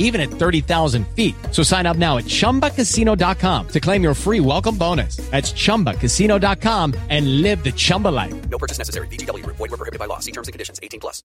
even 0.00 0.20
at 0.20 0.28
30,000 0.28 1.06
feet. 1.14 1.36
So 1.52 1.62
sign 1.62 1.86
up 1.86 1.96
now 1.96 2.18
at 2.18 2.24
ChumbaCasino.com 2.24 3.68
to 3.68 3.80
claim 3.80 4.02
your 4.02 4.14
free 4.14 4.40
welcome 4.40 4.76
bonus. 4.76 5.16
That's 5.30 5.52
ChumbaCasino.com 5.52 6.94
and 7.08 7.42
live 7.42 7.62
the 7.62 7.70
Chumba 7.70 8.08
life. 8.08 8.34
No 8.48 8.58
purchase 8.58 8.78
necessary. 8.78 9.06
VGW. 9.08 9.46
Void 9.46 9.60
were 9.60 9.68
prohibited 9.68 10.00
by 10.00 10.06
law. 10.06 10.18
See 10.18 10.32
terms 10.32 10.48
and 10.48 10.52
conditions. 10.52 10.80
18 10.82 10.98
plus. 10.98 11.22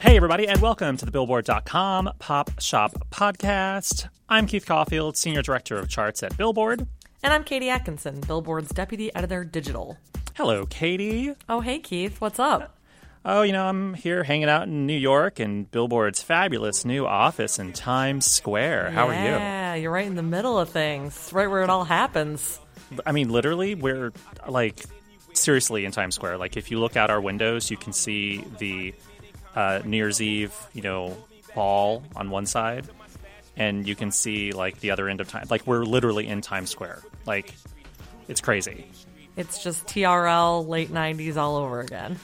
Hey, 0.00 0.16
everybody, 0.16 0.48
and 0.48 0.62
welcome 0.62 0.96
to 0.96 1.04
the 1.04 1.10
Billboard.com 1.10 2.14
Pop 2.18 2.58
Shop 2.58 2.92
Podcast. 3.10 4.08
I'm 4.30 4.46
Keith 4.46 4.64
Caulfield, 4.64 5.18
Senior 5.18 5.42
Director 5.42 5.76
of 5.78 5.90
Charts 5.90 6.22
at 6.22 6.34
Billboard. 6.38 6.86
And 7.22 7.34
I'm 7.34 7.44
Katie 7.44 7.68
Atkinson, 7.68 8.20
Billboard's 8.22 8.70
Deputy 8.70 9.14
Editor 9.14 9.44
Digital. 9.44 9.98
Hello, 10.36 10.64
Katie. 10.64 11.34
Oh, 11.50 11.60
hey, 11.60 11.80
Keith. 11.80 12.18
What's 12.18 12.38
up? 12.38 12.79
Oh, 13.22 13.42
you 13.42 13.52
know, 13.52 13.66
I'm 13.66 13.92
here 13.92 14.24
hanging 14.24 14.48
out 14.48 14.62
in 14.62 14.86
New 14.86 14.96
York 14.96 15.40
in 15.40 15.64
Billboard's 15.64 16.22
fabulous 16.22 16.86
new 16.86 17.06
office 17.06 17.58
in 17.58 17.74
Times 17.74 18.24
Square. 18.24 18.92
How 18.92 19.10
yeah, 19.10 19.12
are 19.12 19.24
you? 19.24 19.30
Yeah, 19.30 19.74
you're 19.74 19.92
right 19.92 20.06
in 20.06 20.14
the 20.14 20.22
middle 20.22 20.58
of 20.58 20.70
things, 20.70 21.30
right 21.30 21.48
where 21.48 21.62
it 21.62 21.68
all 21.68 21.84
happens. 21.84 22.58
I 23.04 23.12
mean, 23.12 23.28
literally, 23.28 23.74
we're 23.74 24.12
like 24.48 24.82
seriously 25.34 25.84
in 25.84 25.92
Times 25.92 26.14
Square. 26.14 26.38
Like, 26.38 26.56
if 26.56 26.70
you 26.70 26.80
look 26.80 26.96
out 26.96 27.10
our 27.10 27.20
windows, 27.20 27.70
you 27.70 27.76
can 27.76 27.92
see 27.92 28.42
the 28.58 28.94
uh, 29.54 29.82
New 29.84 29.98
Year's 29.98 30.22
Eve, 30.22 30.54
you 30.72 30.80
know, 30.80 31.14
ball 31.54 32.02
on 32.16 32.30
one 32.30 32.46
side, 32.46 32.88
and 33.54 33.86
you 33.86 33.94
can 33.94 34.12
see 34.12 34.52
like 34.52 34.80
the 34.80 34.92
other 34.92 35.10
end 35.10 35.20
of 35.20 35.28
time. 35.28 35.46
Like, 35.50 35.66
we're 35.66 35.84
literally 35.84 36.26
in 36.26 36.40
Times 36.40 36.70
Square. 36.70 37.02
Like, 37.26 37.54
it's 38.28 38.40
crazy. 38.40 38.86
It's 39.36 39.62
just 39.62 39.86
TRL 39.86 40.66
late 40.66 40.90
90s 40.90 41.36
all 41.36 41.56
over 41.56 41.80
again. 41.80 42.18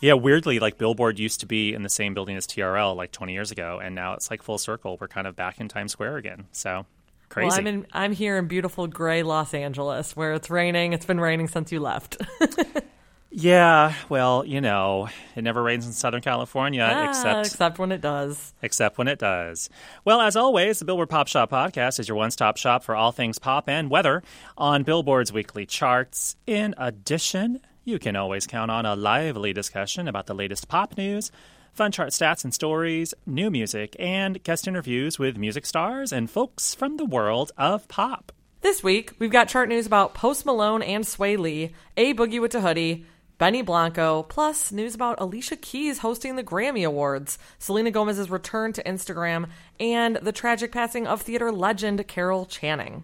Yeah, 0.00 0.14
weirdly, 0.14 0.58
like 0.58 0.78
Billboard 0.78 1.18
used 1.18 1.40
to 1.40 1.46
be 1.46 1.74
in 1.74 1.82
the 1.82 1.90
same 1.90 2.14
building 2.14 2.36
as 2.36 2.46
TRL 2.46 2.96
like 2.96 3.12
20 3.12 3.34
years 3.34 3.50
ago, 3.50 3.80
and 3.82 3.94
now 3.94 4.14
it's 4.14 4.30
like 4.30 4.42
full 4.42 4.58
circle. 4.58 4.96
We're 4.98 5.08
kind 5.08 5.26
of 5.26 5.36
back 5.36 5.60
in 5.60 5.68
Times 5.68 5.92
Square 5.92 6.16
again. 6.16 6.46
So 6.52 6.86
crazy. 7.28 7.48
Well, 7.48 7.58
I'm 7.58 7.66
in, 7.66 7.86
I'm 7.92 8.12
here 8.12 8.38
in 8.38 8.48
beautiful 8.48 8.86
gray 8.86 9.22
Los 9.22 9.52
Angeles, 9.52 10.16
where 10.16 10.32
it's 10.32 10.48
raining. 10.48 10.94
It's 10.94 11.04
been 11.04 11.20
raining 11.20 11.48
since 11.48 11.70
you 11.70 11.80
left. 11.80 12.16
yeah, 13.30 13.92
well, 14.08 14.42
you 14.46 14.62
know, 14.62 15.10
it 15.36 15.42
never 15.42 15.62
rains 15.62 15.84
in 15.84 15.92
Southern 15.92 16.22
California 16.22 16.88
ah, 16.90 17.10
except 17.10 17.46
except 17.46 17.78
when 17.78 17.92
it 17.92 18.00
does. 18.00 18.54
Except 18.62 18.96
when 18.96 19.06
it 19.06 19.18
does. 19.18 19.68
Well, 20.06 20.22
as 20.22 20.34
always, 20.34 20.78
the 20.78 20.86
Billboard 20.86 21.10
Pop 21.10 21.28
Shop 21.28 21.50
podcast 21.50 22.00
is 22.00 22.08
your 22.08 22.16
one-stop 22.16 22.56
shop 22.56 22.84
for 22.84 22.96
all 22.96 23.12
things 23.12 23.38
pop 23.38 23.68
and 23.68 23.90
weather 23.90 24.22
on 24.56 24.82
Billboard's 24.82 25.30
weekly 25.30 25.66
charts. 25.66 26.36
In 26.46 26.74
addition, 26.78 27.60
you 27.90 27.98
can 27.98 28.14
always 28.14 28.46
count 28.46 28.70
on 28.70 28.86
a 28.86 28.94
lively 28.94 29.52
discussion 29.52 30.06
about 30.06 30.26
the 30.26 30.34
latest 30.34 30.68
pop 30.68 30.96
news, 30.96 31.32
fun 31.72 31.90
chart 31.90 32.10
stats 32.10 32.44
and 32.44 32.54
stories, 32.54 33.12
new 33.26 33.50
music, 33.50 33.96
and 33.98 34.40
guest 34.44 34.68
interviews 34.68 35.18
with 35.18 35.36
music 35.36 35.66
stars 35.66 36.12
and 36.12 36.30
folks 36.30 36.72
from 36.72 36.98
the 36.98 37.04
world 37.04 37.50
of 37.58 37.88
pop. 37.88 38.30
This 38.60 38.84
week, 38.84 39.14
we've 39.18 39.32
got 39.32 39.48
chart 39.48 39.68
news 39.68 39.86
about 39.86 40.14
Post 40.14 40.46
Malone 40.46 40.82
and 40.82 41.02
Swae 41.02 41.36
Lee, 41.36 41.72
A 41.96 42.14
Boogie 42.14 42.40
with 42.40 42.52
the 42.52 42.60
Hoodie, 42.60 43.06
Benny 43.38 43.62
Blanco, 43.62 44.22
plus 44.22 44.70
news 44.70 44.94
about 44.94 45.20
Alicia 45.20 45.56
Keys 45.56 45.98
hosting 45.98 46.36
the 46.36 46.44
Grammy 46.44 46.86
Awards, 46.86 47.38
Selena 47.58 47.90
Gomez's 47.90 48.30
return 48.30 48.72
to 48.74 48.84
Instagram, 48.84 49.48
and 49.80 50.16
the 50.22 50.30
tragic 50.30 50.70
passing 50.70 51.08
of 51.08 51.22
theater 51.22 51.50
legend 51.50 52.06
Carol 52.06 52.46
Channing. 52.46 53.02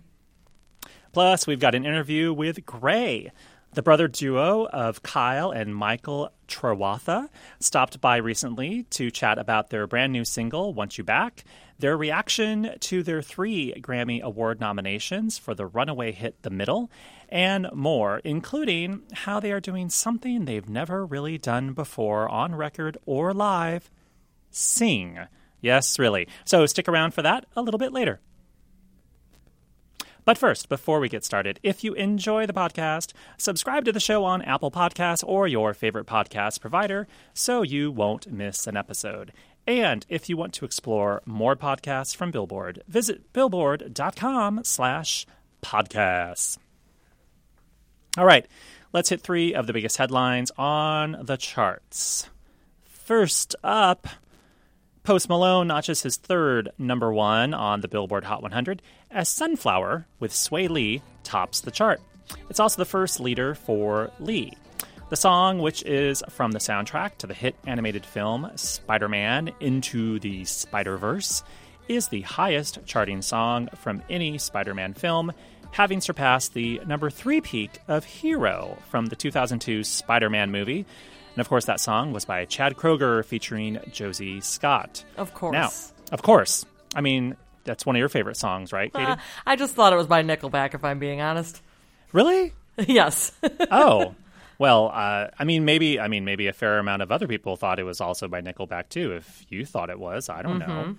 Plus, 1.13 1.47
we've 1.47 1.59
got 1.59 1.75
an 1.75 1.87
interview 1.87 2.33
with 2.33 2.67
Grey, 2.67 3.33
the 3.75 3.83
brother 3.83 4.09
duo 4.09 4.67
of 4.67 5.03
Kyle 5.03 5.51
and 5.51 5.75
Michael 5.75 6.31
Trewartha 6.49 7.29
stopped 7.61 8.01
by 8.01 8.17
recently 8.17 8.85
to 8.85 9.11
chat 9.11 9.39
about 9.39 9.71
their 9.71 9.87
brand 9.87 10.13
new 10.13 10.25
single, 10.25 10.73
Want 10.73 10.97
You 10.97 11.05
Back, 11.05 11.45
their 11.79 11.97
reaction 11.97 12.71
to 12.81 13.03
their 13.03 13.21
three 13.21 13.75
Grammy 13.79 14.23
Award 14.23 14.61
nominations 14.61 15.37
for 15.37 15.55
the 15.55 15.67
runaway 15.67 16.13
hit 16.13 16.41
The 16.43 16.51
Middle, 16.51 16.91
and 17.29 17.69
more, 17.75 18.21
including 18.21 19.03
how 19.13 19.41
they 19.41 19.53
are 19.53 19.61
doing 19.61 19.91
something 19.91 20.45
they've 20.45 20.69
never 20.69 21.05
really 21.05 21.37
done 21.37 21.75
before 21.75 22.29
on 22.29 22.55
record 22.55 22.97
or 23.05 23.35
live 23.35 23.91
sing. 24.51 25.19
Yes, 25.61 25.99
really. 25.99 26.29
So 26.45 26.65
stick 26.67 26.89
around 26.89 27.13
for 27.13 27.23
that 27.23 27.45
a 27.57 27.63
little 27.63 27.79
bit 27.79 27.93
later. 27.93 28.21
But 30.27 30.37
first, 30.37 30.69
before 30.69 30.99
we 30.99 31.09
get 31.09 31.25
started, 31.25 31.61
if 31.63 31.85
you 31.85 31.95
enjoy 31.95 32.47
the 32.47 32.53
podcast, 32.53 33.13
subscribe 33.39 33.85
to 33.85 33.93
the 33.93 34.01
show 34.01 34.25
on 34.25 34.43
Apple 34.43 34.73
Podcasts 34.73 35.23
or 35.25 35.47
your 35.47 35.73
favorite 35.73 36.07
podcast 36.07 36.61
provider 36.61 37.07
so 37.33 37.63
you 37.63 37.93
won't 37.93 38.33
miss 38.33 38.67
an 38.67 38.77
episode. 38.77 39.33
And 39.69 40.05
if 40.09 40.29
you 40.29 40.37
want 40.37 40.53
to 40.55 40.65
explore 40.65 41.23
more 41.27 41.55
podcasts 41.55 42.15
from 42.15 42.33
Billboard, 42.33 42.83
visit 42.89 43.33
billboard.com 43.33 44.63
slash 44.65 45.27
podcasts. 45.63 46.59
All 48.19 48.27
right, 48.27 48.49
let's 48.93 49.11
hit 49.11 49.21
three 49.21 49.55
of 49.55 49.69
the 49.69 49.73
biggest 49.73 49.97
headlines 49.97 50.51
on 50.59 51.19
the 51.23 51.37
charts. 51.37 52.29
First 52.83 53.55
up, 53.63 54.09
Post 55.05 55.29
Malone 55.29 55.69
notches 55.69 56.03
his 56.03 56.17
third 56.17 56.71
number 56.79 57.13
one 57.13 57.55
on 57.55 57.81
the 57.81 57.87
Billboard 57.87 58.25
Hot 58.25 58.43
100 58.43 58.83
as 59.11 59.29
Sunflower 59.29 60.07
with 60.21 60.33
Swae 60.33 60.69
Lee 60.69 61.03
tops 61.25 61.61
the 61.61 61.71
chart. 61.71 62.01
It's 62.51 62.61
also 62.61 62.79
the 62.79 62.85
first 62.85 63.21
leader 63.21 63.55
for 63.55 64.11
Lee. 64.21 64.53
The 65.09 65.17
song, 65.17 65.59
which 65.59 65.85
is 65.85 66.23
from 66.31 66.53
the 66.53 66.59
soundtrack 66.59 67.19
to 67.19 67.27
the 67.27 67.35
hit 67.35 67.55
animated 67.67 68.05
film 68.05 68.51
Spider 68.57 69.09
Man 69.09 69.53
Into 69.61 70.19
the 70.19 70.45
Spider 70.45 70.97
Verse, 70.97 71.45
is 71.89 72.09
the 72.09 72.23
highest 72.23 72.85
charting 72.85 73.23
song 73.23 73.69
from 73.77 74.03
any 74.11 74.39
Spider 74.39 74.75
Man 74.75 74.95
film, 74.95 75.33
having 75.71 76.01
surpassed 76.01 76.55
the 76.55 76.81
number 76.87 77.11
three 77.11 77.41
peak 77.41 77.79
of 77.87 78.05
Hero 78.05 78.77
from 78.91 79.07
the 79.07 79.17
2002 79.17 79.85
Spider 79.85 80.29
Man 80.29 80.51
movie 80.51 80.85
and 81.37 81.43
of 81.43 81.51
course, 81.51 81.67
that 81.67 81.81
song 81.81 82.13
was 82.13 82.25
by 82.25 82.47
Chad 82.47 82.77
Kroeger 82.77 83.23
featuring 83.23 83.79
Josey 83.93 84.41
Scott. 84.41 85.05
Of 85.19 85.35
course. 85.35 85.53
Now, 85.53 85.71
of 86.11 86.23
course. 86.23 86.65
I 86.95 87.03
mean, 87.03 87.37
that's 87.67 87.85
one 87.85 87.97
of 87.97 88.01
your 88.01 88.09
favorite 88.09 88.37
songs, 88.37 88.73
right, 88.73 88.93
Katie? 88.93 89.05
Uh, 89.05 89.17
I 89.47 89.57
just 89.57 89.75
thought 89.75 89.93
it 89.93 89.97
was 89.97 90.07
by 90.07 90.23
Nickelback, 90.23 90.75
if 90.75 90.85
I'm 90.85 90.99
being 90.99 91.21
honest. 91.21 91.61
Really? 92.13 92.53
yes. 92.79 93.33
oh. 93.71 94.15
Well, 94.59 94.91
uh, 94.93 95.29
I 95.39 95.45
mean, 95.45 95.67
maybe 95.67 96.01
I 96.01 96.09
mean 96.09 96.25
maybe 96.25 96.47
a 96.47 96.53
fair 96.53 96.79
amount 96.79 97.03
of 97.03 97.13
other 97.13 97.27
people 97.27 97.57
thought 97.57 97.79
it 97.79 97.85
was 97.85 98.01
also 98.01 98.27
by 98.27 98.41
Nickelback 98.41 98.89
too. 98.89 99.13
If 99.13 99.45
you 99.51 99.67
thought 99.67 99.91
it 99.91 99.99
was, 99.99 100.31
I 100.31 100.41
don't 100.43 100.61
mm-hmm. 100.61 100.71
know. 100.71 100.97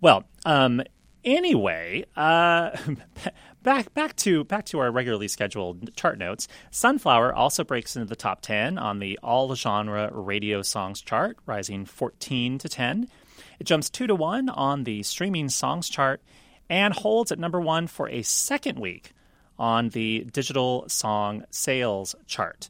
Well, 0.00 0.24
um, 0.44 0.82
anyway, 1.24 2.04
uh, 2.16 2.76
back 3.62 3.94
back 3.94 4.16
to 4.16 4.44
back 4.44 4.66
to 4.66 4.80
our 4.80 4.90
regularly 4.90 5.28
scheduled 5.28 5.94
chart 5.96 6.18
notes. 6.18 6.48
Sunflower 6.70 7.34
also 7.34 7.62
breaks 7.62 7.94
into 7.94 8.08
the 8.08 8.16
top 8.16 8.40
ten 8.40 8.76
on 8.78 8.98
the 8.98 9.18
all 9.22 9.54
genre 9.54 10.10
radio 10.12 10.62
songs 10.62 11.00
chart, 11.00 11.38
rising 11.46 11.84
fourteen 11.84 12.58
to 12.58 12.68
ten. 12.68 13.08
It 13.58 13.64
jumps 13.64 13.90
two 13.90 14.06
to 14.06 14.14
one 14.14 14.48
on 14.48 14.84
the 14.84 15.02
streaming 15.02 15.48
songs 15.48 15.88
chart 15.88 16.20
and 16.68 16.92
holds 16.92 17.32
at 17.32 17.38
number 17.38 17.60
one 17.60 17.86
for 17.86 18.08
a 18.08 18.22
second 18.22 18.78
week 18.78 19.12
on 19.58 19.88
the 19.90 20.26
digital 20.32 20.84
song 20.88 21.44
sales 21.50 22.14
chart. 22.26 22.68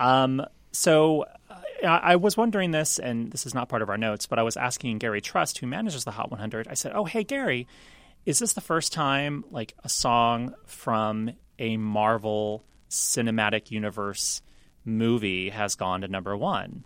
Um, 0.00 0.44
so 0.72 1.26
I 1.86 2.16
was 2.16 2.36
wondering 2.36 2.70
this, 2.70 2.98
and 2.98 3.30
this 3.30 3.46
is 3.46 3.54
not 3.54 3.68
part 3.68 3.82
of 3.82 3.90
our 3.90 3.98
notes, 3.98 4.26
but 4.26 4.38
I 4.38 4.42
was 4.42 4.56
asking 4.56 4.98
Gary 4.98 5.20
Trust, 5.20 5.58
who 5.58 5.66
manages 5.66 6.04
the 6.04 6.10
Hot 6.10 6.30
100. 6.30 6.68
I 6.68 6.74
said, 6.74 6.92
"Oh, 6.94 7.04
hey 7.04 7.22
Gary, 7.22 7.66
is 8.24 8.38
this 8.38 8.54
the 8.54 8.60
first 8.60 8.92
time 8.92 9.44
like 9.50 9.74
a 9.84 9.88
song 9.88 10.54
from 10.66 11.30
a 11.58 11.76
Marvel 11.76 12.64
cinematic 12.90 13.70
universe 13.70 14.42
movie 14.84 15.50
has 15.50 15.74
gone 15.74 16.02
to 16.02 16.08
number 16.08 16.36
one. 16.36 16.84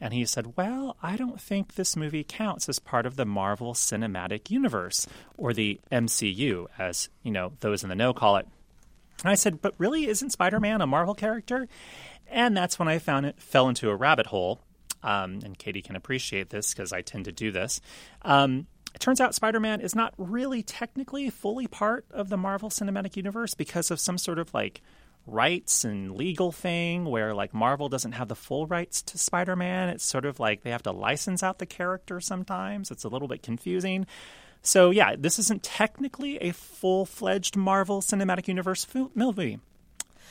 And 0.00 0.14
he 0.14 0.24
said, 0.24 0.56
Well, 0.56 0.96
I 1.02 1.16
don't 1.16 1.40
think 1.40 1.74
this 1.74 1.96
movie 1.96 2.24
counts 2.24 2.68
as 2.68 2.78
part 2.78 3.06
of 3.06 3.16
the 3.16 3.26
Marvel 3.26 3.74
Cinematic 3.74 4.50
Universe, 4.50 5.06
or 5.36 5.52
the 5.52 5.80
MCU, 5.92 6.66
as 6.78 7.08
you 7.22 7.30
know, 7.30 7.52
those 7.60 7.82
in 7.82 7.88
the 7.88 7.94
know 7.94 8.14
call 8.14 8.36
it. 8.36 8.46
And 9.22 9.30
I 9.30 9.34
said, 9.34 9.60
But 9.60 9.74
really, 9.78 10.06
isn't 10.06 10.30
Spider 10.30 10.60
Man 10.60 10.80
a 10.80 10.86
Marvel 10.86 11.14
character? 11.14 11.68
And 12.28 12.56
that's 12.56 12.78
when 12.78 12.88
I 12.88 12.98
found 12.98 13.26
it 13.26 13.40
fell 13.42 13.68
into 13.68 13.90
a 13.90 13.96
rabbit 13.96 14.26
hole. 14.26 14.60
Um, 15.02 15.40
and 15.44 15.58
Katie 15.58 15.82
can 15.82 15.96
appreciate 15.96 16.50
this 16.50 16.72
because 16.72 16.92
I 16.92 17.00
tend 17.00 17.24
to 17.24 17.32
do 17.32 17.50
this. 17.50 17.80
Um, 18.22 18.66
it 18.94 19.00
turns 19.00 19.20
out 19.20 19.34
Spider 19.34 19.60
Man 19.60 19.80
is 19.80 19.94
not 19.94 20.14
really 20.16 20.62
technically 20.62 21.30
fully 21.30 21.66
part 21.66 22.06
of 22.10 22.28
the 22.28 22.36
Marvel 22.36 22.70
Cinematic 22.70 23.16
Universe 23.16 23.54
because 23.54 23.90
of 23.90 24.00
some 24.00 24.18
sort 24.18 24.38
of 24.38 24.52
like 24.52 24.82
rights 25.30 25.84
and 25.84 26.14
legal 26.16 26.52
thing 26.52 27.04
where 27.04 27.34
like 27.34 27.54
Marvel 27.54 27.88
doesn't 27.88 28.12
have 28.12 28.28
the 28.28 28.34
full 28.34 28.66
rights 28.66 29.02
to 29.02 29.18
Spider-Man. 29.18 29.88
It's 29.90 30.04
sort 30.04 30.24
of 30.24 30.40
like 30.40 30.62
they 30.62 30.70
have 30.70 30.82
to 30.84 30.92
license 30.92 31.42
out 31.42 31.58
the 31.58 31.66
character 31.66 32.20
sometimes. 32.20 32.90
It's 32.90 33.04
a 33.04 33.08
little 33.08 33.28
bit 33.28 33.42
confusing. 33.42 34.06
So 34.62 34.90
yeah, 34.90 35.16
this 35.16 35.38
isn't 35.38 35.62
technically 35.62 36.36
a 36.38 36.52
full-fledged 36.52 37.56
Marvel 37.56 38.00
Cinematic 38.02 38.48
Universe 38.48 38.86
movie. 39.14 39.58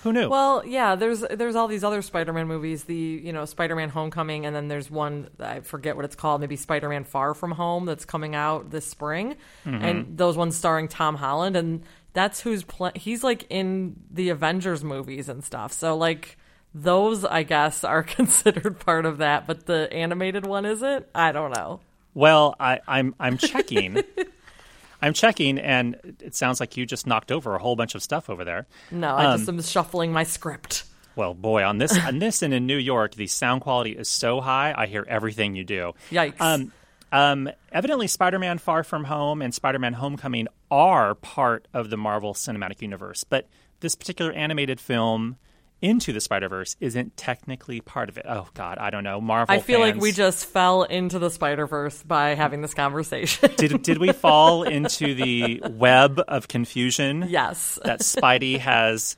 Who 0.03 0.13
knew? 0.13 0.29
Well, 0.29 0.63
yeah, 0.65 0.95
there's 0.95 1.19
there's 1.29 1.55
all 1.57 1.67
these 1.67 1.83
other 1.83 2.01
Spider-Man 2.01 2.47
movies, 2.47 2.85
the 2.85 2.95
you 2.95 3.33
know 3.33 3.43
Spider-Man 3.43 3.89
Homecoming, 3.89 4.45
and 4.45 4.55
then 4.55 4.69
there's 4.69 4.89
one 4.89 5.27
I 5.41 5.59
forget 5.59 5.97
what 5.97 6.05
it's 6.05 6.15
called, 6.15 6.39
maybe 6.39 6.55
Spider-Man 6.55 7.03
Far 7.03 7.33
From 7.33 7.51
Home 7.51 7.83
that's 7.85 8.05
coming 8.05 8.33
out 8.33 8.69
this 8.71 8.85
spring, 8.85 9.35
Mm-hmm. 9.65 9.83
and 9.83 10.17
those 10.17 10.37
ones 10.37 10.55
starring 10.55 10.87
Tom 10.87 11.15
Holland, 11.15 11.57
and 11.57 11.83
that's 12.13 12.41
who's 12.41 12.63
pl- 12.63 12.91
he's 12.95 13.23
like 13.23 13.45
in 13.49 13.95
the 14.11 14.29
Avengers 14.29 14.83
movies 14.83 15.29
and 15.29 15.43
stuff. 15.43 15.71
So 15.73 15.95
like 15.97 16.37
those, 16.73 17.25
I 17.25 17.43
guess, 17.43 17.83
are 17.83 18.03
considered 18.17 18.79
part 18.79 19.05
of 19.05 19.19
that, 19.19 19.47
but 19.47 19.65
the 19.65 19.91
animated 19.93 20.45
one 20.45 20.65
isn't. 20.65 21.05
I 21.15 21.31
don't 21.31 21.51
know. 21.55 21.79
Well, 22.13 22.55
I, 22.59 22.79
I'm 22.87 23.15
I'm 23.19 23.37
checking. 23.37 24.03
I'm 25.01 25.13
checking, 25.13 25.57
and 25.59 26.17
it 26.19 26.35
sounds 26.35 26.59
like 26.59 26.75
you 26.75 26.85
just 26.85 27.07
knocked 27.07 27.31
over 27.31 27.55
a 27.55 27.59
whole 27.59 27.77
bunch 27.77 27.95
of 27.95 28.03
stuff 28.03 28.29
over 28.29 28.43
there. 28.43 28.67
No, 28.91 29.15
I 29.15 29.25
Um, 29.27 29.37
just 29.39 29.47
am 29.49 29.61
shuffling 29.61 30.11
my 30.11 30.23
script. 30.23 30.83
Well, 31.15 31.33
boy, 31.33 31.63
on 31.63 31.77
this 31.77 31.97
on 31.97 32.19
this 32.19 32.41
and 32.41 32.53
in 32.53 32.65
New 32.67 32.77
York, 32.77 33.15
the 33.15 33.27
sound 33.27 33.61
quality 33.61 33.91
is 33.91 34.09
so 34.09 34.41
high. 34.41 34.73
I 34.75 34.87
hear 34.87 35.05
everything 35.07 35.55
you 35.55 35.63
do. 35.63 35.93
Yikes. 36.11 36.39
Um, 36.41 36.71
um, 37.11 37.49
evidently, 37.71 38.07
Spider-Man: 38.07 38.57
Far 38.57 38.83
From 38.83 39.05
Home 39.05 39.41
and 39.41 39.53
Spider-Man: 39.53 39.93
Homecoming 39.93 40.47
are 40.69 41.15
part 41.15 41.67
of 41.73 41.89
the 41.89 41.97
Marvel 41.97 42.33
Cinematic 42.33 42.81
Universe, 42.81 43.23
but 43.23 43.47
this 43.79 43.95
particular 43.95 44.31
animated 44.31 44.79
film, 44.79 45.37
Into 45.81 46.11
the 46.11 46.19
Spider-Verse, 46.19 46.75
isn't 46.81 47.15
technically 47.15 47.79
part 47.79 48.09
of 48.09 48.17
it. 48.17 48.25
Oh 48.27 48.47
God, 48.53 48.77
I 48.77 48.89
don't 48.89 49.03
know. 49.03 49.21
Marvel. 49.21 49.55
I 49.55 49.59
feel 49.59 49.79
like 49.79 49.95
we 49.95 50.11
just 50.11 50.45
fell 50.45 50.83
into 50.83 51.19
the 51.19 51.29
Spider 51.29 51.65
Verse 51.65 52.03
by 52.03 52.35
having 52.35 52.61
this 52.61 52.73
conversation. 52.73 53.49
did. 53.55 53.81
Did 53.81 53.97
we 53.97 54.11
fall 54.11 54.63
into 54.77 55.15
the 55.15 55.63
web 55.69 56.21
of 56.27 56.47
confusion? 56.47 57.25
yes. 57.29 57.79
that 57.85 58.01
Spidey 58.01 58.59
has. 58.59 59.15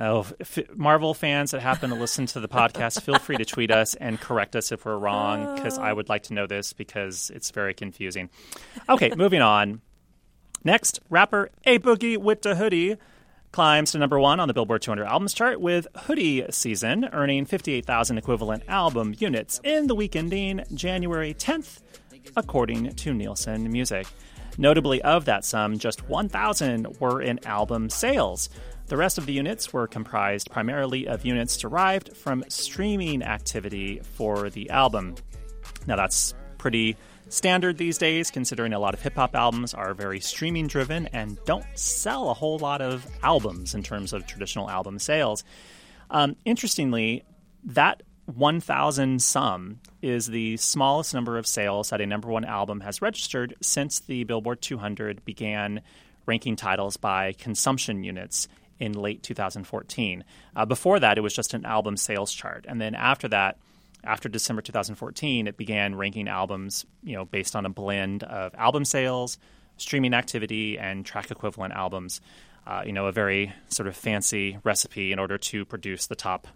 Oh, 0.00 0.24
f- 0.40 0.58
Marvel 0.76 1.12
fans 1.12 1.50
that 1.50 1.60
happen 1.60 1.90
to 1.90 1.96
listen 1.96 2.26
to 2.26 2.40
the 2.40 2.48
podcast, 2.48 3.02
feel 3.02 3.18
free 3.18 3.36
to 3.36 3.44
tweet 3.44 3.72
us 3.72 3.94
and 3.94 4.20
correct 4.20 4.54
us 4.54 4.70
if 4.70 4.84
we're 4.84 4.96
wrong, 4.96 5.56
because 5.56 5.76
I 5.76 5.92
would 5.92 6.08
like 6.08 6.22
to 6.24 6.34
know 6.34 6.46
this 6.46 6.72
because 6.72 7.32
it's 7.34 7.50
very 7.50 7.74
confusing. 7.74 8.30
Okay, 8.88 9.10
moving 9.16 9.42
on. 9.42 9.80
Next, 10.62 11.00
rapper 11.10 11.50
A 11.66 11.78
Boogie 11.80 12.16
with 12.16 12.42
the 12.42 12.54
Hoodie 12.54 12.96
climbs 13.50 13.92
to 13.92 13.98
number 13.98 14.20
one 14.20 14.38
on 14.38 14.46
the 14.46 14.54
Billboard 14.54 14.82
200 14.82 15.04
albums 15.04 15.34
chart 15.34 15.60
with 15.60 15.88
Hoodie 15.96 16.44
Season, 16.50 17.08
earning 17.12 17.44
58,000 17.44 18.18
equivalent 18.18 18.62
album 18.68 19.14
units 19.18 19.60
in 19.64 19.88
the 19.88 19.94
week 19.94 20.14
ending 20.14 20.62
January 20.74 21.34
10th, 21.34 21.80
according 22.36 22.94
to 22.94 23.14
Nielsen 23.14 23.70
Music. 23.72 24.06
Notably, 24.60 25.00
of 25.02 25.24
that 25.26 25.44
sum, 25.44 25.78
just 25.78 26.08
1,000 26.08 26.98
were 26.98 27.22
in 27.22 27.38
album 27.46 27.88
sales. 27.88 28.48
The 28.88 28.96
rest 28.96 29.18
of 29.18 29.26
the 29.26 29.34
units 29.34 29.70
were 29.70 29.86
comprised 29.86 30.50
primarily 30.50 31.06
of 31.06 31.24
units 31.24 31.58
derived 31.58 32.16
from 32.16 32.42
streaming 32.48 33.22
activity 33.22 34.00
for 34.02 34.48
the 34.48 34.70
album. 34.70 35.16
Now, 35.86 35.96
that's 35.96 36.34
pretty 36.56 36.96
standard 37.28 37.76
these 37.76 37.98
days, 37.98 38.30
considering 38.30 38.72
a 38.72 38.78
lot 38.78 38.94
of 38.94 39.02
hip 39.02 39.16
hop 39.16 39.34
albums 39.36 39.74
are 39.74 39.92
very 39.92 40.20
streaming 40.20 40.68
driven 40.68 41.06
and 41.08 41.38
don't 41.44 41.66
sell 41.74 42.30
a 42.30 42.34
whole 42.34 42.58
lot 42.58 42.80
of 42.80 43.06
albums 43.22 43.74
in 43.74 43.82
terms 43.82 44.14
of 44.14 44.26
traditional 44.26 44.70
album 44.70 44.98
sales. 44.98 45.44
Um, 46.10 46.36
interestingly, 46.46 47.24
that 47.64 48.02
1,000 48.24 49.20
sum 49.20 49.80
is 50.00 50.28
the 50.28 50.56
smallest 50.56 51.12
number 51.12 51.36
of 51.36 51.46
sales 51.46 51.90
that 51.90 52.00
a 52.00 52.06
number 52.06 52.28
one 52.28 52.46
album 52.46 52.80
has 52.80 53.02
registered 53.02 53.54
since 53.60 54.00
the 54.00 54.24
Billboard 54.24 54.62
200 54.62 55.26
began 55.26 55.82
ranking 56.24 56.56
titles 56.56 56.96
by 56.96 57.32
consumption 57.32 58.04
units 58.04 58.48
in 58.80 58.92
late 58.92 59.22
2014. 59.22 60.24
Uh, 60.54 60.66
before 60.66 61.00
that, 61.00 61.18
it 61.18 61.20
was 61.20 61.34
just 61.34 61.54
an 61.54 61.64
album 61.64 61.96
sales 61.96 62.32
chart. 62.32 62.64
And 62.68 62.80
then 62.80 62.94
after 62.94 63.28
that, 63.28 63.58
after 64.04 64.28
December 64.28 64.62
2014, 64.62 65.46
it 65.46 65.56
began 65.56 65.94
ranking 65.94 66.28
albums, 66.28 66.86
you 67.02 67.14
know, 67.14 67.24
based 67.24 67.56
on 67.56 67.66
a 67.66 67.70
blend 67.70 68.22
of 68.22 68.54
album 68.54 68.84
sales, 68.84 69.38
streaming 69.76 70.14
activity, 70.14 70.78
and 70.78 71.04
track 71.04 71.30
equivalent 71.30 71.74
albums. 71.74 72.20
Uh, 72.66 72.82
you 72.84 72.92
know, 72.92 73.06
a 73.06 73.12
very 73.12 73.52
sort 73.68 73.88
of 73.88 73.96
fancy 73.96 74.58
recipe 74.62 75.10
in 75.10 75.18
order 75.18 75.38
to 75.38 75.64
produce 75.64 76.06
the 76.06 76.14
top 76.14 76.46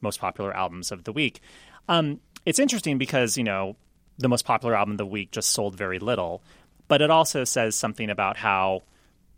most 0.00 0.20
popular 0.20 0.54
albums 0.56 0.92
of 0.92 1.04
the 1.04 1.12
week. 1.12 1.40
Um, 1.88 2.20
it's 2.44 2.58
interesting 2.58 2.98
because 2.98 3.36
you 3.36 3.44
know 3.44 3.76
the 4.18 4.28
most 4.28 4.44
popular 4.44 4.74
album 4.74 4.92
of 4.92 4.98
the 4.98 5.06
week 5.06 5.32
just 5.32 5.50
sold 5.50 5.76
very 5.76 5.98
little, 5.98 6.42
but 6.88 7.02
it 7.02 7.10
also 7.10 7.44
says 7.44 7.74
something 7.74 8.10
about 8.10 8.36
how 8.36 8.82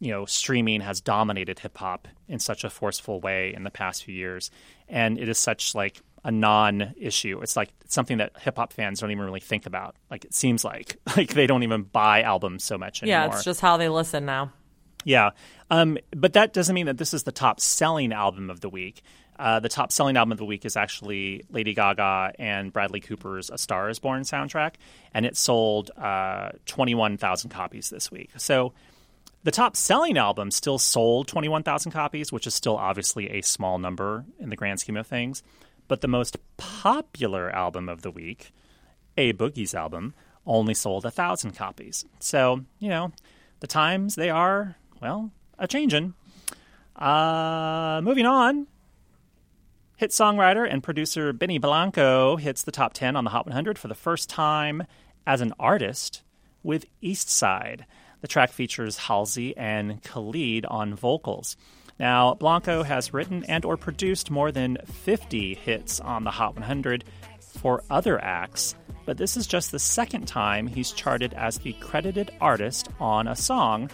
you 0.00 0.10
know 0.10 0.24
streaming 0.26 0.80
has 0.80 1.00
dominated 1.00 1.58
hip 1.58 1.78
hop 1.78 2.08
in 2.28 2.38
such 2.38 2.64
a 2.64 2.70
forceful 2.70 3.20
way 3.20 3.54
in 3.54 3.64
the 3.64 3.70
past 3.70 4.04
few 4.04 4.14
years, 4.14 4.50
and 4.88 5.18
it 5.18 5.28
is 5.28 5.38
such 5.38 5.74
like 5.74 6.00
a 6.24 6.30
non-issue. 6.30 7.40
It's 7.42 7.56
like 7.56 7.70
it's 7.82 7.94
something 7.94 8.18
that 8.18 8.32
hip 8.38 8.56
hop 8.56 8.72
fans 8.72 9.00
don't 9.00 9.10
even 9.10 9.24
really 9.24 9.40
think 9.40 9.66
about. 9.66 9.96
Like 10.10 10.24
it 10.24 10.34
seems 10.34 10.64
like 10.64 10.96
like 11.16 11.34
they 11.34 11.46
don't 11.46 11.62
even 11.62 11.82
buy 11.82 12.22
albums 12.22 12.64
so 12.64 12.78
much 12.78 13.02
anymore. 13.02 13.20
yeah, 13.20 13.34
it's 13.34 13.44
just 13.44 13.60
how 13.60 13.76
they 13.76 13.88
listen 13.88 14.24
now. 14.24 14.52
Yeah. 15.04 15.30
Um, 15.70 15.98
but 16.16 16.32
that 16.34 16.52
doesn't 16.52 16.74
mean 16.74 16.86
that 16.86 16.98
this 16.98 17.14
is 17.14 17.22
the 17.22 17.32
top 17.32 17.60
selling 17.60 18.12
album 18.12 18.50
of 18.50 18.60
the 18.60 18.68
week. 18.68 19.02
Uh, 19.38 19.60
the 19.60 19.68
top 19.68 19.92
selling 19.92 20.16
album 20.16 20.32
of 20.32 20.38
the 20.38 20.44
week 20.44 20.64
is 20.64 20.76
actually 20.76 21.44
Lady 21.50 21.72
Gaga 21.72 22.32
and 22.40 22.72
Bradley 22.72 23.00
Cooper's 23.00 23.50
A 23.50 23.58
Star 23.58 23.88
is 23.88 24.00
Born 24.00 24.22
soundtrack, 24.22 24.74
and 25.14 25.24
it 25.24 25.36
sold 25.36 25.92
uh, 25.96 26.50
21,000 26.66 27.48
copies 27.48 27.88
this 27.88 28.10
week. 28.10 28.30
So 28.36 28.72
the 29.48 29.52
top 29.52 29.78
selling 29.78 30.18
album 30.18 30.50
still 30.50 30.76
sold 30.76 31.26
21,000 31.26 31.90
copies, 31.90 32.30
which 32.30 32.46
is 32.46 32.54
still 32.54 32.76
obviously 32.76 33.30
a 33.30 33.40
small 33.40 33.78
number 33.78 34.26
in 34.38 34.50
the 34.50 34.56
grand 34.56 34.78
scheme 34.78 34.98
of 34.98 35.06
things. 35.06 35.42
But 35.88 36.02
the 36.02 36.06
most 36.06 36.36
popular 36.58 37.48
album 37.48 37.88
of 37.88 38.02
the 38.02 38.10
week, 38.10 38.52
A 39.16 39.32
Boogie's 39.32 39.74
album, 39.74 40.12
only 40.44 40.74
sold 40.74 41.04
1,000 41.04 41.52
copies. 41.52 42.04
So, 42.20 42.66
you 42.78 42.90
know, 42.90 43.12
the 43.60 43.66
times 43.66 44.16
they 44.16 44.28
are, 44.28 44.76
well, 45.00 45.30
a 45.58 45.66
changin'. 45.66 46.12
Uh, 46.94 48.02
moving 48.04 48.26
on. 48.26 48.66
Hit 49.96 50.10
songwriter 50.10 50.70
and 50.70 50.82
producer 50.82 51.32
Benny 51.32 51.56
Blanco 51.56 52.36
hits 52.36 52.64
the 52.64 52.70
top 52.70 52.92
10 52.92 53.16
on 53.16 53.24
the 53.24 53.30
Hot 53.30 53.46
100 53.46 53.78
for 53.78 53.88
the 53.88 53.94
first 53.94 54.28
time 54.28 54.82
as 55.26 55.40
an 55.40 55.54
artist 55.58 56.22
with 56.62 56.84
East 57.00 57.30
Side. 57.30 57.86
The 58.20 58.28
track 58.28 58.50
features 58.50 58.96
Halsey 58.96 59.56
and 59.56 60.02
Khalid 60.02 60.66
on 60.66 60.94
vocals. 60.94 61.56
Now, 61.98 62.34
Blanco 62.34 62.82
has 62.82 63.12
written 63.12 63.44
and 63.44 63.64
or 63.64 63.76
produced 63.76 64.30
more 64.30 64.52
than 64.52 64.78
50 64.84 65.54
hits 65.54 66.00
on 66.00 66.24
the 66.24 66.30
Hot 66.30 66.54
100 66.54 67.04
for 67.40 67.82
other 67.90 68.22
acts, 68.22 68.74
but 69.04 69.16
this 69.16 69.36
is 69.36 69.46
just 69.46 69.72
the 69.72 69.78
second 69.78 70.28
time 70.28 70.66
he's 70.66 70.92
charted 70.92 71.34
as 71.34 71.58
the 71.58 71.72
credited 71.74 72.30
artist 72.40 72.88
on 73.00 73.26
a 73.26 73.34
song. 73.34 73.90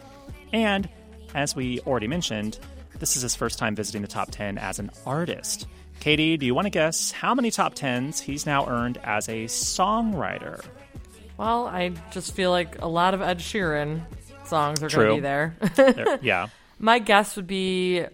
And 0.53 0.89
as 1.35 1.57
we 1.57 1.81
already 1.81 2.09
mentioned, 2.09 2.59
this 2.99 3.17
is 3.17 3.23
his 3.23 3.35
first 3.35 3.59
time 3.59 3.75
visiting 3.75 4.03
the 4.03 4.09
top 4.09 4.31
10 4.31 4.59
as 4.59 4.79
an 4.79 4.91
artist. 5.07 5.67
Katie, 6.01 6.37
do 6.37 6.45
you 6.45 6.55
want 6.55 6.67
to 6.67 6.71
guess 6.71 7.11
how 7.11 7.35
many 7.35 7.51
top 7.51 7.75
10s 7.75 8.21
he's 8.21 8.45
now 8.45 8.67
earned 8.67 8.99
as 9.03 9.29
a 9.29 9.45
songwriter? 9.45 10.63
Well, 11.37 11.67
I 11.67 11.93
just 12.13 12.35
feel 12.35 12.51
like 12.51 12.81
a 12.81 12.89
lot 12.89 13.15
of 13.15 13.23
Ed 13.23 13.39
Sheeran 13.39 14.03
songs 14.47 14.83
are 14.83 14.89
going 14.89 15.09
to 15.09 15.15
be 15.17 15.21
there. 15.21 15.57
There- 15.75 16.19
yeah. 16.23 16.49
My 16.79 16.99
guess 16.99 17.37
would 17.37 17.47
be 17.47 18.05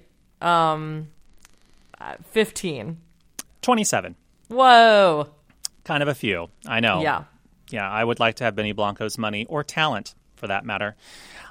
um, 0.41 1.09
uh, 2.00 2.15
15. 2.31 2.99
27. 3.62 4.17
Whoa. 4.49 5.29
Kind 5.85 6.03
of 6.03 6.09
a 6.09 6.15
few. 6.15 6.49
I 6.67 6.81
know. 6.81 7.03
Yeah. 7.03 7.25
Yeah, 7.71 7.89
I 7.89 8.03
would 8.03 8.19
like 8.21 8.37
to 8.37 8.45
have 8.45 8.57
Benny 8.57 8.73
Blanco's 8.73 9.17
money 9.19 9.45
or 9.47 9.62
talent 9.62 10.15
for 10.37 10.47
that 10.49 10.65
matter. 10.65 10.97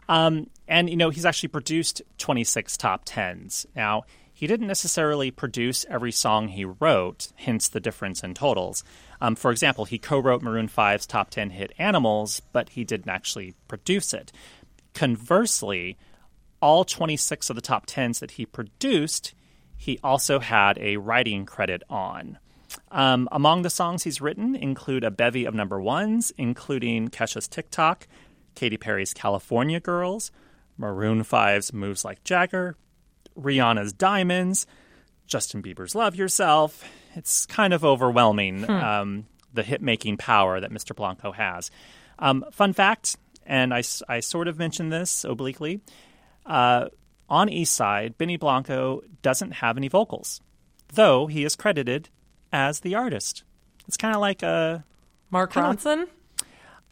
Um, 0.10 0.50
and, 0.68 0.90
you 0.90 0.98
know, 0.98 1.10
he's 1.10 1.26
actually 1.26 1.50
produced 1.50 2.02
26 2.18 2.78
top 2.78 3.06
10s. 3.06 3.66
Now, 3.76 4.04
he 4.40 4.48
didn't 4.48 4.68
necessarily 4.68 5.32
produce 5.32 5.86
every 5.90 6.14
song 6.14 6.48
he 6.48 6.64
wrote, 6.64 7.28
hence 7.36 7.68
the 7.68 7.82
difference 7.82 8.24
in 8.24 8.34
totals. 8.34 8.86
Um, 9.20 9.36
for 9.36 9.52
example, 9.52 9.84
he 9.84 9.98
co 9.98 10.18
wrote 10.18 10.42
Maroon 10.42 10.70
5's 10.70 11.06
top 11.06 11.30
10 11.30 11.50
hit 11.50 11.74
Animals, 11.78 12.42
but 12.54 12.70
he 12.70 12.86
didn't 12.86 13.10
actually 13.10 13.54
produce 13.68 14.14
it. 14.14 14.32
Conversely, 14.94 15.98
all 16.62 16.86
26 16.86 17.50
of 17.50 17.58
the 17.58 17.62
top 17.62 17.86
10s 17.86 18.20
that 18.20 18.32
he 18.32 18.46
produced, 18.46 19.34
he 19.76 20.00
also 20.02 20.40
had 20.40 20.78
a 20.78 20.96
writing 20.96 21.46
credit 21.46 21.84
on. 21.90 22.38
Um, 22.92 23.28
among 23.34 23.64
the 23.64 23.70
songs 23.70 24.04
he's 24.04 24.22
written 24.22 24.56
include 24.56 25.04
a 25.04 25.12
bevy 25.12 25.44
of 25.44 25.54
number 25.54 25.82
ones, 25.82 26.32
including 26.38 27.10
Kesha's 27.10 27.50
TikTok, 27.50 28.08
Katy 28.56 28.78
Perry's 28.78 29.14
California 29.14 29.82
Girls, 29.82 30.32
Maroon 30.78 31.26
5's 31.26 31.74
Moves 31.74 32.06
Like 32.06 32.24
Jagger, 32.24 32.78
Rihanna's 33.40 33.94
Diamonds, 33.94 34.68
Justin 35.28 35.62
Bieber's 35.62 35.96
Love 35.96 36.16
Yourself. 36.16 36.84
It's 37.16 37.46
kind 37.46 37.74
of 37.74 37.84
overwhelming, 37.84 38.70
um, 38.70 39.26
the 39.54 39.64
hit 39.64 39.82
making 39.82 40.18
power 40.18 40.60
that 40.60 40.72
Mr. 40.72 40.96
Blanco 40.96 41.32
has. 41.32 41.72
Um, 42.20 42.46
fun 42.52 42.74
fact, 42.74 43.16
and 43.46 43.74
I 43.74 43.82
sort 43.82 44.48
of 44.48 44.60
mentioned 44.60 44.92
this 44.92 45.24
obliquely 45.24 45.82
uh, 46.46 46.90
on 47.30 47.50
East 47.50 47.74
Side, 47.74 48.18
Benny 48.18 48.38
Blanco 48.38 49.02
doesn't 49.22 49.52
have 49.52 49.78
any 49.78 49.88
vocals, 49.88 50.42
though 50.94 51.28
he 51.28 51.44
is 51.46 51.56
credited 51.56 52.10
as 52.52 52.80
the 52.80 52.96
artist. 52.96 53.44
It's 53.88 53.98
kind 53.98 54.16
of 54.16 54.22
like 54.22 54.44
a 54.44 54.84
Mark 55.30 55.54
Ronson. 55.54 56.08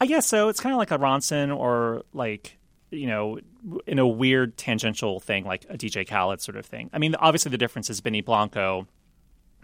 I 0.00 0.06
guess 0.06 0.26
so. 0.26 0.48
It's 0.48 0.60
kind 0.60 0.72
of 0.72 0.78
like 0.78 0.92
a 0.92 0.98
Ronson 0.98 1.56
or 1.56 2.02
like 2.12 2.57
you 2.90 3.06
know, 3.06 3.38
in 3.86 3.98
a 3.98 4.06
weird 4.06 4.56
tangential 4.56 5.20
thing 5.20 5.44
like 5.44 5.64
a 5.68 5.76
DJ 5.76 6.06
Khaled 6.08 6.40
sort 6.40 6.56
of 6.56 6.64
thing. 6.66 6.90
I 6.92 6.98
mean, 6.98 7.14
obviously 7.16 7.50
the 7.50 7.58
difference 7.58 7.90
is 7.90 8.00
Benny 8.00 8.20
Blanco, 8.22 8.86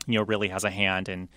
you 0.07 0.19
know, 0.19 0.25
really 0.25 0.49
has 0.49 0.64
a 0.64 0.71
hand 0.71 1.09
in 1.09 1.28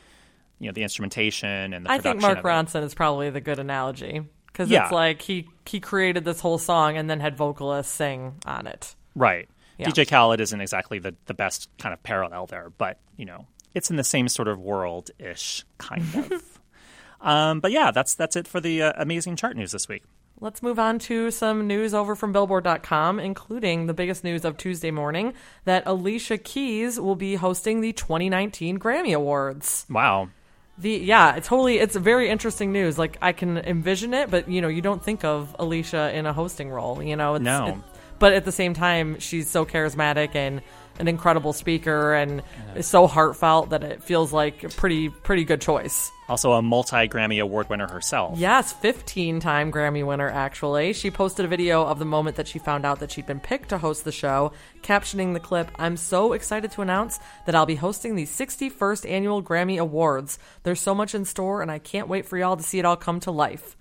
you 0.59 0.67
know 0.67 0.73
the 0.73 0.83
instrumentation 0.83 1.73
and 1.73 1.85
the 1.85 1.91
I 1.91 1.99
think 1.99 2.21
Mark. 2.21 2.41
Ronson 2.43 2.83
is 2.83 2.93
probably 2.93 3.29
the 3.29 3.41
good 3.41 3.59
analogy 3.59 4.21
because 4.47 4.69
Yeah. 4.69 4.83
it's 4.83 4.91
like 4.91 5.21
he 5.21 5.47
he 5.65 5.79
created 5.79 6.25
this 6.25 6.39
whole 6.39 6.57
song 6.57 6.97
and 6.97 7.09
then 7.09 7.19
had 7.19 7.37
vocalists 7.37 7.93
sing 7.93 8.35
on 8.45 8.67
it. 8.67 8.95
Right. 9.15 9.47
Yeah. 9.77 9.87
DJ 9.89 10.07
Khaled 10.09 10.41
isn't 10.41 10.59
exactly 10.59 10.97
the, 10.97 11.13
the 11.27 11.35
best 11.35 11.69
kind 11.77 11.93
of 11.93 12.01
parallel 12.01 12.47
there, 12.47 12.71
but 12.77 12.99
you 13.15 13.25
know, 13.25 13.45
it's 13.75 13.91
in 13.91 13.95
the 13.95 14.03
same 14.03 14.27
sort 14.27 14.47
of 14.47 14.59
world 14.59 15.11
ish, 15.19 15.63
kind 15.77 16.03
of. 16.15 16.59
um, 17.21 17.59
but 17.59 17.71
yeah, 17.71 17.91
that's 17.91 18.15
that's 18.15 18.35
it 18.35 18.47
for 18.47 18.59
the 18.59 18.81
uh, 18.81 18.93
amazing 18.97 19.35
chart 19.35 19.55
news 19.55 19.71
this 19.71 19.87
week. 19.87 20.03
Let's 20.39 20.61
move 20.61 20.77
on 20.77 20.99
to 20.99 21.31
some 21.31 21.65
news 21.65 21.95
over 21.95 22.15
from 22.15 22.31
Billboard.com, 22.31 23.19
including 23.19 23.87
the 23.87 23.93
biggest 23.95 24.23
news 24.23 24.45
of 24.45 24.55
Tuesday 24.55 24.91
morning 24.91 25.33
that 25.65 25.81
Alicia 25.87 26.37
Keys 26.37 26.99
will 26.99 27.15
be 27.15 27.35
hosting 27.35 27.81
the 27.81 27.91
2019 27.91 28.77
Grammy 28.77 29.15
Awards. 29.15 29.87
Wow. 29.89 30.29
The 30.77 30.91
yeah, 30.91 31.35
it's 31.37 31.47
totally 31.47 31.79
it's 31.79 31.95
very 31.95 32.29
interesting 32.29 32.71
news. 32.71 32.99
Like 32.99 33.17
I 33.19 33.31
can 33.31 33.57
envision 33.57 34.13
it, 34.13 34.29
but 34.29 34.47
you 34.47 34.61
know, 34.61 34.67
you 34.67 34.83
don't 34.83 35.03
think 35.03 35.23
of 35.23 35.55
Alicia 35.57 36.15
in 36.15 36.27
a 36.27 36.33
hosting 36.33 36.69
role. 36.69 37.01
You 37.01 37.15
know, 37.15 37.33
it's, 37.33 37.43
No. 37.43 37.83
but 38.19 38.33
at 38.33 38.45
the 38.45 38.51
same 38.51 38.75
time, 38.75 39.19
she's 39.19 39.49
so 39.49 39.65
charismatic 39.65 40.35
and 40.35 40.61
an 40.99 41.07
incredible 41.07 41.53
speaker, 41.53 42.13
and 42.13 42.41
is 42.75 42.87
so 42.87 43.07
heartfelt 43.07 43.69
that 43.69 43.83
it 43.83 44.03
feels 44.03 44.33
like 44.33 44.63
a 44.63 44.69
pretty 44.69 45.09
pretty 45.09 45.43
good 45.43 45.61
choice. 45.61 46.11
Also, 46.29 46.51
a 46.51 46.61
multi 46.61 47.07
Grammy 47.07 47.41
Award 47.41 47.69
winner 47.69 47.87
herself. 47.87 48.37
Yes, 48.37 48.73
15 48.73 49.39
time 49.39 49.71
Grammy 49.71 50.05
winner, 50.05 50.29
actually. 50.29 50.91
She 50.91 51.09
posted 51.09 51.45
a 51.45 51.47
video 51.47 51.83
of 51.83 51.99
the 51.99 52.05
moment 52.05 52.35
that 52.35 52.49
she 52.49 52.59
found 52.59 52.85
out 52.85 52.99
that 52.99 53.11
she'd 53.11 53.25
been 53.25 53.39
picked 53.39 53.69
to 53.69 53.77
host 53.77 54.03
the 54.03 54.11
show, 54.11 54.51
captioning 54.81 55.33
the 55.33 55.39
clip 55.39 55.71
I'm 55.79 55.95
so 55.95 56.33
excited 56.33 56.71
to 56.71 56.81
announce 56.81 57.19
that 57.45 57.55
I'll 57.55 57.65
be 57.65 57.75
hosting 57.75 58.15
the 58.15 58.25
61st 58.25 59.09
annual 59.09 59.41
Grammy 59.41 59.79
Awards. 59.79 60.37
There's 60.63 60.81
so 60.81 60.93
much 60.93 61.15
in 61.15 61.23
store, 61.23 61.61
and 61.61 61.71
I 61.71 61.79
can't 61.79 62.09
wait 62.09 62.25
for 62.25 62.37
y'all 62.37 62.57
to 62.57 62.63
see 62.63 62.79
it 62.79 62.85
all 62.85 62.97
come 62.97 63.21
to 63.21 63.31
life. 63.31 63.77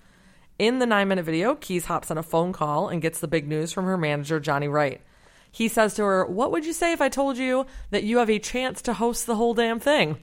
In 0.59 0.79
the 0.79 0.87
nine 0.87 1.09
minute 1.09 1.25
video, 1.25 1.55
Keys 1.57 1.87
hops 1.87 2.11
on 2.11 2.17
a 2.17 2.23
phone 2.23 2.53
call 2.53 2.89
and 2.89 3.03
gets 3.03 3.19
the 3.19 3.29
big 3.29 3.49
news 3.49 3.73
from 3.73 3.87
her 3.87 3.99
manager, 3.99 4.39
Johnny 4.39 4.69
Wright. 4.69 5.03
He 5.57 5.69
says 5.69 5.95
to 5.95 6.03
her, 6.03 6.27
What 6.27 6.53
would 6.53 6.67
you 6.67 6.75
say 6.75 6.93
if 6.93 7.01
I 7.01 7.09
told 7.09 7.39
you 7.39 7.65
that 7.89 8.05
you 8.05 8.19
have 8.19 8.29
a 8.29 8.39
chance 8.39 8.83
to 8.83 8.93
host 8.93 9.25
the 9.25 9.37
whole 9.37 9.55
damn 9.55 9.81
thing? 9.81 10.19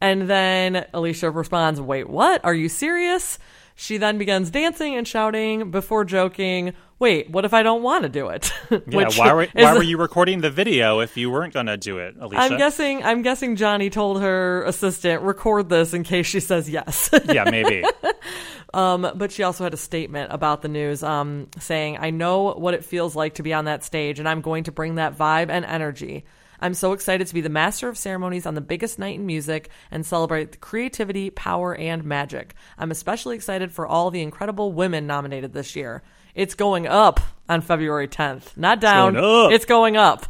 And 0.00 0.30
then 0.30 0.86
Alicia 0.94 1.30
responds, 1.30 1.78
Wait, 1.78 2.08
what? 2.08 2.42
Are 2.42 2.54
you 2.54 2.70
serious? 2.70 3.38
She 3.74 3.98
then 3.98 4.16
begins 4.16 4.50
dancing 4.50 4.94
and 4.94 5.06
shouting 5.06 5.70
before 5.70 6.06
joking, 6.06 6.72
Wait, 6.98 7.28
what 7.28 7.44
if 7.44 7.52
I 7.52 7.62
don't 7.62 7.82
want 7.82 8.04
to 8.04 8.08
do 8.08 8.28
it? 8.30 8.50
Yeah, 8.88 9.10
why 9.16 9.34
were, 9.34 9.46
why 9.52 9.74
were 9.74 9.82
you 9.82 9.98
recording 9.98 10.40
the 10.40 10.50
video 10.50 11.00
if 11.00 11.18
you 11.18 11.30
weren't 11.30 11.52
going 11.52 11.66
to 11.66 11.76
do 11.76 11.98
it, 11.98 12.16
Alicia? 12.18 12.40
I'm 12.40 12.56
guessing 12.56 13.04
I'm 13.04 13.20
guessing 13.20 13.56
Johnny 13.56 13.90
told 13.90 14.22
her 14.22 14.64
assistant 14.64 15.20
record 15.22 15.68
this 15.68 15.92
in 15.92 16.02
case 16.02 16.24
she 16.24 16.40
says 16.40 16.70
yes. 16.70 17.10
yeah, 17.28 17.44
maybe. 17.50 17.84
Um, 18.76 19.10
but 19.14 19.32
she 19.32 19.42
also 19.42 19.64
had 19.64 19.72
a 19.72 19.78
statement 19.78 20.34
about 20.34 20.60
the 20.60 20.68
news 20.68 21.02
um, 21.02 21.48
saying, 21.58 21.96
I 21.98 22.10
know 22.10 22.52
what 22.52 22.74
it 22.74 22.84
feels 22.84 23.16
like 23.16 23.36
to 23.36 23.42
be 23.42 23.54
on 23.54 23.64
that 23.64 23.82
stage, 23.82 24.18
and 24.18 24.28
I'm 24.28 24.42
going 24.42 24.64
to 24.64 24.72
bring 24.72 24.96
that 24.96 25.16
vibe 25.16 25.48
and 25.48 25.64
energy. 25.64 26.26
I'm 26.60 26.74
so 26.74 26.92
excited 26.92 27.26
to 27.26 27.32
be 27.32 27.40
the 27.40 27.48
master 27.48 27.88
of 27.88 27.96
ceremonies 27.96 28.44
on 28.44 28.54
the 28.54 28.60
biggest 28.60 28.98
night 28.98 29.14
in 29.14 29.24
music 29.24 29.70
and 29.90 30.04
celebrate 30.04 30.52
the 30.52 30.58
creativity, 30.58 31.30
power, 31.30 31.74
and 31.74 32.04
magic. 32.04 32.54
I'm 32.76 32.90
especially 32.90 33.36
excited 33.36 33.72
for 33.72 33.86
all 33.86 34.10
the 34.10 34.20
incredible 34.20 34.74
women 34.74 35.06
nominated 35.06 35.54
this 35.54 35.74
year. 35.74 36.02
It's 36.34 36.54
going 36.54 36.86
up 36.86 37.20
on 37.48 37.62
February 37.62 38.08
10th. 38.08 38.58
Not 38.58 38.80
down. 38.80 39.14
going 39.14 39.46
up. 39.46 39.52
It's 39.52 39.64
going 39.64 39.96
up. 39.96 40.26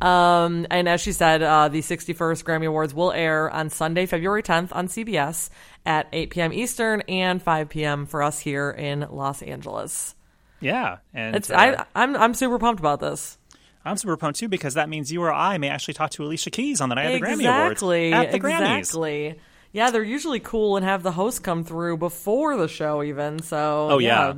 Um, 0.00 0.66
and 0.70 0.88
as 0.88 1.00
she 1.00 1.12
said, 1.12 1.42
uh, 1.42 1.68
the 1.68 1.80
61st 1.80 2.44
Grammy 2.44 2.66
Awards 2.66 2.92
will 2.92 3.12
air 3.12 3.50
on 3.50 3.70
Sunday, 3.70 4.04
February 4.04 4.42
10th 4.42 4.68
on 4.72 4.88
CBS 4.88 5.48
at 5.86 6.08
8 6.12 6.30
p.m. 6.30 6.52
Eastern 6.52 7.00
and 7.02 7.42
5 7.42 7.68
p.m. 7.70 8.04
for 8.06 8.22
us 8.22 8.38
here 8.40 8.70
in 8.70 9.06
Los 9.10 9.40
Angeles. 9.40 10.14
Yeah. 10.60 10.98
And 11.14 11.36
It's 11.36 11.48
uh, 11.50 11.54
I, 11.56 11.84
I'm 11.94 12.16
I'm 12.16 12.34
super 12.34 12.58
pumped 12.58 12.80
about 12.80 13.00
this. 13.00 13.38
I'm 13.84 13.96
super 13.96 14.16
pumped 14.16 14.38
too 14.40 14.48
because 14.48 14.74
that 14.74 14.88
means 14.88 15.12
you 15.12 15.22
or 15.22 15.32
I 15.32 15.58
may 15.58 15.68
actually 15.68 15.94
talk 15.94 16.10
to 16.12 16.24
Alicia 16.24 16.50
Keys 16.50 16.80
on 16.80 16.88
the 16.88 16.96
night 16.96 17.14
of 17.14 17.20
the 17.20 17.26
Grammy 17.26 17.46
Awards. 17.48 17.82
At 17.82 18.32
the 18.32 18.40
Grammys. 18.40 18.78
exactly. 18.78 19.38
Yeah, 19.72 19.90
they're 19.90 20.02
usually 20.02 20.40
cool 20.40 20.76
and 20.76 20.84
have 20.84 21.02
the 21.02 21.12
host 21.12 21.42
come 21.44 21.62
through 21.62 21.98
before 21.98 22.56
the 22.56 22.66
show, 22.66 23.02
even. 23.02 23.42
So, 23.42 23.88
Oh, 23.92 23.98
yeah. 23.98 24.34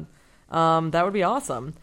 um, 0.51 0.91
that 0.91 1.05
would 1.05 1.13
be 1.15 1.23
awesome. 1.23 1.75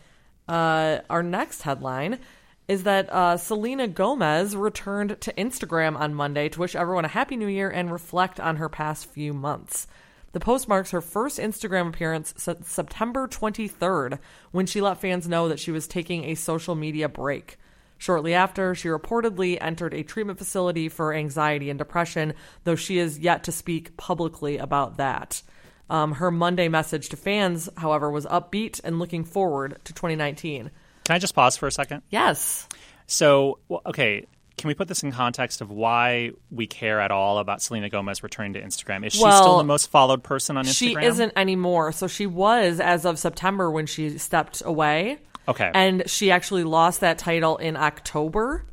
Uh, 0.47 0.99
our 1.09 1.23
next 1.23 1.61
headline 1.61 2.19
is 2.67 2.83
that 2.83 3.11
uh, 3.11 3.37
Selena 3.37 3.87
Gomez 3.87 4.55
returned 4.55 5.21
to 5.21 5.33
Instagram 5.33 5.97
on 5.97 6.15
Monday 6.15 6.49
to 6.49 6.59
wish 6.59 6.75
everyone 6.75 7.05
a 7.05 7.09
happy 7.09 7.35
new 7.35 7.47
year 7.47 7.69
and 7.69 7.91
reflect 7.91 8.39
on 8.39 8.57
her 8.57 8.69
past 8.69 9.05
few 9.05 9.33
months. 9.33 9.87
The 10.31 10.39
post 10.39 10.67
marks 10.67 10.91
her 10.91 11.01
first 11.01 11.39
Instagram 11.39 11.89
appearance 11.89 12.33
since 12.37 12.69
September 12.69 13.27
23rd, 13.27 14.19
when 14.51 14.65
she 14.65 14.81
let 14.81 14.99
fans 14.99 15.27
know 15.27 15.47
that 15.47 15.59
she 15.59 15.71
was 15.71 15.87
taking 15.87 16.25
a 16.25 16.35
social 16.35 16.75
media 16.75 17.07
break. 17.07 17.57
Shortly 17.97 18.33
after, 18.33 18.75
she 18.75 18.89
reportedly 18.89 19.57
entered 19.61 19.93
a 19.93 20.03
treatment 20.03 20.37
facility 20.37 20.89
for 20.89 21.13
anxiety 21.13 21.69
and 21.69 21.79
depression, 21.79 22.33
though 22.65 22.75
she 22.75 22.97
is 22.97 23.19
yet 23.19 23.43
to 23.45 23.51
speak 23.51 23.95
publicly 23.95 24.57
about 24.57 24.97
that. 24.97 25.41
Um, 25.89 26.13
her 26.13 26.31
Monday 26.31 26.67
message 26.67 27.09
to 27.09 27.17
fans, 27.17 27.69
however, 27.77 28.09
was 28.09 28.25
upbeat 28.25 28.81
and 28.83 28.99
looking 28.99 29.23
forward 29.23 29.79
to 29.85 29.93
2019. 29.93 30.71
Can 31.05 31.15
I 31.15 31.19
just 31.19 31.33
pause 31.33 31.55
for 31.55 31.67
a 31.67 31.71
second? 31.71 32.01
Yes. 32.09 32.67
So, 33.07 33.59
well, 33.69 33.81
okay, 33.85 34.25
can 34.57 34.67
we 34.69 34.73
put 34.73 34.87
this 34.87 35.03
in 35.03 35.11
context 35.11 35.61
of 35.61 35.69
why 35.69 36.31
we 36.49 36.65
care 36.65 36.99
at 37.01 37.11
all 37.11 37.39
about 37.39 37.61
Selena 37.61 37.89
Gomez 37.89 38.23
returning 38.23 38.53
to 38.53 38.61
Instagram? 38.61 39.05
Is 39.05 39.13
she 39.13 39.21
Well, 39.21 39.41
still 39.41 39.57
the 39.57 39.63
most 39.63 39.91
followed 39.91 40.23
person 40.23 40.57
on 40.57 40.65
Instagram? 40.65 40.73
She 40.73 40.95
isn't 41.05 41.33
anymore. 41.35 41.91
So 41.91 42.07
she 42.07 42.25
was 42.25 42.79
as 42.79 43.05
of 43.05 43.19
September 43.19 43.69
when 43.69 43.85
she 43.85 44.17
stepped 44.17 44.63
away. 44.65 45.19
Okay. 45.47 45.69
And 45.73 46.09
she 46.09 46.31
actually 46.31 46.63
lost 46.63 47.01
that 47.01 47.17
title 47.17 47.57
in 47.57 47.75
October. 47.77 48.65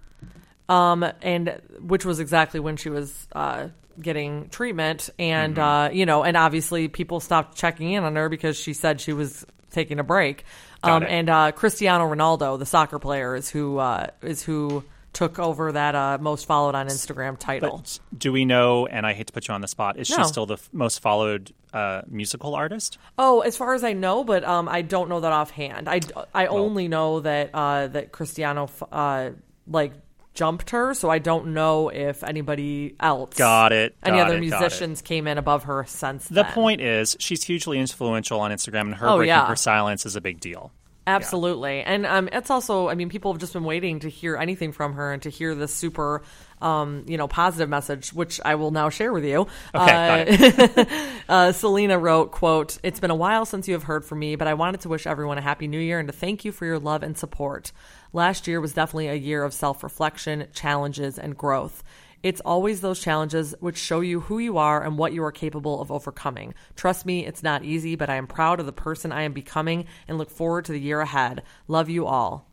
Um 0.68 1.04
and 1.20 1.60
which 1.80 2.04
was 2.04 2.20
exactly 2.20 2.60
when 2.60 2.76
she 2.76 2.88
was 2.88 3.26
uh 3.32 3.68
getting 4.00 4.48
treatment 4.48 5.10
and 5.18 5.58
uh 5.58 5.90
you 5.92 6.06
know 6.06 6.22
and 6.22 6.36
obviously 6.36 6.88
people 6.88 7.20
stopped 7.20 7.58
checking 7.58 7.92
in 7.92 8.04
on 8.04 8.16
her 8.16 8.28
because 8.28 8.56
she 8.56 8.72
said 8.72 9.00
she 9.00 9.12
was 9.12 9.44
taking 9.70 9.98
a 9.98 10.04
break. 10.04 10.44
Um 10.82 11.02
and 11.02 11.28
uh 11.28 11.52
Cristiano 11.52 12.04
Ronaldo, 12.12 12.58
the 12.58 12.66
soccer 12.66 12.98
player 12.98 13.34
is 13.36 13.48
who 13.50 13.78
uh 13.78 14.08
is 14.22 14.42
who 14.42 14.84
took 15.12 15.38
over 15.38 15.72
that 15.72 15.94
uh 15.94 16.18
most 16.20 16.46
followed 16.46 16.74
on 16.74 16.86
Instagram 16.88 17.36
title. 17.38 17.78
But 17.78 17.98
do 18.16 18.32
we 18.32 18.44
know, 18.44 18.86
and 18.86 19.06
I 19.06 19.12
hate 19.12 19.26
to 19.26 19.32
put 19.32 19.46
you 19.48 19.54
on 19.54 19.60
the 19.60 19.68
spot, 19.68 19.98
is 19.98 20.08
No. 20.10 20.16
she 20.18 20.24
still 20.24 20.46
the 20.46 20.54
f- 20.54 20.68
most 20.72 21.00
followed 21.00 21.52
uh, 21.74 22.02
musical 22.08 22.54
artist? 22.54 22.98
Oh, 23.18 23.40
as 23.40 23.56
far 23.56 23.74
as 23.74 23.82
I 23.84 23.92
know, 23.94 24.24
but 24.24 24.44
um, 24.44 24.68
I 24.68 24.82
don't 24.82 25.08
know 25.08 25.20
that 25.20 25.32
offhand. 25.32 25.88
I, 25.88 26.00
I 26.34 26.46
only 26.46 26.86
know 26.88 27.20
that 27.20 27.50
uh, 27.54 27.86
that 27.88 28.12
Cristiano 28.12 28.68
uh, 28.90 29.30
like 29.66 29.92
jumped 30.34 30.70
her, 30.70 30.94
so 30.94 31.10
I 31.10 31.18
don't 31.18 31.48
know 31.48 31.88
if 31.90 32.24
anybody 32.24 32.94
else 33.00 33.34
Got 33.36 33.72
it. 33.72 33.94
any 34.02 34.16
got 34.18 34.28
other 34.28 34.36
it, 34.38 34.40
musicians 34.40 35.02
came 35.02 35.26
in 35.26 35.38
above 35.38 35.64
her 35.64 35.84
since 35.86 36.26
The 36.28 36.42
then. 36.42 36.52
point 36.52 36.80
is, 36.80 37.16
she's 37.20 37.44
hugely 37.44 37.78
influential 37.78 38.40
on 38.40 38.50
Instagram, 38.50 38.80
and 38.82 38.94
her 38.96 39.08
Oh, 39.08 39.16
breaking 39.18 39.28
yeah. 39.28 39.46
her 39.46 39.56
silence 39.56 40.06
is 40.06 40.16
a 40.16 40.20
big 40.20 40.40
deal. 40.40 40.72
Absolutely. 41.04 41.82
And 41.82 42.06
um, 42.06 42.28
it's 42.30 42.48
also, 42.48 42.88
I 42.88 42.94
mean, 42.94 43.08
people 43.08 43.32
have 43.32 43.40
just 43.40 43.52
been 43.52 43.64
waiting 43.64 43.98
to 44.00 44.08
hear 44.08 44.36
anything 44.36 44.70
from 44.70 44.92
her 44.94 45.12
and 45.12 45.20
to 45.22 45.30
hear 45.30 45.52
this 45.56 45.74
super, 45.74 46.22
um, 46.60 47.04
you 47.08 47.16
know, 47.16 47.26
positive 47.26 47.68
message, 47.68 48.12
which 48.12 48.40
I 48.44 48.54
will 48.54 48.70
now 48.70 48.88
share 48.88 49.12
with 49.12 49.24
you. 49.24 49.48
Okay, 49.74 50.72
uh, 50.78 50.84
uh, 51.28 51.52
Selena 51.52 51.98
wrote, 51.98 52.30
quote, 52.30 52.78
It's 52.84 53.00
been 53.00 53.10
a 53.10 53.16
while 53.16 53.44
since 53.44 53.66
you 53.66 53.74
have 53.74 53.82
heard 53.82 54.04
from 54.04 54.20
me, 54.20 54.36
but 54.36 54.46
I 54.46 54.54
wanted 54.54 54.82
to 54.82 54.88
wish 54.88 55.04
everyone 55.08 55.38
a 55.38 55.42
happy 55.42 55.66
new 55.66 55.80
year 55.80 55.98
and 55.98 56.06
to 56.08 56.12
thank 56.12 56.44
you 56.44 56.52
for 56.52 56.66
your 56.66 56.78
love 56.78 57.02
and 57.02 57.18
support. 57.18 57.72
Last 58.14 58.46
year 58.46 58.60
was 58.60 58.74
definitely 58.74 59.08
a 59.08 59.14
year 59.14 59.42
of 59.42 59.54
self 59.54 59.82
reflection, 59.82 60.46
challenges, 60.52 61.18
and 61.18 61.36
growth. 61.36 61.82
It's 62.22 62.42
always 62.42 62.80
those 62.82 63.00
challenges 63.00 63.54
which 63.60 63.78
show 63.78 64.00
you 64.00 64.20
who 64.20 64.38
you 64.38 64.58
are 64.58 64.84
and 64.84 64.98
what 64.98 65.14
you 65.14 65.24
are 65.24 65.32
capable 65.32 65.80
of 65.80 65.90
overcoming. 65.90 66.54
Trust 66.76 67.06
me, 67.06 67.26
it's 67.26 67.42
not 67.42 67.64
easy, 67.64 67.96
but 67.96 68.10
I 68.10 68.16
am 68.16 68.26
proud 68.26 68.60
of 68.60 68.66
the 68.66 68.72
person 68.72 69.12
I 69.12 69.22
am 69.22 69.32
becoming 69.32 69.86
and 70.06 70.18
look 70.18 70.30
forward 70.30 70.66
to 70.66 70.72
the 70.72 70.80
year 70.80 71.00
ahead. 71.00 71.42
Love 71.66 71.88
you 71.88 72.06
all. 72.06 72.51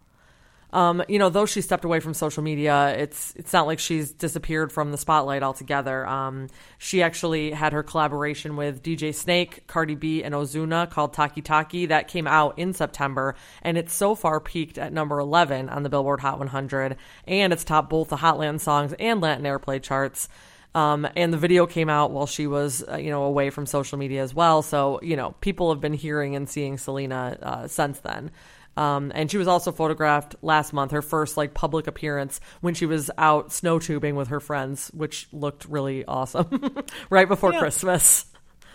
Um, 0.71 1.03
you 1.07 1.17
know, 1.17 1.29
though 1.29 1.47
she 1.47 1.61
stepped 1.61 1.83
away 1.83 1.99
from 1.99 2.13
social 2.13 2.43
media, 2.43 2.95
it's 2.95 3.33
it's 3.35 3.51
not 3.51 3.65
like 3.65 3.79
she's 3.79 4.11
disappeared 4.11 4.71
from 4.71 4.91
the 4.91 4.97
spotlight 4.97 5.41
altogether. 5.41 6.05
Um, 6.05 6.47
she 6.77 7.01
actually 7.01 7.51
had 7.51 7.73
her 7.73 7.81
collaboration 7.81 8.55
with 8.55 8.83
DJ 8.83 9.13
Snake, 9.13 9.65
Cardi 9.65 9.95
B, 9.95 10.23
and 10.23 10.35
Ozuna 10.35 10.89
called 10.89 11.13
Taki 11.13 11.41
Taki 11.41 11.87
that 11.87 12.07
came 12.07 12.27
out 12.27 12.59
in 12.59 12.73
September, 12.73 13.35
and 13.63 13.77
it's 13.77 13.93
so 13.93 14.13
far 14.13 14.39
peaked 14.39 14.77
at 14.77 14.93
number 14.93 15.19
11 15.19 15.69
on 15.69 15.81
the 15.81 15.89
Billboard 15.89 16.19
Hot 16.19 16.37
100, 16.37 16.97
and 17.25 17.51
it's 17.51 17.63
topped 17.63 17.89
both 17.89 18.09
the 18.09 18.17
Hot 18.17 18.37
Latin 18.37 18.59
songs 18.59 18.93
and 18.99 19.21
Latin 19.21 19.45
airplay 19.45 19.81
charts. 19.81 20.29
Um, 20.75 21.07
and 21.15 21.33
the 21.33 21.37
video 21.37 21.65
came 21.65 21.89
out 21.89 22.11
while 22.11 22.27
she 22.27 22.45
was, 22.45 22.83
uh, 22.87 22.97
you 22.97 23.09
know, 23.09 23.23
away 23.23 23.49
from 23.49 23.65
social 23.65 23.97
media 23.97 24.21
as 24.21 24.35
well. 24.35 24.61
So, 24.61 24.99
you 25.01 25.15
know, 25.15 25.31
people 25.41 25.71
have 25.71 25.81
been 25.81 25.93
hearing 25.93 26.35
and 26.35 26.47
seeing 26.47 26.77
Selena 26.77 27.37
uh, 27.41 27.67
since 27.67 27.99
then. 28.01 28.29
Um, 28.77 29.11
and 29.13 29.29
she 29.29 29.37
was 29.37 29.47
also 29.47 29.71
photographed 29.71 30.35
last 30.41 30.71
month, 30.71 30.91
her 30.91 31.01
first 31.01 31.35
like 31.35 31.53
public 31.53 31.87
appearance 31.87 32.39
when 32.61 32.73
she 32.73 32.85
was 32.85 33.11
out 33.17 33.51
snow 33.51 33.77
tubing 33.79 34.15
with 34.15 34.29
her 34.29 34.39
friends, 34.39 34.89
which 34.93 35.27
looked 35.33 35.65
really 35.65 36.05
awesome 36.05 36.75
right 37.09 37.27
before 37.27 37.51
Yeah. 37.51 37.59
Christmas. 37.59 38.25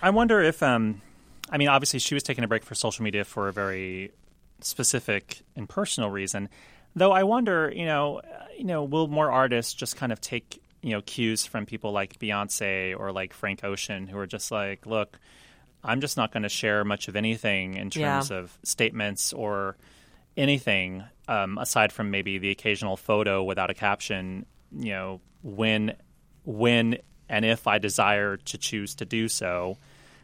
I 0.02 0.10
wonder 0.10 0.40
if, 0.42 0.62
um, 0.62 1.00
I 1.48 1.56
mean, 1.56 1.68
obviously 1.68 2.00
she 2.00 2.14
was 2.14 2.22
taking 2.22 2.44
a 2.44 2.48
break 2.48 2.64
for 2.64 2.74
social 2.74 3.02
media 3.02 3.24
for 3.24 3.48
a 3.48 3.52
very 3.52 4.12
specific 4.60 5.42
and 5.56 5.68
personal 5.68 6.10
reason. 6.10 6.48
Though 6.96 7.12
I 7.12 7.22
wonder, 7.24 7.72
you 7.74 7.86
know, 7.86 8.18
uh, 8.18 8.44
you 8.58 8.64
know, 8.64 8.84
will 8.84 9.08
more 9.08 9.30
artists 9.32 9.72
just 9.72 9.96
kind 9.96 10.12
of 10.12 10.20
take 10.20 10.60
you 10.82 10.90
know 10.90 11.00
cues 11.00 11.46
from 11.46 11.64
people 11.64 11.92
like 11.92 12.18
Beyonce 12.18 12.94
or 12.98 13.10
like 13.10 13.32
Frank 13.32 13.64
Ocean, 13.64 14.06
who 14.06 14.18
are 14.18 14.26
just 14.26 14.50
like, 14.50 14.84
look, 14.86 15.18
I'm 15.84 16.00
just 16.00 16.16
not 16.16 16.32
going 16.32 16.42
to 16.44 16.48
share 16.48 16.84
much 16.84 17.08
of 17.08 17.16
anything 17.16 17.74
in 17.74 17.90
Yeah. 17.94 18.14
terms 18.14 18.30
of 18.30 18.58
statements 18.62 19.32
or 19.32 19.76
anything 20.36 21.04
um, 21.28 21.58
aside 21.58 21.92
from 21.92 22.10
maybe 22.10 22.38
the 22.38 22.50
occasional 22.50 22.96
photo 22.96 23.42
without 23.44 23.70
a 23.70 23.74
caption. 23.74 24.46
You 24.72 24.92
know, 24.92 25.20
when 25.42 25.94
when 26.44 26.98
and 27.28 27.44
if 27.44 27.66
I 27.66 27.78
desire 27.78 28.36
to 28.36 28.58
choose 28.58 28.94
to 28.96 29.04
do 29.04 29.28
so. 29.28 29.76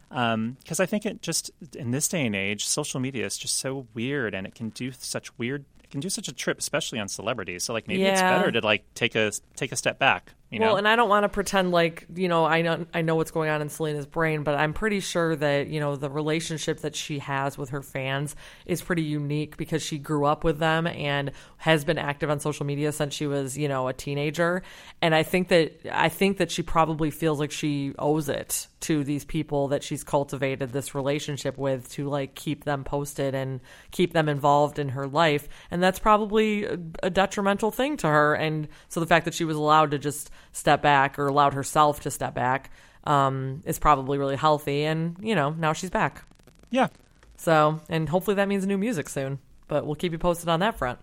Because 0.08 0.80
I 0.80 0.86
think 0.86 1.06
it 1.06 1.22
just 1.22 1.50
in 1.76 1.92
this 1.92 2.08
day 2.08 2.26
and 2.26 2.34
age, 2.34 2.66
social 2.66 2.98
media 2.98 3.24
is 3.26 3.38
just 3.38 3.58
so 3.58 3.86
weird, 3.94 4.34
and 4.34 4.46
it 4.46 4.54
can 4.56 4.70
do 4.70 4.90
such 4.92 5.36
weird. 5.38 5.64
It 5.84 5.90
can 5.90 6.00
do 6.00 6.10
such 6.10 6.26
a 6.26 6.32
trip, 6.32 6.58
especially 6.58 6.98
on 6.98 7.06
celebrities. 7.08 7.62
So 7.64 7.72
like 7.72 7.86
maybe 7.86 8.02
it's 8.04 8.20
better 8.20 8.50
to 8.50 8.60
like 8.60 8.84
take 8.94 9.14
a 9.14 9.30
take 9.54 9.70
a 9.72 9.76
step 9.76 9.98
back. 10.00 10.32
You 10.50 10.58
know, 10.58 10.70
Well, 10.70 10.76
and 10.78 10.88
I 10.88 10.96
don't 10.96 11.08
want 11.08 11.22
to 11.22 11.28
pretend 11.28 11.70
like 11.70 12.06
you 12.12 12.26
know 12.26 12.44
I 12.44 12.62
know 12.62 12.84
I 12.92 13.02
know 13.02 13.14
what's 13.14 13.30
going 13.30 13.50
on 13.50 13.62
in 13.62 13.68
Selena's 13.68 14.06
brain, 14.06 14.42
but 14.42 14.56
I'm 14.56 14.72
pretty 14.72 14.98
sure 14.98 15.36
that 15.36 15.68
you 15.68 15.78
know 15.78 15.94
the 15.94 16.10
relationship 16.10 16.80
that 16.80 16.96
she 16.96 17.20
has 17.20 17.56
with 17.56 17.70
her 17.70 17.82
fans 17.82 18.34
is 18.66 18.82
pretty 18.82 19.02
unique 19.02 19.56
because 19.56 19.80
she 19.80 19.96
grew 19.96 20.24
up 20.24 20.42
with 20.42 20.58
them 20.58 20.88
and 20.88 21.30
has 21.58 21.84
been 21.84 21.98
active 21.98 22.30
on 22.30 22.40
social 22.40 22.66
media 22.66 22.90
since 22.90 23.14
she 23.14 23.28
was 23.28 23.56
you 23.56 23.68
know 23.68 23.86
a 23.86 23.92
teenager, 23.92 24.64
and 25.00 25.14
I 25.14 25.22
think 25.22 25.48
that 25.48 25.86
I 25.92 26.08
think 26.08 26.38
that 26.38 26.50
she 26.50 26.62
probably 26.62 27.12
feels 27.12 27.38
like 27.38 27.52
she 27.52 27.94
owes 27.96 28.28
it 28.28 28.66
to 28.80 29.04
these 29.04 29.24
people 29.24 29.68
that 29.68 29.84
she's 29.84 30.02
cultivated 30.02 30.72
this 30.72 30.96
relationship 30.96 31.58
with 31.58 31.88
to 31.92 32.08
like 32.08 32.34
keep 32.34 32.64
them 32.64 32.82
posted 32.82 33.36
and 33.36 33.60
keep 33.92 34.14
them 34.14 34.28
involved 34.28 34.80
in 34.80 34.88
her 34.88 35.06
life, 35.06 35.48
and 35.70 35.80
that's 35.80 36.00
probably 36.00 36.64
a 37.04 37.10
detrimental 37.10 37.70
thing 37.70 37.96
to 37.98 38.08
her, 38.08 38.34
and 38.34 38.66
so 38.88 38.98
the 38.98 39.06
fact 39.06 39.26
that 39.26 39.34
she 39.34 39.44
was 39.44 39.56
allowed 39.56 39.92
to 39.92 39.98
just 39.98 40.28
step 40.52 40.82
back 40.82 41.18
or 41.18 41.26
allowed 41.26 41.54
herself 41.54 42.00
to 42.00 42.10
step 42.10 42.34
back 42.34 42.70
um, 43.04 43.62
is 43.64 43.78
probably 43.78 44.18
really 44.18 44.36
healthy. 44.36 44.84
And, 44.84 45.16
you 45.20 45.34
know, 45.34 45.50
now 45.50 45.72
she's 45.72 45.90
back. 45.90 46.24
yeah, 46.70 46.88
So, 47.36 47.80
and 47.88 48.08
hopefully 48.08 48.36
that 48.36 48.48
means 48.48 48.66
new 48.66 48.78
music 48.78 49.08
soon. 49.08 49.38
But 49.68 49.86
we'll 49.86 49.94
keep 49.94 50.12
you 50.12 50.18
posted 50.18 50.48
on 50.48 50.60
that 50.60 50.78
front. 50.78 50.98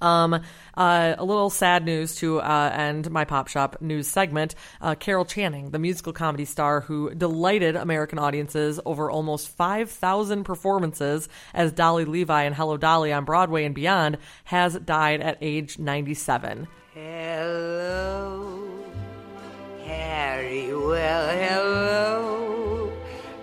Um, 0.00 0.34
uh, 0.74 1.14
a 1.18 1.24
little 1.24 1.50
sad 1.50 1.84
news 1.84 2.16
to 2.16 2.40
uh, 2.40 2.70
end 2.74 3.10
my 3.10 3.24
Pop 3.24 3.48
Shop 3.48 3.76
news 3.80 4.08
segment. 4.08 4.54
Uh, 4.80 4.94
Carol 4.94 5.24
Channing, 5.24 5.70
the 5.70 5.78
musical 5.78 6.12
comedy 6.12 6.44
star 6.44 6.80
who 6.80 7.14
delighted 7.14 7.76
American 7.76 8.18
audiences 8.18 8.80
over 8.84 9.10
almost 9.10 9.48
5,000 9.48 10.44
performances 10.44 11.28
as 11.54 11.72
Dolly 11.72 12.04
Levi 12.04 12.44
in 12.44 12.52
Hello 12.52 12.76
Dolly 12.76 13.12
on 13.12 13.24
Broadway 13.24 13.64
and 13.64 13.74
beyond, 13.74 14.18
has 14.44 14.74
died 14.74 15.20
at 15.20 15.38
age 15.40 15.78
97. 15.78 16.68
Hello, 16.98 18.70
Harry. 19.84 20.74
Well, 20.74 21.28
hello, 21.28 22.90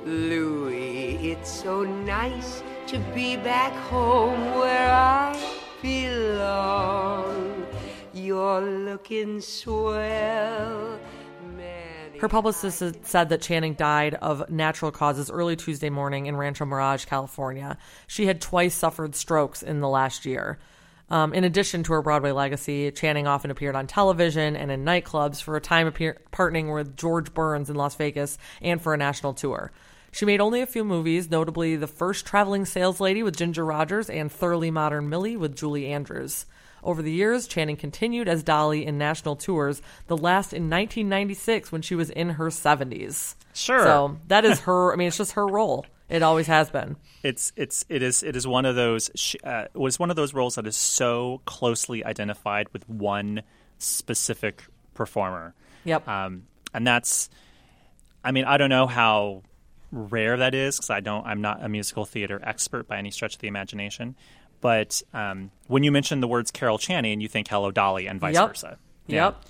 Louis. 0.04 1.18
It's 1.18 1.52
so 1.52 1.84
nice 1.84 2.64
to 2.88 2.98
be 3.14 3.38
back 3.38 3.72
home 3.92 4.56
where 4.56 4.92
I 4.92 5.40
belong. 5.84 7.68
You're 8.12 8.62
looking 8.62 9.40
swell. 9.40 11.00
Her 12.20 12.28
publicist 12.30 13.06
said 13.06 13.30
that 13.30 13.42
Channing 13.44 13.76
died 13.76 14.16
of 14.16 14.50
natural 14.50 14.90
causes 14.90 15.30
early 15.30 15.56
Tuesday 15.56 15.92
morning 15.92 16.26
in 16.26 16.38
Rancho 16.38 16.66
Mirage, 16.66 17.06
California. 17.06 17.78
She 18.08 18.26
had 18.26 18.42
twice 18.42 18.74
suffered 18.74 19.14
strokes 19.16 19.62
in 19.62 19.80
the 19.80 19.90
last 19.90 20.26
year. 20.26 20.58
Um, 21.10 21.34
in 21.34 21.44
addition 21.44 21.84
to 21.84 21.94
her 21.94 22.02
Broadway 22.02 22.32
legacy, 22.32 22.90
Channing 22.92 23.28
often 23.28 23.52
appeared 23.52 23.76
on 23.76 23.88
television 23.88 24.56
and 24.56 24.72
in 24.72 24.86
nightclubs 24.86 25.42
for 25.42 25.56
a 25.56 25.62
time 25.62 25.88
appear- 25.88 26.20
partnering 26.32 26.74
with 26.74 26.98
George 26.98 27.34
Burns 27.34 27.70
in 27.70 27.76
Las 27.76 27.96
Vegas 27.96 28.38
and 28.62 28.82
for 28.82 28.94
a 28.94 28.98
national 28.98 29.34
tour. 29.34 29.72
She 30.12 30.26
made 30.26 30.42
only 30.42 30.62
a 30.62 30.68
few 30.68 30.84
movies, 30.84 31.30
notably 31.30 31.76
The 31.76 31.88
First 31.88 32.26
Traveling 32.26 32.66
Sales 32.66 33.00
Lady 33.00 33.24
with 33.24 33.36
Ginger 33.36 33.66
Rogers 33.66 34.10
and 34.10 34.32
Thoroughly 34.32 34.70
Modern 34.70 35.10
Millie 35.10 35.36
with 35.36 35.56
Julie 35.56 35.88
Andrews. 35.88 36.46
Over 36.84 37.02
the 37.02 37.12
years, 37.12 37.48
Channing 37.48 37.78
continued 37.78 38.28
as 38.28 38.44
Dolly 38.44 38.86
in 38.86 38.98
national 38.98 39.38
tours, 39.38 39.82
the 40.08 40.18
last 40.18 40.54
in 40.54 40.70
1996 40.70 41.72
when 41.72 41.82
she 41.82 41.96
was 41.96 42.10
in 42.10 42.32
her 42.32 42.48
70s. 42.48 43.36
Sure. 43.54 43.84
So 43.84 44.18
that 44.28 44.46
is 44.46 44.62
her, 44.62 44.94
I 44.94 44.98
mean, 44.98 45.08
it's 45.08 45.18
just 45.18 45.34
her 45.34 45.48
role. 45.48 45.86
It 46.10 46.22
always 46.22 46.48
has 46.48 46.70
been. 46.70 46.98
it's 47.24 47.52
it's 47.56 47.86
it 47.90 48.02
is 48.04 48.24
it 48.24 48.36
is 48.36 48.46
one 48.46 48.66
of 48.66 48.76
those 48.76 49.10
uh, 49.44 49.66
was 49.74 49.98
one 49.98 50.10
of 50.10 50.16
those 50.16 50.34
roles 50.34 50.56
that 50.56 50.68
is 50.68 50.76
so 50.76 51.42
closely 51.46 52.04
identified 52.06 52.68
with 52.74 52.88
one 52.90 53.42
specific 53.78 54.64
performer. 54.94 55.54
Yep. 55.86 56.08
Um, 56.08 56.44
and 56.74 56.86
that's, 56.88 57.30
I 58.24 58.32
mean, 58.32 58.46
I 58.46 58.58
don't 58.58 58.70
know 58.70 58.88
how 58.88 59.44
rare 59.92 60.38
that 60.38 60.54
is 60.56 60.78
because 60.78 60.90
I 60.90 61.00
don't, 61.02 61.26
I'm 61.26 61.42
not 61.42 61.64
a 61.64 61.70
musical 61.70 62.06
theater 62.06 62.40
expert 62.44 62.88
by 62.88 62.98
any 62.98 63.12
stretch 63.12 63.36
of 63.36 63.42
the 63.42 63.48
imagination. 63.48 64.16
But 64.62 65.02
um, 65.14 65.52
when 65.68 65.84
you 65.84 65.92
mention 65.92 66.22
the 66.22 66.28
words 66.28 66.50
Carol 66.52 66.78
Channing, 66.78 67.20
you 67.22 67.28
think 67.28 67.48
Hello 67.48 67.70
Dolly 67.70 68.08
and 68.08 68.20
vice 68.20 68.36
Yep. 68.36 68.48
versa. 68.48 68.78
Yep. 69.08 69.44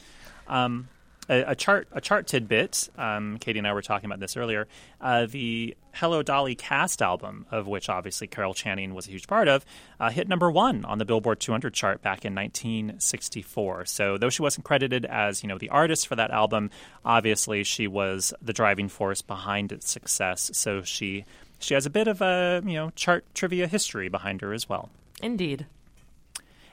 Um, 0.48 0.88
a, 1.30 1.52
a 1.52 1.56
chart, 1.56 1.88
a 1.92 2.02
chart 2.02 2.28
tidbit. 2.28 2.90
Um, 2.98 3.38
Katie 3.40 3.60
and 3.60 3.68
I 3.68 3.74
were 3.74 3.82
talking 3.82 4.06
about 4.06 4.20
this 4.20 4.36
earlier. 4.36 4.68
Uh, 5.00 5.26
the 5.26 5.76
Hello 5.94 6.24
Dolly 6.24 6.56
cast 6.56 7.02
album, 7.02 7.46
of 7.52 7.68
which 7.68 7.90
obviously 7.90 8.28
Carol 8.28 8.54
Channing 8.54 8.94
was 8.94 9.08
a 9.08 9.12
huge 9.12 9.28
part 9.28 9.48
of, 9.48 9.66
uh, 10.00 10.10
hit 10.10 10.28
number 10.28 10.50
one 10.52 10.86
on 10.86 10.98
the 10.98 11.06
Billboard 11.06 11.40
200 11.40 11.74
chart 11.74 12.02
back 12.02 12.26
in 12.26 12.34
1964. 12.34 13.86
So 13.86 14.18
though 14.18 14.30
she 14.30 14.42
wasn't 14.42 14.66
credited 14.66 15.06
as 15.06 15.44
you 15.44 15.50
know 15.50 15.58
the 15.58 15.70
artist 15.70 16.08
for 16.08 16.16
that 16.16 16.32
album, 16.32 16.72
obviously 17.06 17.64
she 17.64 17.88
was 17.88 18.34
the 18.42 18.54
driving 18.54 18.90
force 18.90 19.22
behind 19.22 19.72
its 19.72 19.90
success. 19.90 20.52
So 20.54 20.82
she 20.82 21.26
she 21.60 21.74
has 21.74 21.86
a 21.86 21.92
bit 21.92 22.08
of 22.08 22.22
a 22.22 22.62
you 22.66 22.74
know 22.74 22.92
chart 22.96 23.26
trivia 23.34 23.68
history 23.68 24.10
behind 24.10 24.42
her 24.42 24.54
as 24.54 24.68
well. 24.68 24.90
Indeed. 25.22 25.68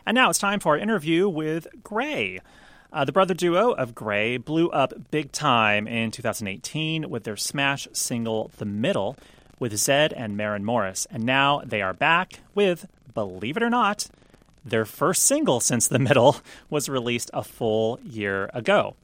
And 0.06 0.14
now 0.14 0.30
it's 0.30 0.38
time 0.38 0.60
for 0.60 0.72
our 0.72 0.78
interview 0.78 1.28
with 1.28 1.68
Grey. 1.84 2.40
Uh, 2.92 3.04
the 3.04 3.12
brother 3.12 3.34
duo 3.34 3.70
of 3.70 3.94
Grey 3.94 4.36
blew 4.36 4.68
up 4.70 4.92
big 5.12 5.30
time 5.30 5.86
in 5.86 6.10
2018 6.10 7.08
with 7.08 7.22
their 7.22 7.36
smash 7.36 7.86
single 7.92 8.50
The 8.58 8.64
Middle 8.64 9.16
with 9.60 9.72
Zedd 9.74 10.12
and 10.16 10.36
Maren 10.36 10.64
Morris. 10.64 11.06
And 11.10 11.24
now 11.24 11.62
they 11.64 11.82
are 11.82 11.94
back 11.94 12.40
with, 12.54 12.86
believe 13.14 13.56
it 13.56 13.62
or 13.62 13.70
not, 13.70 14.08
their 14.64 14.84
first 14.84 15.22
single 15.22 15.60
since 15.60 15.86
The 15.86 16.00
Middle 16.00 16.38
was 16.70 16.88
released 16.88 17.30
a 17.32 17.44
full 17.44 18.00
year 18.02 18.50
ago. 18.52 18.96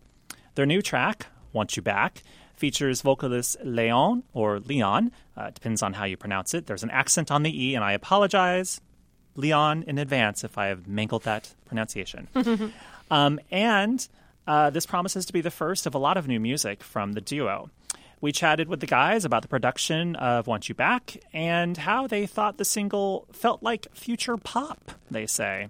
Their 0.56 0.66
new 0.66 0.82
track, 0.82 1.26
Want 1.52 1.76
You 1.76 1.82
Back, 1.82 2.24
features 2.56 3.02
vocalist 3.02 3.56
Leon 3.62 4.24
or 4.32 4.58
Leon, 4.58 5.12
uh, 5.36 5.50
depends 5.50 5.82
on 5.82 5.92
how 5.92 6.04
you 6.04 6.16
pronounce 6.16 6.54
it. 6.54 6.66
There's 6.66 6.82
an 6.82 6.90
accent 6.90 7.30
on 7.30 7.44
the 7.44 7.64
E, 7.64 7.74
and 7.74 7.84
I 7.84 7.92
apologize, 7.92 8.80
Leon, 9.36 9.84
in 9.86 9.98
advance 9.98 10.42
if 10.42 10.58
I 10.58 10.66
have 10.66 10.88
mangled 10.88 11.22
that 11.22 11.54
pronunciation. 11.66 12.26
um, 13.10 13.40
and 13.50 14.06
uh, 14.46 14.70
this 14.70 14.86
promises 14.86 15.26
to 15.26 15.32
be 15.32 15.40
the 15.40 15.50
first 15.50 15.86
of 15.86 15.94
a 15.94 15.98
lot 15.98 16.16
of 16.16 16.28
new 16.28 16.40
music 16.40 16.82
from 16.82 17.12
the 17.12 17.20
duo. 17.20 17.70
We 18.20 18.32
chatted 18.32 18.68
with 18.68 18.80
the 18.80 18.86
guys 18.86 19.24
about 19.24 19.42
the 19.42 19.48
production 19.48 20.16
of 20.16 20.46
Want 20.46 20.68
You 20.68 20.74
Back 20.74 21.18
and 21.32 21.76
how 21.76 22.06
they 22.06 22.26
thought 22.26 22.56
the 22.56 22.64
single 22.64 23.26
felt 23.32 23.62
like 23.62 23.94
future 23.94 24.36
pop, 24.36 24.92
they 25.10 25.26
say. 25.26 25.68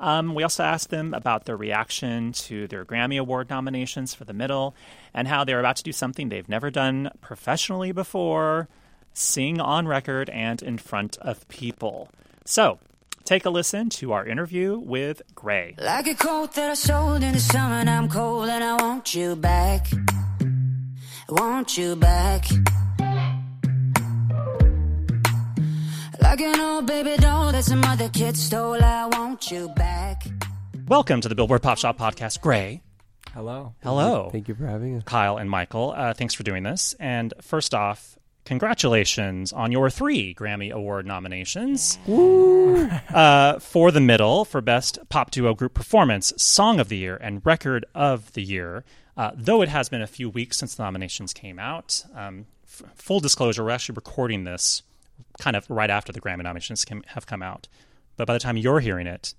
Um, 0.00 0.34
we 0.34 0.42
also 0.42 0.62
asked 0.62 0.90
them 0.90 1.14
about 1.14 1.44
their 1.44 1.56
reaction 1.56 2.32
to 2.32 2.66
their 2.66 2.84
Grammy 2.84 3.18
Award 3.18 3.50
nominations 3.50 4.14
for 4.14 4.24
the 4.24 4.32
middle 4.32 4.74
and 5.12 5.28
how 5.28 5.44
they're 5.44 5.60
about 5.60 5.76
to 5.76 5.82
do 5.82 5.92
something 5.92 6.28
they've 6.28 6.48
never 6.48 6.70
done 6.70 7.10
professionally 7.20 7.92
before 7.92 8.68
sing 9.12 9.60
on 9.60 9.86
record 9.86 10.28
and 10.30 10.62
in 10.62 10.78
front 10.78 11.16
of 11.18 11.46
people. 11.48 12.08
So, 12.44 12.78
take 13.24 13.46
a 13.46 13.50
listen 13.50 13.88
to 13.88 14.12
our 14.12 14.26
interview 14.26 14.78
with 14.78 15.22
Grey. 15.34 15.74
Like 15.78 16.06
a 16.06 16.14
coat 16.14 16.52
that 16.54 16.70
I 16.70 16.74
sold 16.74 17.22
in 17.22 17.32
the 17.32 17.40
summer, 17.40 17.76
and 17.76 17.88
I'm 17.88 18.08
cold 18.08 18.48
and 18.48 18.62
I 18.62 18.74
want 18.76 19.14
you 19.14 19.34
back. 19.34 19.86
I 20.42 21.32
want 21.32 21.78
you 21.78 21.96
back. 21.96 22.44
Like 26.20 26.40
an 26.40 26.60
old 26.60 26.86
baby 26.86 27.16
doll 27.16 27.52
that 27.52 27.64
some 27.64 27.82
other 27.84 28.08
kid 28.10 28.36
stole, 28.36 28.82
I 28.82 29.06
want 29.06 29.50
you 29.50 29.68
back. 29.70 30.24
Welcome 30.86 31.22
to 31.22 31.28
the 31.28 31.34
Billboard 31.34 31.62
Pop 31.62 31.78
Shop 31.78 31.96
Podcast, 31.96 32.40
Grey. 32.42 32.82
Hello. 33.32 33.74
Hello. 33.82 34.28
Thank 34.30 34.48
you 34.48 34.54
for 34.54 34.66
having 34.66 34.96
us. 34.96 35.02
Kyle 35.04 35.38
and 35.38 35.48
Michael. 35.48 35.94
Uh, 35.96 36.12
thanks 36.12 36.34
for 36.34 36.42
doing 36.42 36.62
this. 36.62 36.94
And 37.00 37.32
first 37.40 37.74
off, 37.74 38.18
congratulations 38.44 39.52
on 39.52 39.72
your 39.72 39.90
three 39.90 40.34
Grammy 40.34 40.70
Award 40.70 41.06
nominations 41.06 41.98
uh, 42.08 43.58
for 43.58 43.90
the 43.90 44.00
middle 44.00 44.44
for 44.44 44.60
Best 44.60 44.98
Pop 45.08 45.30
Duo 45.30 45.54
Group 45.54 45.74
Performance, 45.74 46.32
Song 46.36 46.80
of 46.80 46.88
the 46.88 46.96
Year, 46.98 47.16
and 47.20 47.44
Record 47.44 47.84
of 47.94 48.32
the 48.34 48.42
Year. 48.42 48.84
Uh, 49.16 49.30
though 49.34 49.62
it 49.62 49.68
has 49.68 49.88
been 49.88 50.02
a 50.02 50.06
few 50.06 50.28
weeks 50.28 50.56
since 50.58 50.74
the 50.74 50.82
nominations 50.82 51.32
came 51.32 51.58
out, 51.58 52.04
um, 52.14 52.46
f- 52.64 52.82
full 52.96 53.20
disclosure, 53.20 53.62
we're 53.62 53.70
actually 53.70 53.94
recording 53.94 54.44
this 54.44 54.82
kind 55.38 55.56
of 55.56 55.68
right 55.70 55.90
after 55.90 56.12
the 56.12 56.20
Grammy 56.20 56.42
nominations 56.42 56.84
came, 56.84 57.02
have 57.08 57.26
come 57.26 57.42
out. 57.42 57.68
But 58.16 58.26
by 58.26 58.32
the 58.34 58.40
time 58.40 58.56
you're 58.56 58.80
hearing 58.80 59.06
it, 59.06 59.34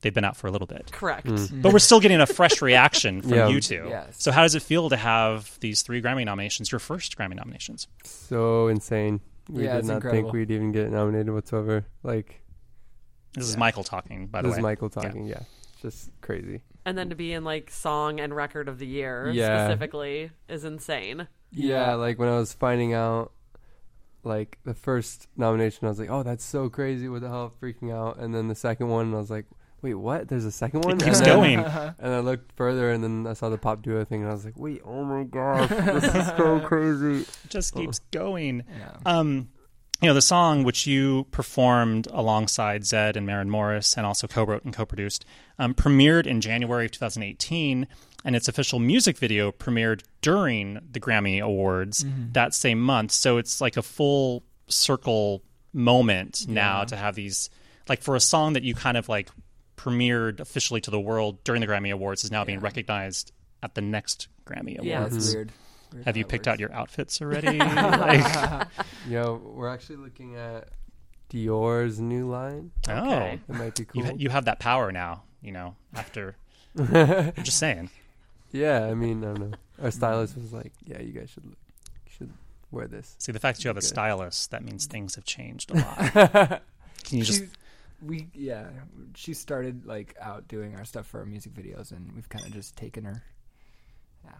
they've 0.00 0.14
been 0.14 0.24
out 0.24 0.36
for 0.36 0.46
a 0.46 0.50
little 0.50 0.66
bit. 0.66 0.90
Correct. 0.92 1.26
Mm. 1.26 1.36
Mm. 1.38 1.62
But 1.62 1.72
we're 1.72 1.78
still 1.78 2.00
getting 2.00 2.20
a 2.20 2.26
fresh 2.26 2.60
reaction 2.62 3.22
from 3.22 3.30
Yeah. 3.34 3.48
you 3.48 3.60
two. 3.60 3.86
Yes. 3.88 4.16
So 4.22 4.32
how 4.32 4.42
does 4.42 4.54
it 4.54 4.62
feel 4.62 4.88
to 4.90 4.96
have 4.96 5.58
these 5.60 5.82
three 5.82 6.00
Grammy 6.02 6.24
nominations, 6.24 6.72
your 6.72 6.78
first 6.78 7.16
Grammy 7.18 7.34
nominations? 7.36 7.86
So 8.04 8.68
insane. 8.68 9.20
We 9.48 9.64
Yeah, 9.64 9.72
did 9.74 9.78
it's 9.80 9.88
not 9.88 9.94
incredible. 9.96 10.22
think 10.30 10.32
we'd 10.32 10.50
even 10.54 10.72
get 10.72 10.90
nominated 10.90 11.32
whatsoever. 11.34 11.84
Like 12.02 12.40
This 13.34 13.48
is 13.48 13.56
Michael 13.56 13.84
talking, 13.84 14.26
by 14.28 14.42
the 14.42 14.48
this 14.48 14.52
way. 14.52 14.56
This 14.56 14.58
is 14.58 14.62
Michael 14.62 14.90
talking. 14.90 15.26
Yeah. 15.26 15.42
just 15.82 16.10
crazy. 16.20 16.62
And 16.86 16.96
then 16.96 17.10
to 17.10 17.14
be 17.14 17.32
in 17.32 17.44
like 17.44 17.70
song 17.70 18.20
and 18.20 18.34
record 18.34 18.68
of 18.68 18.78
the 18.78 18.86
year 18.86 19.30
Yeah. 19.32 19.66
specifically 19.66 20.30
is 20.48 20.64
insane. 20.64 21.28
Yeah, 21.52 21.94
like 21.94 22.18
when 22.18 22.28
I 22.28 22.36
was 22.38 22.52
finding 22.54 22.94
out, 22.94 23.32
like 24.22 24.58
the 24.64 24.74
first 24.74 25.26
nomination, 25.36 25.86
I 25.86 25.88
was 25.88 25.98
like, 25.98 26.10
"Oh, 26.10 26.22
that's 26.22 26.44
so 26.44 26.68
crazy! 26.68 27.08
What 27.08 27.22
the 27.22 27.28
hell?" 27.28 27.52
Freaking 27.60 27.92
out. 27.92 28.18
And 28.18 28.34
then 28.34 28.48
the 28.48 28.54
second 28.54 28.88
one, 28.88 29.12
I 29.14 29.16
was 29.18 29.30
like, 29.30 29.46
"Wait, 29.82 29.94
what? 29.94 30.28
There's 30.28 30.44
a 30.44 30.52
second 30.52 30.84
one?" 30.84 30.96
It 30.96 31.04
keeps 31.04 31.18
and 31.18 31.26
then, 31.26 31.36
going. 31.36 31.58
And 31.98 32.14
I 32.14 32.20
looked 32.20 32.52
further, 32.52 32.90
and 32.90 33.02
then 33.02 33.26
I 33.26 33.34
saw 33.34 33.48
the 33.48 33.58
pop 33.58 33.82
duo 33.82 34.04
thing, 34.04 34.22
and 34.22 34.30
I 34.30 34.34
was 34.34 34.44
like, 34.44 34.58
"Wait, 34.58 34.82
oh 34.84 35.04
my 35.04 35.24
gosh, 35.24 35.68
this 35.68 36.04
is 36.04 36.26
so 36.36 36.60
crazy!" 36.64 37.22
It 37.22 37.50
just 37.50 37.74
keeps 37.74 38.00
going. 38.10 38.64
Yeah. 38.68 38.96
Um, 39.04 39.48
you 40.00 40.08
know, 40.08 40.14
the 40.14 40.22
song 40.22 40.62
which 40.62 40.86
you 40.86 41.26
performed 41.30 42.08
alongside 42.10 42.82
Zedd 42.82 43.16
and 43.16 43.26
Maren 43.26 43.50
Morris 43.50 43.96
and 43.98 44.06
also 44.06 44.26
co-wrote 44.26 44.64
and 44.64 44.72
co-produced 44.72 45.26
um, 45.58 45.74
premiered 45.74 46.26
in 46.26 46.40
January 46.40 46.86
of 46.86 46.92
2018, 46.92 47.86
and 48.24 48.36
its 48.36 48.48
official 48.48 48.78
music 48.78 49.18
video 49.18 49.52
premiered 49.52 50.02
during 50.22 50.80
the 50.90 51.00
Grammy 51.00 51.42
Awards 51.42 52.04
that 52.32 52.54
same 52.54 52.80
month. 52.80 53.12
So 53.12 53.36
it's 53.36 53.60
like 53.60 53.76
a 53.76 53.82
full 53.82 54.42
circle 54.68 55.42
moment 55.72 56.46
now 56.48 56.84
to 56.84 56.96
have 56.96 57.14
these, 57.14 57.50
like 57.88 58.02
for 58.02 58.16
a 58.16 58.20
song 58.20 58.54
that 58.54 58.62
you 58.62 58.74
kind 58.74 58.96
of 58.96 59.08
like 59.08 59.28
premiered 59.84 60.40
officially 60.40 60.80
to 60.82 60.90
the 60.90 61.00
world 61.00 61.42
during 61.44 61.60
the 61.60 61.66
Grammy 61.66 61.92
Awards 61.92 62.24
is 62.24 62.30
now 62.30 62.44
being 62.44 62.60
recognized 62.60 63.32
at 63.62 63.74
the 63.74 63.80
next 63.80 64.28
Grammy 64.46 64.74
Awards. 64.78 64.84
Yeah. 64.86 65.00
That's 65.08 65.34
weird. 65.34 65.52
Weird 65.92 66.04
Have 66.06 66.16
you 66.16 66.24
picked 66.24 66.46
works. 66.46 66.54
out 66.54 66.60
your 66.60 66.72
outfits 66.72 67.20
already? 67.22 67.58
like, 67.58 68.66
Yo, 69.08 69.40
we're 69.54 69.68
actually 69.68 69.96
looking 69.96 70.36
at 70.36 70.68
Dior's 71.30 71.98
new 72.00 72.28
line. 72.28 72.72
Oh, 72.88 73.20
It 73.22 73.40
might 73.48 73.74
be 73.74 73.82
you, 73.94 74.02
cool. 74.02 74.04
ha- 74.04 74.16
you 74.16 74.28
have 74.30 74.44
that 74.46 74.58
power 74.60 74.92
now. 74.92 75.22
You 75.42 75.52
know, 75.52 75.76
after 75.94 76.36
I'm 76.78 77.32
just 77.42 77.58
saying. 77.58 77.88
yeah, 78.52 78.84
I 78.86 78.92
mean, 78.94 79.24
I 79.24 79.28
don't 79.28 79.50
know. 79.52 79.56
Our 79.82 79.90
stylist 79.90 80.36
was 80.36 80.52
like, 80.52 80.72
"Yeah, 80.84 81.00
you 81.00 81.12
guys 81.12 81.30
should 81.30 81.46
look, 81.46 81.56
should 82.10 82.30
wear 82.70 82.86
this." 82.86 83.14
See, 83.18 83.32
the 83.32 83.38
fact 83.40 83.56
that 83.56 83.64
you 83.64 83.68
have 83.68 83.78
a 83.78 83.80
Good. 83.80 83.86
stylist 83.88 84.50
that 84.50 84.62
means 84.62 84.84
things 84.84 85.14
have 85.14 85.24
changed 85.24 85.70
a 85.70 85.74
lot. 85.76 85.96
Can 87.04 87.18
you 87.18 87.24
just 87.24 87.38
She's- 87.38 87.50
we 88.02 88.28
yeah, 88.34 88.68
she 89.14 89.34
started 89.34 89.86
like 89.86 90.16
out 90.20 90.48
doing 90.48 90.74
our 90.76 90.84
stuff 90.84 91.06
for 91.06 91.20
our 91.20 91.26
music 91.26 91.52
videos, 91.54 91.90
and 91.92 92.12
we've 92.14 92.28
kind 92.28 92.44
of 92.46 92.52
just 92.52 92.76
taken 92.76 93.04
her. 93.04 93.22
Yeah, 94.24 94.30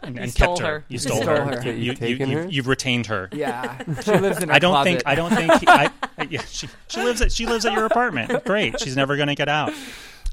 and, 0.00 0.16
You 0.16 0.22
and 0.22 0.30
stole 0.32 0.56
kept 0.56 0.66
her? 0.66 0.72
her. 0.80 0.84
You 0.88 0.94
You 0.94 0.98
stole, 0.98 1.22
stole 1.22 1.36
her. 1.36 1.56
her. 1.60 1.62
You, 1.62 1.72
You've 1.72 1.78
you, 1.78 1.84
you, 1.84 1.94
taken 2.16 2.30
you, 2.30 2.38
her? 2.38 2.46
you've 2.48 2.66
retained 2.68 3.06
her. 3.06 3.28
yeah. 3.32 3.78
She 4.02 4.12
lives 4.16 4.42
in. 4.42 4.50
Our 4.50 4.56
I 4.56 4.58
don't 4.58 4.72
closet. 4.72 4.88
think. 4.90 5.02
I 5.06 5.14
don't 5.14 5.30
think. 5.34 5.52
He, 5.60 5.68
I, 5.68 5.90
I- 6.18 6.28
yeah, 6.30 6.42
she 6.42 6.68
she 6.88 7.02
lives 7.02 7.20
at 7.22 7.32
she 7.32 7.46
lives 7.46 7.64
at 7.66 7.72
your 7.72 7.86
apartment. 7.86 8.44
Great. 8.44 8.78
She's 8.80 8.96
never 8.96 9.16
going 9.16 9.28
to 9.28 9.34
get 9.34 9.48
out. 9.48 9.72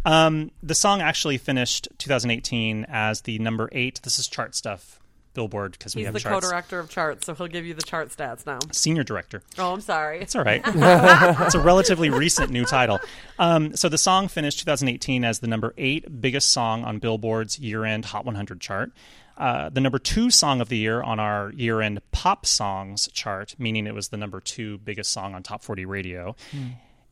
Um, 0.05 0.51
the 0.63 0.75
song 0.75 1.01
actually 1.01 1.37
finished 1.37 1.87
2018 1.97 2.85
as 2.89 3.21
the 3.21 3.37
number 3.39 3.69
eight. 3.73 3.99
This 4.03 4.17
is 4.19 4.27
chart 4.27 4.55
stuff. 4.55 4.98
Billboard 5.39 5.71
because 5.71 5.95
we 5.95 6.01
He's 6.01 6.07
have 6.07 6.13
the 6.15 6.19
charts. 6.19 6.45
co-director 6.45 6.79
of 6.79 6.89
charts, 6.89 7.25
so 7.25 7.33
he'll 7.33 7.47
give 7.47 7.65
you 7.65 7.73
the 7.73 7.81
chart 7.81 8.09
stats 8.09 8.45
now. 8.45 8.59
Senior 8.73 9.03
director. 9.03 9.41
Oh, 9.57 9.71
I'm 9.71 9.79
sorry. 9.79 10.19
It's 10.19 10.35
all 10.35 10.43
right. 10.43 10.61
it's 10.65 11.55
a 11.55 11.61
relatively 11.61 12.09
recent 12.09 12.51
new 12.51 12.65
title. 12.65 12.99
Um, 13.37 13.73
so 13.73 13.87
the 13.87 13.97
song 13.97 14.27
finished 14.27 14.59
2018 14.59 15.23
as 15.23 15.39
the 15.39 15.47
number 15.47 15.73
eight 15.77 16.19
biggest 16.19 16.51
song 16.51 16.83
on 16.83 16.99
Billboard's 16.99 17.57
year-end 17.57 18.03
Hot 18.03 18.25
100 18.25 18.59
chart. 18.59 18.91
Uh, 19.37 19.69
the 19.69 19.79
number 19.79 19.97
two 19.97 20.29
song 20.29 20.59
of 20.59 20.67
the 20.67 20.77
year 20.77 21.01
on 21.01 21.17
our 21.21 21.53
year-end 21.53 22.01
pop 22.11 22.45
songs 22.45 23.07
chart, 23.13 23.55
meaning 23.57 23.87
it 23.87 23.93
was 23.93 24.09
the 24.09 24.17
number 24.17 24.41
two 24.41 24.77
biggest 24.79 25.09
song 25.13 25.33
on 25.35 25.41
Top 25.41 25.63
40 25.63 25.85
radio. 25.85 26.35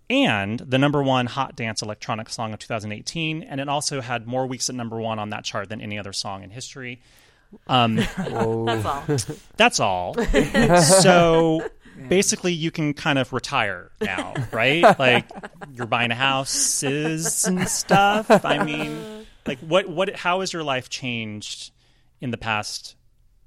And 0.10 0.60
the 0.60 0.78
number 0.78 1.02
one 1.02 1.28
hot 1.28 1.56
dance 1.56 1.82
electronic 1.82 2.30
song 2.30 2.52
of 2.54 2.60
2018, 2.60 3.44
and 3.44 3.62
it 3.62 3.70
also 3.70 4.02
had 4.02 4.28
more 4.28 4.46
weeks 4.46 4.70
at 4.70 4.76
number 4.76 4.98
one 5.00 5.18
on 5.20 5.30
that 5.30 5.46
chart 5.46 5.70
than 5.70 5.80
any 5.80 5.98
other 5.98 6.12
song 6.14 6.44
in 6.44 6.50
history. 6.50 7.02
Um, 7.68 7.96
That's 8.18 8.86
all. 8.86 9.04
that's 9.56 9.80
all. 9.80 10.16
so 11.02 11.68
basically, 12.10 12.54
you 12.54 12.72
can 12.72 12.94
kind 12.94 13.18
of 13.20 13.32
retire 13.34 13.92
now, 14.02 14.34
right? 14.52 14.84
Like 15.00 15.26
you're 15.74 15.88
buying 15.88 16.12
houses 16.12 17.46
and 17.46 17.68
stuff. 17.68 18.30
I 18.46 18.64
mean, 18.64 19.26
like 19.46 19.60
what 19.60 19.88
what 19.90 20.16
how 20.16 20.42
has 20.42 20.52
your 20.54 20.64
life 20.64 20.90
changed 20.90 21.72
in 22.20 22.32
the 22.32 22.38
past 22.38 22.96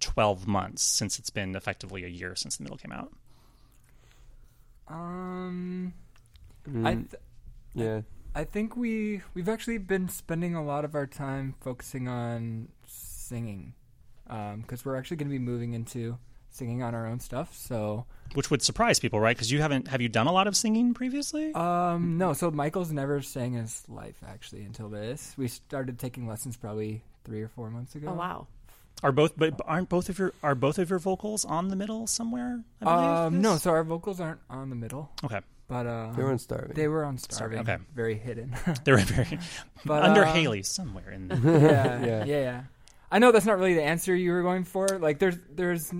twelve 0.01 0.47
months 0.49 0.83
since 0.83 1.19
it's 1.19 1.31
been 1.31 1.55
effectively 1.55 2.05
a 2.05 2.09
year 2.09 2.35
since 2.35 2.57
the 2.57 2.63
middle 2.65 2.79
came 2.79 2.93
out? 2.93 3.13
Um, 4.89 5.93
I 6.67 6.95
Mm, 6.95 7.11
th- 7.11 7.23
yeah, 7.75 8.01
I 8.35 8.45
think 8.45 8.77
we 8.77 9.23
we've 9.35 9.49
actually 9.49 9.79
been 9.79 10.09
spending 10.09 10.55
a 10.55 10.63
lot 10.65 10.85
of 10.85 10.95
our 10.95 11.07
time 11.07 11.55
focusing 11.61 12.07
on 12.09 12.69
singing, 12.87 13.75
because 14.31 14.85
we're 14.85 14.97
actually 14.97 15.17
going 15.19 15.29
to 15.29 15.33
be 15.33 15.39
moving 15.39 15.75
into 15.75 16.17
singing 16.51 16.83
on 16.83 16.95
our 16.95 17.07
own 17.07 17.21
stuff. 17.21 17.57
So, 17.57 18.07
Which 18.35 18.51
would 18.51 18.63
surprise 18.63 18.99
people, 18.99 19.21
right? 19.21 19.37
Because 19.37 19.51
you 19.53 19.61
haven't 19.61 19.89
have 19.89 20.01
you 20.01 20.09
done 20.09 20.27
a 20.27 20.33
lot 20.33 20.47
of 20.47 20.57
singing 20.57 20.95
previously? 20.95 21.53
um, 21.55 22.19
no, 22.19 22.33
so 22.33 22.51
Michael's 22.51 22.91
never 22.93 23.23
sang 23.23 23.53
his 23.55 23.85
life 23.89 24.17
actually 24.27 24.63
until 24.65 24.89
this. 24.89 25.35
We 25.37 25.49
started 25.49 25.99
taking 25.99 26.27
lessons 26.27 26.57
probably 26.57 27.03
three 27.25 27.43
or 27.43 27.49
four 27.49 27.71
months 27.71 27.95
ago. 27.95 28.09
Oh 28.11 28.15
wow. 28.15 28.47
Are 29.03 29.13
both 29.13 29.33
but 29.37 29.59
aren't 29.65 29.89
both 29.89 30.09
of 30.11 30.19
your 30.19 30.33
are 30.43 30.55
both 30.55 30.79
of 30.79 30.91
your 30.91 30.99
vocals 30.99 31.45
on 31.45 31.69
the 31.69 31.77
middle 31.77 32.07
somewhere? 32.07 32.61
I 32.83 32.85
believe, 32.85 33.09
Um, 33.35 33.41
no, 33.41 33.57
so 33.57 33.71
our 33.71 33.83
vocals 33.85 34.21
aren't 34.21 34.41
on 34.51 34.69
the 34.69 34.77
middle, 34.77 35.11
Okay, 35.25 35.41
but 35.69 35.87
uh, 35.87 36.13
they 36.13 36.23
were 36.23 36.31
on 36.33 36.39
starving. 36.39 36.73
they 36.75 36.89
were 36.89 37.05
on 37.05 37.17
starving. 37.17 37.61
Okay. 37.61 37.79
very 37.95 38.17
hidden. 38.19 38.55
they 38.85 38.93
were 38.93 38.99
very 38.99 39.39
but 39.87 40.03
under 40.03 40.25
uh, 40.25 40.35
Hailee 40.35 40.67
somewhere 40.67 41.11
in 41.13 41.29
there. 41.29 41.39
yeah, 41.61 42.05
Yeah. 42.05 42.25
yeah, 42.25 42.41
yeah, 42.43 42.63
I 43.11 43.19
know 43.19 43.33
that's 43.33 43.47
not 43.47 43.59
really 43.59 43.75
the 43.75 43.83
answer 43.83 44.15
you 44.15 44.33
were 44.33 44.43
going 44.43 44.65
for. 44.65 44.87
Like, 44.99 45.19
there's 45.19 45.37
there's 45.51 45.93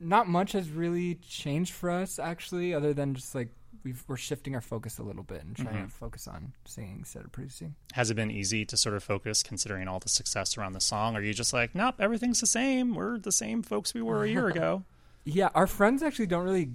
not 0.00 0.28
much 0.28 0.52
has 0.52 0.68
really 0.70 1.16
changed 1.16 1.72
for 1.72 1.90
us 1.90 2.18
actually, 2.18 2.74
other 2.74 2.92
than 2.94 3.14
just 3.14 3.34
like 3.34 3.48
we've, 3.84 4.02
we're 4.08 4.16
shifting 4.16 4.54
our 4.54 4.60
focus 4.60 4.98
a 4.98 5.02
little 5.02 5.22
bit 5.22 5.44
and 5.44 5.54
trying 5.54 5.68
Mm-hmm. 5.76 5.84
to 5.86 5.90
focus 5.90 6.26
on 6.26 6.52
singing 6.64 6.96
instead 7.00 7.24
of 7.24 7.32
producing. 7.32 7.74
Has 7.92 8.10
it 8.10 8.14
been 8.14 8.30
easy 8.30 8.64
to 8.64 8.76
sort 8.76 8.96
of 8.96 9.04
focus 9.04 9.42
considering 9.42 9.88
all 9.88 9.98
the 10.00 10.08
success 10.08 10.56
around 10.56 10.72
the 10.72 10.80
song? 10.80 11.16
Are 11.16 11.22
you 11.22 11.34
just 11.34 11.52
like, 11.52 11.74
nope, 11.74 11.96
everything's 11.98 12.40
the 12.40 12.46
same. 12.46 12.94
We're 12.94 13.18
the 13.18 13.32
same 13.32 13.62
folks 13.62 13.92
we 13.94 14.00
were 14.02 14.24
a 14.24 14.28
year 14.28 14.48
ago. 14.54 14.84
Yeah, 15.24 15.50
our 15.54 15.66
friends 15.66 16.02
actually 16.02 16.26
don't 16.26 16.44
really 16.44 16.70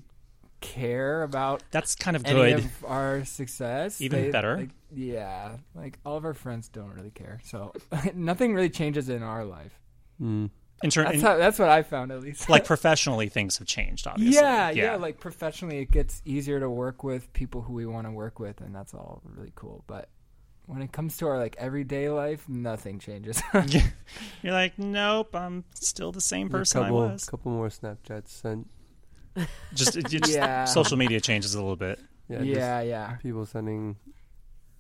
care 0.62 1.24
about 1.24 1.64
That's 1.72 1.96
kind 1.96 2.16
of 2.18 2.26
any 2.26 2.54
good. 2.54 2.60
of 2.66 2.86
our 2.86 3.26
success. 3.26 4.02
Even 4.02 4.24
They- 4.24 4.32
better. 4.32 4.58
like, 4.58 4.70
yeah, 4.94 5.58
like 5.76 6.00
all 6.06 6.18
of 6.18 6.26
our 6.26 6.34
friends 6.34 6.68
don't 6.70 6.94
really 6.94 7.12
care, 7.12 7.40
so 7.44 7.74
nothing 8.14 8.54
really 8.54 8.70
changes 8.70 9.10
in 9.10 9.24
our 9.24 9.46
life. 9.46 9.80
Mm. 10.22 10.50
In 10.82 10.90
turn, 10.90 11.06
That's 11.06 11.16
in- 11.18 11.22
how, 11.22 11.36
that's 11.38 11.60
what 11.60 11.68
I 11.70 11.84
found 11.84 12.12
at 12.12 12.22
least. 12.22 12.50
like 12.50 12.64
professionally, 12.74 13.28
things 13.30 13.58
have 13.58 13.68
changed. 13.68 14.08
Obviously, 14.08 14.36
yeah, 14.42 14.70
yeah, 14.70 14.96
Like 14.96 15.20
professionally, 15.20 15.80
it 15.80 15.92
gets 15.92 16.22
easier 16.26 16.60
to 16.62 16.70
work 16.70 17.04
with 17.04 17.32
people 17.34 17.62
who 17.62 17.74
we 17.74 17.86
want 17.86 18.08
to 18.08 18.12
work 18.12 18.40
with, 18.40 18.62
and 18.62 18.74
that's 18.74 18.94
all 18.94 19.22
really 19.26 19.52
cool. 19.56 19.84
But 19.88 20.08
when 20.68 20.82
it 20.82 20.92
comes 20.94 21.18
to 21.18 21.28
our 21.28 21.38
like 21.38 21.56
everyday 21.60 22.10
life, 22.10 22.48
nothing 22.48 22.98
changes. 23.00 23.42
you're 24.42 24.54
like, 24.54 24.78
nope, 24.80 25.36
I'm 25.36 25.66
still 25.74 26.12
the 26.12 26.22
same 26.22 26.48
A 26.48 26.50
person 26.52 26.84
I 26.84 26.92
was. 26.92 27.28
A 27.28 27.32
couple 27.32 27.52
more 27.52 27.68
Snapchats 27.68 28.30
sent. 28.30 28.68
Just, 29.74 29.98
it- 29.98 30.10
just 30.10 30.32
Yeah. 30.34 30.66
social 30.66 30.98
media 30.98 31.20
changes 31.22 31.54
a 31.56 31.60
little 31.60 31.76
bit. 31.76 32.00
Yeah, 32.28 32.42
yeah, 32.42 32.82
yeah. 32.82 33.16
People 33.24 33.46
sending 33.46 33.96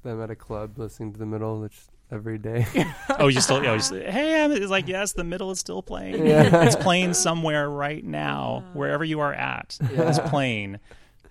them 0.04 0.22
at 0.22 0.30
a 0.30 0.36
club 0.36 0.78
listening 0.78 1.14
to 1.14 1.20
the 1.20 1.26
middle 1.26 1.60
which 1.62 1.78
every 2.12 2.38
day. 2.38 2.66
Oh, 3.20 3.28
you 3.28 3.42
still, 3.42 3.58
oh, 3.58 3.74
you 3.74 3.80
still 3.82 4.00
hey, 4.10 4.44
I'm 4.44 4.52
it's 4.52 4.70
like, 4.72 4.88
yes, 4.88 5.14
the 5.14 5.24
middle 5.24 5.52
is 5.52 5.60
still 5.60 5.82
playing. 5.82 6.26
Yeah. 6.26 6.64
It's 6.66 6.76
playing 6.76 7.14
somewhere 7.16 7.70
right 7.70 8.04
now, 8.04 8.64
wherever 8.74 9.04
you 9.04 9.20
are 9.20 9.34
at. 9.34 9.78
It's 9.82 10.20
playing 10.30 10.80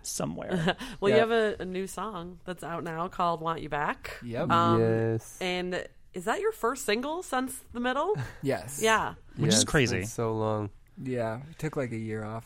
somewhere. 0.02 0.76
Well, 1.00 1.10
Yeah. 1.10 1.16
you 1.16 1.20
have 1.20 1.30
a, 1.30 1.56
a 1.60 1.64
new 1.64 1.86
song 1.86 2.40
that's 2.44 2.62
out 2.64 2.82
now 2.84 3.08
called 3.08 3.40
"Want 3.40 3.62
You 3.62 3.68
Back." 3.68 4.16
Yep. 4.24 4.50
Um, 4.50 4.80
yes. 4.80 5.38
And 5.40 5.84
is 6.14 6.24
that 6.24 6.40
your 6.40 6.52
first 6.52 6.84
single 6.84 7.22
since 7.22 7.60
the 7.72 7.80
middle? 7.80 8.16
yes. 8.42 8.80
Yeah. 8.82 9.14
Which 9.36 9.54
is 9.54 9.64
crazy. 9.64 10.04
So 10.04 10.34
long. 10.34 10.70
Yeah. 11.02 11.40
We 11.46 11.54
took 11.54 11.76
like 11.76 11.92
a 11.92 11.96
year 11.96 12.24
off. 12.24 12.44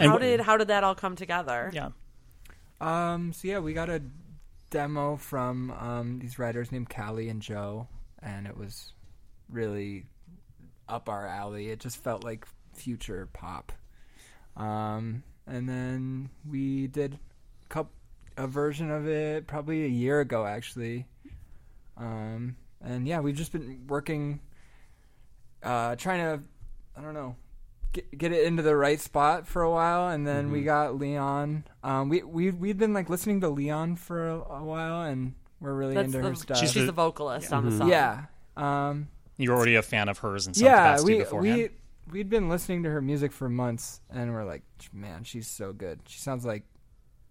And 0.00 0.10
how 0.10 0.18
did 0.18 0.40
how 0.40 0.56
did 0.56 0.68
that 0.68 0.84
all 0.84 0.94
come 0.94 1.16
together? 1.16 1.70
Yeah. 1.72 1.90
Um. 2.80 3.32
So 3.32 3.48
yeah, 3.48 3.58
we 3.60 3.72
got 3.72 3.88
a 3.88 4.02
demo 4.70 5.16
from 5.16 5.70
um 5.72 6.18
these 6.18 6.38
writers 6.38 6.72
named 6.72 6.90
Callie 6.90 7.28
and 7.28 7.40
Joe, 7.40 7.88
and 8.22 8.46
it 8.46 8.56
was 8.56 8.92
really 9.48 10.06
up 10.88 11.08
our 11.08 11.26
alley. 11.26 11.70
It 11.70 11.80
just 11.80 11.96
felt 12.02 12.24
like 12.24 12.46
future 12.74 13.28
pop. 13.32 13.72
Um. 14.56 15.22
And 15.46 15.68
then 15.68 16.30
we 16.48 16.86
did 16.86 17.14
a, 17.14 17.68
coup 17.68 17.88
a 18.36 18.46
version 18.46 18.90
of 18.90 19.06
it 19.06 19.46
probably 19.46 19.84
a 19.84 19.88
year 19.88 20.20
ago, 20.20 20.46
actually. 20.46 21.06
Um. 21.96 22.56
And 22.80 23.08
yeah, 23.08 23.20
we've 23.20 23.34
just 23.34 23.50
been 23.50 23.86
working, 23.88 24.40
uh, 25.62 25.96
trying 25.96 26.20
to, 26.20 26.42
I 26.94 27.00
don't 27.00 27.14
know, 27.14 27.34
get, 27.94 28.18
get 28.18 28.32
it 28.32 28.44
into 28.46 28.62
the 28.62 28.76
right 28.76 29.00
spot 29.00 29.46
for 29.46 29.62
a 29.62 29.70
while, 29.70 30.08
and 30.10 30.26
then 30.26 30.50
we 30.50 30.62
got 30.62 30.98
Leon. 30.98 31.64
Um, 31.82 32.10
we 32.10 32.22
we 32.22 32.50
we'd 32.50 32.76
been 32.76 32.92
like 32.92 33.08
listening 33.08 33.40
to 33.40 33.48
Leon 33.48 33.96
for 33.96 34.28
a, 34.28 34.34
a 34.36 34.62
while, 34.64 35.02
and 35.02 35.32
we're 35.60 35.72
really 35.72 35.94
That's 35.94 36.06
into 36.08 36.18
the, 36.18 36.28
her 36.28 36.34
stuff. 36.34 36.58
She's 36.58 36.72
she's 36.72 36.82
the- 36.82 36.86
the 36.86 36.92
vocalist 36.92 37.52
on 37.52 37.64
the 37.64 37.70
Mhm. 37.70 37.78
song. 37.78 37.88
yeah, 37.88 38.24
um, 38.58 39.08
You're 39.38 39.56
already 39.56 39.76
a 39.76 39.82
fan 39.82 40.08
of 40.10 40.18
hers 40.18 40.46
in 40.46 40.52
some 40.54 40.66
yeah. 40.66 40.74
capacity 40.92 41.12
We 41.14 41.18
beforehand. 41.20 41.58
we 41.58 41.70
we'd 42.18 42.28
been 42.28 42.50
listening 42.50 42.82
to 42.82 42.90
her 42.90 43.00
music 43.00 43.32
for 43.32 43.48
months, 43.48 44.00
and 44.10 44.30
we're 44.34 44.44
like, 44.44 44.62
man, 44.92 45.24
she's 45.24 45.46
so 45.48 45.72
good. 45.72 46.00
She 46.06 46.18
sounds 46.20 46.44
like 46.44 46.64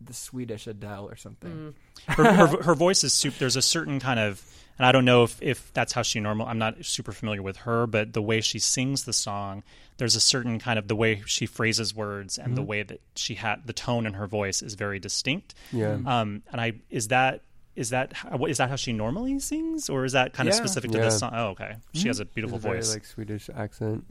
the 0.02 0.14
Swedish 0.14 0.66
Adele 0.68 1.06
or 1.06 1.16
something. 1.16 1.76
her, 2.08 2.24
her, 2.34 2.48
her 2.64 2.76
voice 2.76 3.04
is 3.04 3.14
super. 3.14 3.38
There's 3.40 3.56
a 3.56 3.62
certain 3.62 4.00
kind 4.00 4.20
of, 4.20 4.44
and 4.80 4.86
I 4.86 4.92
don't 4.92 5.06
know 5.06 5.24
if, 5.24 5.42
if 5.42 5.72
that's 5.74 5.94
how 5.94 6.02
she 6.02 6.20
normal. 6.20 6.48
I'm 6.48 6.58
not 6.58 6.84
super 6.86 7.12
familiar 7.12 7.42
with 7.42 7.58
her, 7.58 7.86
but 7.88 8.14
the 8.14 8.22
way 8.22 8.42
she 8.42 8.60
sings 8.60 9.04
the 9.06 9.14
song, 9.14 9.64
there's 9.98 10.16
a 10.16 10.20
certain 10.20 10.60
kind 10.60 10.80
of 10.80 10.88
the 10.88 10.96
way 10.96 11.22
she 11.26 11.46
phrases 11.46 11.96
words 11.96 12.38
and 12.38 12.58
the 12.58 12.62
way 12.64 12.84
that 12.84 13.00
she 13.16 13.36
had 13.36 13.68
the 13.68 13.74
tone 13.74 14.06
in 14.06 14.14
her 14.14 14.28
voice 14.28 14.62
is 14.62 14.74
very 14.74 15.00
distinct. 15.00 15.54
Yeah. 15.72 15.98
Um, 16.06 16.42
and 16.52 16.60
I 16.60 16.74
is 16.90 17.10
that 17.10 17.42
is 17.76 17.90
that 17.90 18.14
how, 18.14 18.38
that 18.38 18.70
how 18.70 18.76
she 18.76 18.94
normally 18.94 19.40
sings, 19.40 19.90
or 19.90 20.06
is 20.06 20.12
that 20.14 20.34
kind 20.34 20.48
of 20.48 20.54
Yeah. 20.54 20.60
specific 20.60 20.92
to 20.92 20.98
Yeah. 21.00 21.06
this 21.06 21.20
song? 21.20 21.32
Oh, 21.34 21.48
okay. 21.50 21.76
She 21.94 22.08
has 22.08 22.20
a 22.20 22.26
beautiful 22.26 22.58
It's 22.58 22.66
a 22.66 22.68
very, 22.68 22.80
voice. 22.80 22.94
like 22.94 23.06
Swedish 23.06 23.50
accent. 23.56 24.06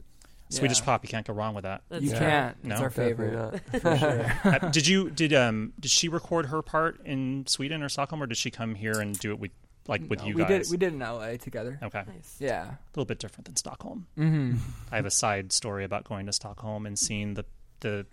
Swedish 0.49 0.79
Yeah. 0.79 0.85
pop. 0.85 1.03
You 1.03 1.09
can't 1.09 1.25
go 1.25 1.33
wrong 1.33 1.55
with 1.55 1.63
that. 1.63 1.81
That's 1.89 2.03
You 2.03 2.09
true. 2.11 2.19
can't. 2.19 2.63
No, 2.63 2.75
it's 2.75 2.81
our 2.81 2.89
favorite. 2.89 3.33
not. 3.33 3.59
For 3.81 3.97
sure. 3.97 4.31
Uh, 4.43 4.69
did 4.69 4.85
you 4.87 5.09
did 5.09 5.33
um 5.33 5.73
did 5.79 5.91
she 5.91 6.07
record 6.09 6.47
her 6.47 6.61
part 6.61 6.99
in 7.05 7.45
Sweden 7.47 7.81
or 7.81 7.89
Stockholm, 7.89 8.21
or 8.21 8.27
did 8.27 8.37
she 8.37 8.51
come 8.51 8.75
here 8.75 8.99
and 8.99 9.17
do 9.17 9.31
it 9.31 9.39
with 9.39 9.51
like 9.87 10.01
with 10.09 10.19
No, 10.19 10.27
you 10.27 10.35
we 10.35 10.45
did 10.45 10.65
we 10.69 10.77
did 10.77 10.93
in 10.93 10.99
LA 10.99 11.37
together. 11.37 11.79
Okay. 11.83 12.03
Nice. 12.07 12.37
Yeah. 12.39 12.63
a 12.65 12.77
little 12.93 13.05
bit 13.05 13.19
different 13.19 13.45
than 13.45 13.55
Stockholm. 13.55 14.07
Mm-hmm. 14.17 14.57
I 14.91 14.95
have 14.95 15.05
a 15.05 15.11
side 15.11 15.51
story 15.51 15.83
about 15.83 16.03
going 16.05 16.25
to 16.27 16.33
Stockholm 16.33 16.85
and 16.85 16.97
seeing 16.97 17.33
the 17.33 17.45
the 17.81 18.05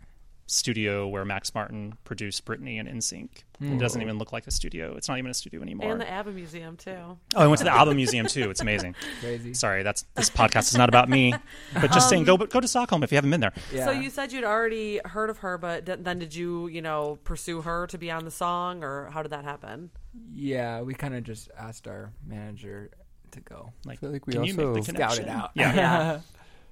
studio 0.47 1.07
where 1.07 1.25
Max 1.25 1.55
Martin 1.55 1.95
produced 2.03 2.45
Britney 2.45 2.81
and 2.81 2.89
NSYNC. 2.89 3.29
It 3.61 3.79
doesn't 3.79 4.03
even 4.03 4.19
look 4.19 4.33
like 4.33 4.47
a 4.49 4.51
studio. 4.51 4.97
It's 4.97 5.07
not 5.07 5.19
even 5.19 5.31
a 5.31 5.35
studio 5.35 5.63
anymore. 5.63 5.93
And 5.93 6.01
the 6.01 6.11
ABBA 6.11 6.33
Museum 6.33 6.77
too. 6.77 6.91
oh, 6.97 7.19
I 7.37 7.47
went 7.47 7.59
to 7.59 7.65
the 7.65 7.73
album 7.73 7.97
museum 7.97 8.27
too. 8.27 8.51
It's 8.51 8.61
amazing. 8.61 8.97
Crazy. 9.21 9.55
Sorry, 9.55 9.83
that's 9.85 10.05
this 10.17 10.29
podcast 10.31 10.73
is 10.73 10.77
not 10.77 10.89
about 10.89 11.09
me, 11.09 11.35
but 11.75 11.93
just 11.93 12.09
saying 12.09 12.25
go 12.25 12.37
go 12.37 12.59
to 12.59 12.67
Stockholm 12.67 13.05
if 13.05 13.13
you 13.13 13.17
haven't 13.17 13.31
been 13.31 13.41
there. 13.43 13.53
Yeah. 13.73 13.85
So 13.85 13.91
you 13.93 14.11
said 14.11 14.33
you'd 14.33 14.43
already 14.45 15.01
heard 15.05 15.31
of 15.31 15.39
her, 15.39 15.57
but 15.59 15.85
d- 15.85 15.95
then 15.99 16.19
did 16.19 16.35
you, 16.35 16.67
you 16.67 16.83
know, 16.83 17.19
pursue 17.23 17.61
her 17.63 17.87
to 17.89 17.99
be 17.99 18.11
on 18.11 18.25
the 18.25 18.31
song, 18.33 18.83
or 18.83 19.11
how 19.11 19.23
did 19.23 19.31
that 19.31 19.45
happen? 19.45 19.91
Yeah, 20.33 20.83
we 20.83 20.95
kind 20.95 21.15
of 21.15 21.25
just 21.25 21.51
asked 21.59 21.87
our 21.87 22.13
manager 22.27 22.91
to 23.33 23.41
go. 23.41 23.73
Like, 23.85 24.01
feel 24.01 24.11
like 24.11 24.27
we 24.27 24.33
can 24.33 24.45
you 24.45 24.55
make 24.55 24.67
also- 24.67 24.81
the 24.81 24.93
connection? 24.93 25.25
it 25.25 25.31
out. 25.31 25.51
Yeah. 25.55 25.75
Yeah. 25.75 26.21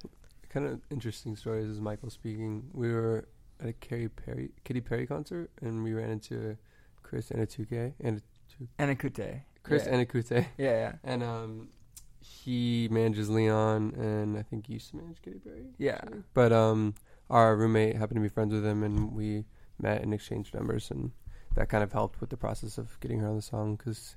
kind 0.48 0.66
of 0.66 0.80
interesting 0.90 1.36
story. 1.36 1.62
This 1.62 1.72
is 1.72 1.80
Michael 1.80 2.10
speaking. 2.10 2.70
We 2.72 2.90
were 2.92 3.28
at 3.60 3.68
a 3.68 3.72
Katy 3.72 4.08
Perry, 4.08 4.50
Katy 4.64 4.80
Perry 4.80 5.06
concert, 5.06 5.50
and 5.60 5.84
we 5.84 5.92
ran 5.92 6.10
into 6.10 6.56
Chris 7.02 7.30
Anokute 7.30 7.94
and 8.00 8.22
Anokute. 8.78 9.42
Chris 9.62 9.86
yeah. 9.86 9.92
Anokute, 9.92 10.30
yeah, 10.58 10.70
yeah. 10.70 10.92
and 11.04 11.22
um, 11.22 11.68
he 12.20 12.88
manages 12.90 13.28
Leon, 13.28 13.94
and 13.96 14.36
I 14.38 14.42
think 14.42 14.66
he 14.66 14.74
used 14.74 14.90
to 14.90 14.96
manage 14.96 15.20
Katy 15.22 15.38
Perry. 15.38 15.66
Yeah. 15.78 16.00
But 16.34 16.52
um, 16.52 16.94
our 17.30 17.54
roommate 17.56 17.96
happened 17.96 18.16
to 18.16 18.22
be 18.22 18.28
friends 18.28 18.52
with 18.52 18.64
him, 18.64 18.82
and 18.82 19.12
we 19.12 19.44
met 19.80 20.02
and 20.02 20.14
exchanged 20.14 20.54
numbers, 20.54 20.90
and 20.90 21.12
that 21.58 21.68
kind 21.68 21.82
of 21.82 21.92
helped 21.92 22.20
with 22.20 22.30
the 22.30 22.36
process 22.36 22.78
of 22.78 22.98
getting 23.00 23.18
her 23.18 23.28
on 23.28 23.34
the 23.34 23.42
song 23.42 23.74
because 23.74 24.14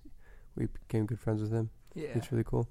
we 0.56 0.68
became 0.68 1.08
good 1.08 1.20
friends 1.20 1.42
with 1.42 1.52
him. 1.52 1.72
Yeah. 1.96 2.10
It's 2.14 2.32
really 2.32 2.44
cool. 2.44 2.68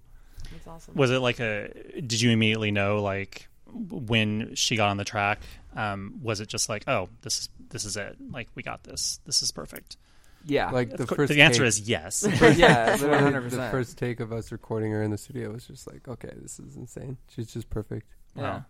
That's 0.52 0.66
awesome. 0.66 0.94
Was 0.94 1.10
it 1.10 1.18
like 1.18 1.40
a? 1.40 1.68
Did 2.00 2.20
you 2.20 2.30
immediately 2.30 2.70
know 2.70 3.02
like 3.02 3.48
when 3.66 4.54
she 4.54 4.76
got 4.76 4.90
on 4.90 4.96
the 4.96 5.04
track? 5.04 5.40
Um, 5.76 6.20
was 6.22 6.40
it 6.40 6.48
just 6.48 6.68
like, 6.68 6.84
oh, 6.88 7.08
this 7.22 7.38
is 7.40 7.48
this 7.68 7.84
is 7.84 7.96
it? 7.96 8.16
Like 8.30 8.48
we 8.54 8.62
got 8.62 8.84
this. 8.84 9.18
This 9.26 9.42
is 9.42 9.50
perfect. 9.50 9.96
Yeah. 10.46 10.70
Like 10.70 10.90
the 10.96 11.04
course- 11.04 11.16
first 11.16 11.32
the 11.32 11.42
answer 11.42 11.62
take- 11.62 11.68
is 11.68 11.80
yes. 11.88 12.24
yeah, 12.56 12.96
100%. 12.96 13.50
the 13.50 13.68
first 13.70 13.98
take 13.98 14.20
of 14.20 14.32
us 14.32 14.52
recording 14.52 14.92
her 14.92 15.02
in 15.02 15.10
the 15.10 15.18
studio 15.18 15.50
was 15.52 15.66
just 15.66 15.86
like, 15.92 16.06
okay, 16.08 16.30
this 16.40 16.58
is 16.60 16.76
insane. 16.76 17.16
She's 17.28 17.52
just 17.52 17.68
perfect. 17.70 18.06
yeah. 18.36 18.42
Wow. 18.42 18.64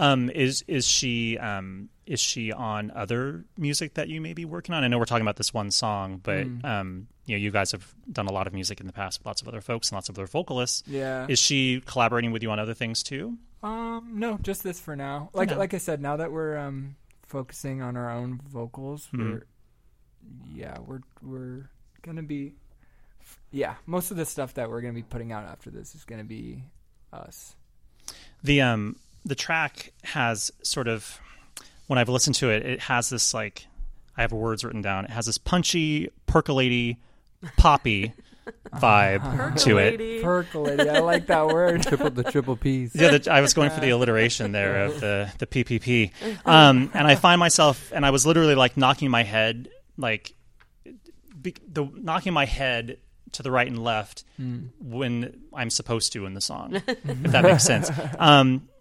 Um, 0.00 0.30
is 0.30 0.64
is 0.66 0.86
she 0.86 1.36
um, 1.38 1.90
is 2.06 2.18
she 2.20 2.52
on 2.52 2.90
other 2.92 3.44
music 3.58 3.94
that 3.94 4.08
you 4.08 4.20
may 4.20 4.32
be 4.32 4.44
working 4.44 4.74
on? 4.74 4.82
I 4.82 4.88
know 4.88 4.98
we're 4.98 5.04
talking 5.04 5.22
about 5.22 5.36
this 5.36 5.52
one 5.52 5.70
song, 5.70 6.20
but 6.22 6.46
Mm. 6.46 6.64
um, 6.64 7.06
you 7.26 7.36
know, 7.36 7.40
you 7.42 7.50
guys 7.50 7.70
have 7.72 7.94
done 8.10 8.26
a 8.26 8.32
lot 8.32 8.46
of 8.46 8.52
music 8.54 8.80
in 8.80 8.86
the 8.86 8.92
past 8.92 9.20
with 9.20 9.26
lots 9.26 9.42
of 9.42 9.46
other 9.48 9.60
folks 9.60 9.90
and 9.90 9.96
lots 9.96 10.08
of 10.08 10.16
other 10.18 10.26
vocalists. 10.26 10.82
Yeah. 10.86 11.26
Is 11.28 11.38
she 11.38 11.80
collaborating 11.84 12.32
with 12.32 12.42
you 12.42 12.50
on 12.50 12.58
other 12.58 12.74
things 12.74 13.02
too? 13.02 13.36
Um, 13.62 14.12
no, 14.14 14.38
just 14.42 14.62
this 14.62 14.80
for 14.80 14.96
now. 14.96 15.28
Like 15.34 15.54
like 15.54 15.74
I 15.74 15.78
said, 15.78 16.00
now 16.00 16.16
that 16.16 16.32
we're 16.32 16.56
um 16.56 16.96
focusing 17.26 17.82
on 17.82 17.96
our 17.96 18.10
own 18.10 18.40
vocals, 18.48 19.06
Mhm. 19.12 19.18
we're 19.32 19.46
yeah, 20.54 20.78
we're 20.80 21.00
we're 21.22 21.68
gonna 22.02 22.22
be 22.22 22.54
yeah, 23.52 23.74
most 23.86 24.10
of 24.10 24.16
the 24.16 24.24
stuff 24.24 24.54
that 24.54 24.70
we're 24.70 24.80
gonna 24.80 24.94
be 24.94 25.02
putting 25.02 25.30
out 25.30 25.44
after 25.44 25.70
this 25.70 25.94
is 25.94 26.04
gonna 26.04 26.24
be 26.24 26.64
us. 27.12 27.54
The 28.42 28.62
um 28.62 28.96
the 29.24 29.34
track 29.34 29.92
has 30.04 30.50
sort 30.62 30.88
of 30.88 31.20
when 31.86 31.98
I've 31.98 32.08
listened 32.08 32.36
to 32.36 32.50
it, 32.50 32.64
it 32.64 32.80
has 32.80 33.10
this 33.10 33.34
like 33.34 33.66
I 34.16 34.22
have 34.22 34.32
words 34.32 34.64
written 34.64 34.82
down. 34.82 35.04
It 35.04 35.10
has 35.10 35.26
this 35.26 35.38
punchy, 35.38 36.10
percolaty, 36.28 36.98
poppy 37.56 38.12
vibe 38.74 39.56
to 39.64 39.78
it. 39.78 39.92
Percolating. 40.22 40.22
Percolating. 40.22 40.90
I 40.90 40.98
like 41.00 41.26
that 41.26 41.48
word. 41.48 41.82
Triple 41.86 42.10
the 42.10 42.24
triple 42.24 42.56
P's. 42.56 42.94
Yeah, 42.94 43.18
the, 43.18 43.32
I 43.32 43.40
was 43.40 43.54
going 43.54 43.70
for 43.70 43.80
the 43.80 43.90
alliteration 43.90 44.52
there 44.52 44.84
of 44.84 45.00
the 45.00 45.32
the 45.38 45.46
PPP, 45.46 46.12
um, 46.46 46.90
and 46.94 47.06
I 47.06 47.14
find 47.14 47.38
myself, 47.38 47.92
and 47.92 48.06
I 48.06 48.10
was 48.10 48.26
literally 48.26 48.54
like 48.54 48.76
knocking 48.76 49.10
my 49.10 49.22
head, 49.22 49.68
like 49.96 50.34
be, 51.40 51.54
the 51.66 51.88
knocking 51.94 52.32
my 52.32 52.44
head 52.44 52.98
to 53.32 53.42
the 53.42 53.50
right 53.50 53.66
and 53.66 53.82
left 53.82 54.24
when 54.80 55.40
I'm 55.54 55.70
supposed 55.70 56.12
to 56.14 56.26
in 56.26 56.34
the 56.34 56.40
song, 56.40 56.74
if 56.86 57.02
that 57.04 57.42
makes 57.44 57.64
sense. 57.64 57.90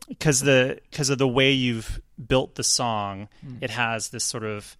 Because 0.09 0.41
the 0.41 0.79
because 0.89 1.09
of 1.09 1.17
the 1.19 1.27
way 1.27 1.51
you've 1.51 2.01
built 2.27 2.55
the 2.55 2.63
song, 2.63 3.29
it 3.61 3.69
has 3.69 4.09
this 4.09 4.23
sort 4.25 4.43
of 4.43 4.75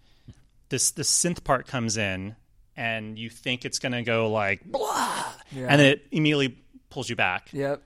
this 0.70 0.90
this 0.90 1.08
synth 1.10 1.44
part 1.44 1.66
comes 1.66 1.96
in, 1.96 2.34
and 2.76 3.18
you 3.18 3.30
think 3.30 3.64
it's 3.64 3.78
going 3.78 3.92
to 3.92 4.02
go 4.02 4.30
like 4.30 4.64
blah, 4.64 5.24
Yeah. 5.52 5.66
and 5.68 5.80
it 5.80 6.06
immediately 6.10 6.58
pulls 6.90 7.08
you 7.08 7.14
back, 7.16 7.48
Yep. 7.52 7.80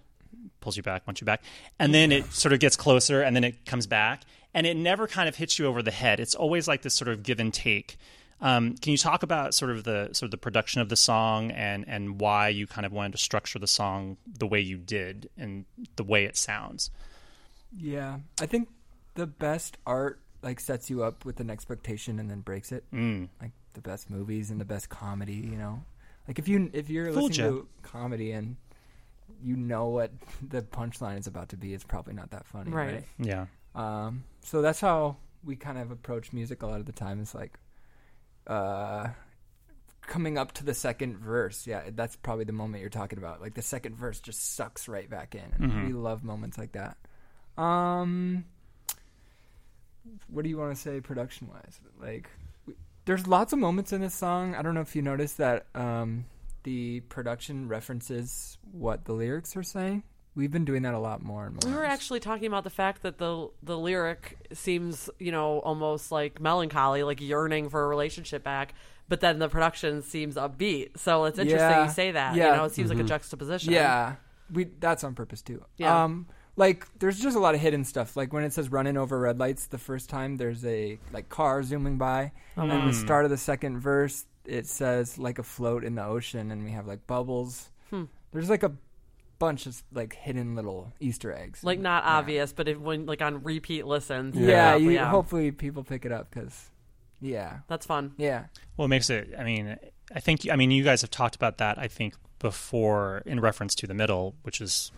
pulls 0.61 0.77
you 0.79 0.83
back, 0.83 1.07
wants 1.07 1.21
you 1.21 1.27
back, 1.27 1.43
and 1.79 1.93
then 1.95 2.13
it 2.13 2.33
sort 2.33 2.53
of 2.55 2.61
gets 2.61 2.77
closer, 2.77 3.21
and 3.23 3.37
then 3.37 3.45
it 3.45 3.67
comes 3.67 3.87
back, 3.87 4.23
and 4.55 4.67
it 4.67 4.77
never 4.77 5.07
kind 5.07 5.29
of 5.29 5.37
hits 5.37 5.59
you 5.59 5.67
over 5.67 5.83
the 5.83 5.91
head. 5.91 6.21
It's 6.21 6.35
always 6.35 6.67
like 6.67 6.81
this 6.83 6.95
sort 6.95 7.09
of 7.09 7.23
give 7.23 7.41
and 7.41 7.53
take. 7.53 7.99
Um, 8.41 8.75
can 8.79 8.91
you 8.93 8.99
talk 8.99 9.23
about 9.23 9.55
sort 9.55 9.71
of 9.71 9.85
the 9.85 10.09
sort 10.13 10.25
of 10.25 10.31
the 10.31 10.39
production 10.39 10.81
of 10.81 10.89
the 10.89 10.97
song 10.97 11.51
and 11.51 11.85
and 11.87 12.19
why 12.21 12.49
you 12.49 12.67
kind 12.67 12.87
of 12.87 12.93
wanted 12.93 13.13
to 13.13 13.19
structure 13.19 13.59
the 13.59 13.67
song 13.67 14.17
the 14.27 14.47
way 14.47 14.61
you 14.61 14.79
did 14.79 15.29
and 15.37 15.67
the 15.97 16.05
way 16.05 16.25
it 16.25 16.37
sounds? 16.39 16.91
Yeah, 17.77 18.19
I 18.41 18.47
think 18.47 18.69
the 19.15 19.27
best 19.27 19.79
art 19.87 20.21
like 20.43 20.61
sets 20.61 20.91
you 20.91 21.03
up 21.03 21.25
with 21.25 21.41
an 21.41 21.51
expectation 21.51 22.19
and 22.19 22.31
then 22.31 22.41
breaks 22.41 22.71
it. 22.73 22.85
Mm. 22.93 23.29
Like 23.41 23.53
the 23.75 23.81
best 23.81 24.11
movies 24.11 24.51
and 24.51 24.61
the 24.61 24.65
best 24.65 24.89
comedy, 24.89 25.35
you 25.35 25.57
know. 25.57 25.83
Like 26.29 26.39
if 26.39 26.49
you 26.49 26.71
if 26.73 26.89
you're 26.91 27.13
Fooled 27.13 27.31
listening 27.31 27.47
ya. 27.47 27.53
to 27.61 27.69
comedy 27.83 28.33
and 28.33 28.57
you 29.43 29.57
know 29.57 29.89
what 29.89 30.13
the 30.49 30.63
punchline 30.63 31.19
is 31.19 31.27
about 31.27 31.49
to 31.51 31.57
be, 31.57 31.75
it's 31.75 31.85
probably 31.85 32.15
not 32.15 32.31
that 32.31 32.47
funny, 32.47 32.71
Right. 32.71 32.95
right? 32.95 33.05
Yeah. 33.19 33.47
Um, 33.75 34.25
so 34.43 34.63
that's 34.63 34.81
how 34.81 35.17
we 35.45 35.57
kind 35.57 35.79
of 35.79 35.91
approach 35.91 36.33
music 36.33 36.63
a 36.63 36.67
lot 36.67 36.81
of 36.81 36.87
the 36.87 36.93
time. 36.93 37.21
It's 37.21 37.35
like 37.35 37.59
uh, 38.47 39.09
coming 40.03 40.39
up 40.39 40.53
to 40.53 40.65
the 40.65 40.75
second 40.75 41.19
verse. 41.19 41.67
Yeah, 41.67 41.83
that's 41.95 42.17
probably 42.17 42.45
the 42.45 42.53
moment 42.53 42.81
you're 42.83 42.91
talking 42.91 43.19
about. 43.19 43.41
Like 43.41 43.55
the 43.55 43.63
second 43.63 43.97
verse 43.97 44.21
just 44.21 44.55
sucks 44.55 44.89
right 44.89 45.09
back 45.09 45.35
in, 45.35 45.43
and 45.59 45.73
Mhm. 45.73 45.87
we 45.87 45.93
love 45.93 46.23
moments 46.23 46.59
like 46.59 46.73
that. 46.73 46.97
Um, 47.57 48.45
what 50.29 50.43
do 50.43 50.49
you 50.51 50.59
want 50.59 50.75
to 50.75 50.81
say 50.81 51.01
production 51.01 51.49
wise? 51.49 51.81
Like, 52.01 52.29
we, 52.67 52.75
there's 53.05 53.27
lots 53.27 53.53
of 53.53 53.59
moments 53.59 53.93
in 53.93 54.01
this 54.01 54.15
song. 54.15 54.55
I 54.55 54.63
don't 54.63 54.75
know 54.75 54.81
if 54.81 54.95
you 54.97 55.03
noticed 55.03 55.39
that 55.39 55.67
um, 55.75 56.25
the 56.65 57.01
production 57.01 57.69
references 57.69 58.59
what 58.73 59.05
the 59.05 59.13
lyrics 59.13 59.57
are 59.57 59.63
saying. 59.63 60.03
We've 60.37 60.51
been 60.51 60.65
doing 60.65 60.83
that 60.83 60.95
a 60.95 60.99
lot 60.99 61.23
more 61.23 61.47
and 61.47 61.63
more. 61.65 61.73
We 61.73 61.79
were 61.79 61.85
actually 61.85 62.19
talking 62.19 62.47
about 62.49 62.65
the 62.65 62.71
fact 62.71 63.03
that 63.03 63.19
the 63.19 63.51
the 63.63 63.79
lyric 63.79 64.37
seems, 64.53 65.09
you 65.21 65.31
know, 65.31 65.61
almost 65.61 66.11
like 66.11 66.41
melancholy, 66.41 67.05
like 67.05 67.21
yearning 67.21 67.69
for 67.69 67.85
a 67.85 67.87
relationship 67.87 68.43
back, 68.43 68.75
but 69.09 69.21
then 69.21 69.39
the 69.39 69.49
production 69.49 70.03
seems 70.03 70.35
upbeat. 70.35 70.99
So 70.99 71.27
it's 71.27 71.39
interesting 71.39 71.71
Yeah. 71.71 71.85
you 71.85 71.91
say 71.93 72.11
that. 72.11 72.35
Yeah. 72.35 72.51
You 72.51 72.57
know, 72.57 72.65
it 72.65 72.73
seems 72.73 72.91
like 72.91 72.99
a 72.99 73.05
Mhm. 73.05 73.09
juxtaposition. 73.09 73.73
Yeah, 73.75 74.17
we 74.53 74.65
that's 74.65 75.05
on 75.05 75.15
purpose 75.15 75.41
too. 75.41 75.63
Yeah. 75.77 76.03
Um, 76.03 76.27
like 76.57 76.87
there's 76.99 77.19
just 77.19 77.37
a 77.37 77.41
lot 77.41 77.55
of 77.55 77.61
hidden 77.61 77.85
stuff. 77.85 78.17
Like 78.17 78.33
when 78.33 78.45
it 78.45 78.53
says 78.53 78.71
running 78.71 78.97
over 78.97 79.19
red 79.19 79.39
lights 79.39 79.67
the 79.67 79.79
first 79.79 80.09
time, 80.09 80.37
there's 80.37 80.65
a 80.65 80.99
like 81.13 81.29
car 81.29 81.63
zooming 81.63 81.99
by, 81.99 82.33
and 82.57 82.71
Mm. 82.71 82.87
the 82.89 82.95
start 82.95 83.25
of 83.25 83.31
the 83.31 83.37
second 83.39 83.81
verse 83.81 84.27
it 84.45 84.67
says 84.67 85.17
like 85.19 85.39
a 85.39 85.43
float 85.43 85.85
in 85.85 85.95
the 85.95 86.05
ocean, 86.05 86.51
and 86.51 86.65
we 86.65 86.71
have 86.73 86.87
like 86.87 87.07
bubbles. 87.07 87.71
Hmm. 87.91 88.05
There's 88.33 88.51
like 88.51 88.63
a 88.63 88.73
bunch 89.39 89.67
of 89.67 89.83
like 89.93 90.15
hidden 90.15 90.55
little 90.55 90.93
Easter 91.01 91.33
eggs. 91.33 91.65
Like 91.65 91.81
not 91.81 92.05
Yeah. 92.05 92.11
obvious, 92.19 92.53
but 92.53 92.69
if 92.69 92.79
when 92.79 93.07
like 93.07 93.23
on 93.23 93.43
repeat 93.43 93.87
listens. 93.87 94.37
Yeah, 94.37 94.47
they're 94.47 94.75
up, 94.77 94.81
you, 94.83 94.99
hopefully 94.99 95.51
people 95.51 95.83
pick 95.83 96.05
it 96.05 96.13
up 96.13 96.31
because, 96.31 96.71
yeah, 97.21 97.61
That's 97.69 97.87
fun. 97.87 98.13
yeah, 98.19 98.45
Well, 98.77 98.85
it 98.87 98.89
makes 98.89 99.09
it. 99.11 99.35
I 99.39 99.45
mean, 99.45 99.77
I 100.15 100.21
think. 100.21 100.47
I 100.51 100.57
mean, 100.57 100.71
you 100.71 100.85
guys 100.85 101.01
have 101.01 101.11
talked 101.11 101.35
about 101.37 101.59
that. 101.59 101.79
I 101.79 101.89
think 101.89 102.15
before 102.39 103.23
in 103.27 103.41
reference 103.41 103.75
to 103.77 103.87
the 103.87 103.95
middle, 103.95 104.35
which 104.43 104.61
is. 104.61 104.93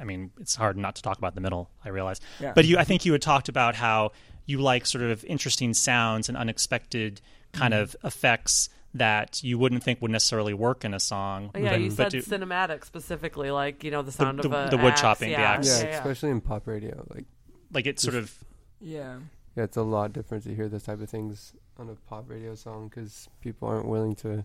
I 0.00 0.04
mean, 0.04 0.30
it's 0.40 0.54
hard 0.56 0.76
not 0.76 0.96
to 0.96 1.02
talk 1.02 1.18
about 1.18 1.34
the 1.34 1.40
middle. 1.40 1.70
I 1.84 1.90
realize, 1.90 2.20
Yeah. 2.40 2.52
but 2.54 2.64
you. 2.64 2.78
I 2.78 2.84
think 2.84 3.04
you 3.04 3.12
had 3.12 3.22
talked 3.22 3.48
about 3.48 3.74
how 3.74 4.12
you 4.46 4.58
like 4.58 4.86
sort 4.86 5.04
of 5.04 5.24
interesting 5.24 5.74
sounds 5.74 6.28
and 6.28 6.36
unexpected 6.38 7.20
kind 7.52 7.74
Mm-hmm. 7.74 7.82
of 7.82 7.96
effects 8.04 8.68
that 8.94 9.42
you 9.44 9.56
wouldn't 9.58 9.82
think 9.84 10.00
would 10.02 10.10
necessarily 10.10 10.52
work 10.54 10.84
in 10.84 10.94
a 10.94 11.00
song. 11.00 11.50
Yeah, 11.54 11.70
but, 11.70 11.80
you 11.80 11.88
but 11.90 11.96
said 11.96 12.10
do- 12.12 12.22
cinematic 12.22 12.84
specifically, 12.84 13.50
like 13.50 13.84
you 13.84 13.90
know 13.90 14.02
the 14.02 14.10
sound 14.12 14.38
the- 14.40 14.48
of 14.48 14.66
a 14.66 14.70
the 14.70 14.76
wood 14.82 14.92
axe, 14.92 15.00
chopping, 15.00 15.28
the 15.28 15.32
yeah. 15.38 15.52
axe. 15.52 15.68
Yeah, 15.68 15.78
Yeah, 15.84 15.90
yeah. 15.90 15.98
especially 15.98 16.30
in 16.30 16.40
pop 16.40 16.66
radio. 16.66 17.04
Like, 17.14 17.24
like 17.72 17.86
it's 17.86 18.02
sort 18.02 18.16
of 18.16 18.32
yeah. 18.80 19.18
yeah, 19.56 19.64
it's 19.64 19.76
a 19.76 19.82
lot 19.82 20.12
different 20.12 20.42
to 20.44 20.54
hear 20.54 20.68
those 20.68 20.82
type 20.84 21.00
of 21.00 21.08
things 21.10 21.52
on 21.78 21.88
a 21.88 21.94
pop 22.08 22.28
radio 22.28 22.54
song 22.54 22.88
because 22.88 23.28
people 23.40 23.68
aren't 23.68 23.86
willing 23.86 24.14
to 24.16 24.44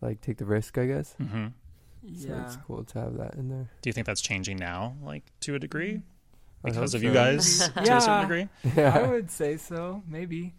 like 0.00 0.20
take 0.22 0.38
the 0.38 0.46
risk. 0.46 0.78
I 0.78 0.86
guess. 0.86 1.14
hmm 1.14 1.48
So 2.16 2.28
Yeah. 2.28 2.42
it's 2.44 2.56
cool 2.66 2.84
to 2.84 2.98
have 3.00 3.16
that 3.18 3.34
in 3.34 3.48
there. 3.48 3.68
Do 3.82 3.88
you 3.88 3.92
think 3.92 4.06
that's 4.06 4.20
changing 4.20 4.56
now, 4.56 4.96
like 5.02 5.22
to 5.40 5.54
a 5.54 5.58
degree, 5.58 6.02
because 6.64 6.92
hope 6.92 6.98
of 6.98 7.02
you 7.02 7.12
guys 7.12 7.58
to 7.74 7.80
a 7.80 7.84
certain 7.84 7.84
Yeah. 7.84 8.20
degree? 8.22 8.48
I 8.82 9.02
would 9.06 9.30
say 9.30 9.56
so, 9.56 10.02
maybe. 10.08 10.54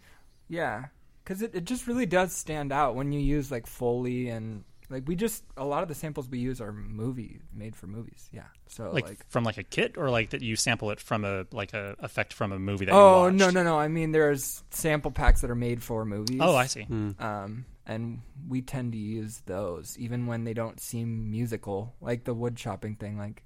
Yeah, 0.48 0.86
because 1.24 1.42
it, 1.42 1.54
it 1.54 1.64
just 1.64 1.86
really 1.86 2.06
does 2.06 2.32
stand 2.34 2.72
out 2.72 2.94
when 2.94 3.10
you 3.12 3.20
use 3.20 3.50
like 3.50 3.66
Foley 3.66 4.28
and 4.28 4.64
like 4.90 5.04
we 5.08 5.16
just 5.16 5.42
a 5.56 5.64
lot 5.64 5.82
of 5.82 5.88
the 5.88 5.94
samples 5.94 6.28
we 6.28 6.38
use 6.38 6.60
are 6.60 6.70
movie 6.72 7.40
made 7.54 7.74
for 7.74 7.86
movies. 7.86 8.28
Yeah, 8.32 8.42
so 8.68 8.90
like, 8.92 9.06
like, 9.06 9.30
from 9.30 9.42
like 9.42 9.56
a 9.56 9.62
kit 9.62 9.96
or 9.96 10.10
like 10.10 10.30
that 10.30 10.42
you 10.42 10.54
sample 10.54 10.90
it 10.90 11.00
from 11.00 11.24
a 11.24 11.46
like 11.50 11.72
a 11.72 11.96
effect 12.00 12.34
from 12.34 12.52
a 12.52 12.58
movie 12.58 12.84
that 12.84 12.92
oh 12.94 13.26
you 13.28 13.32
no 13.32 13.48
no 13.50 13.62
no, 13.62 13.78
I 13.78 13.88
mean 13.88 14.12
there's 14.12 14.62
sample 14.70 15.10
packs 15.10 15.40
that 15.40 15.50
are 15.50 15.54
made 15.54 15.82
for 15.82 16.04
movies. 16.04 16.38
oh 16.42 16.54
I 16.54 16.66
see 16.66 16.82
Hmm. 16.82 17.10
Um, 17.18 17.64
and 17.86 18.20
we 18.48 18.62
tend 18.62 18.92
to 18.92 18.98
use 18.98 19.42
those 19.46 19.96
even 19.98 20.26
when 20.26 20.44
they 20.44 20.54
don't 20.54 20.80
seem 20.80 21.30
musical, 21.30 21.94
like 22.00 22.24
the 22.24 22.34
wood 22.34 22.56
chopping 22.56 22.94
thing. 22.96 23.18
Like, 23.18 23.42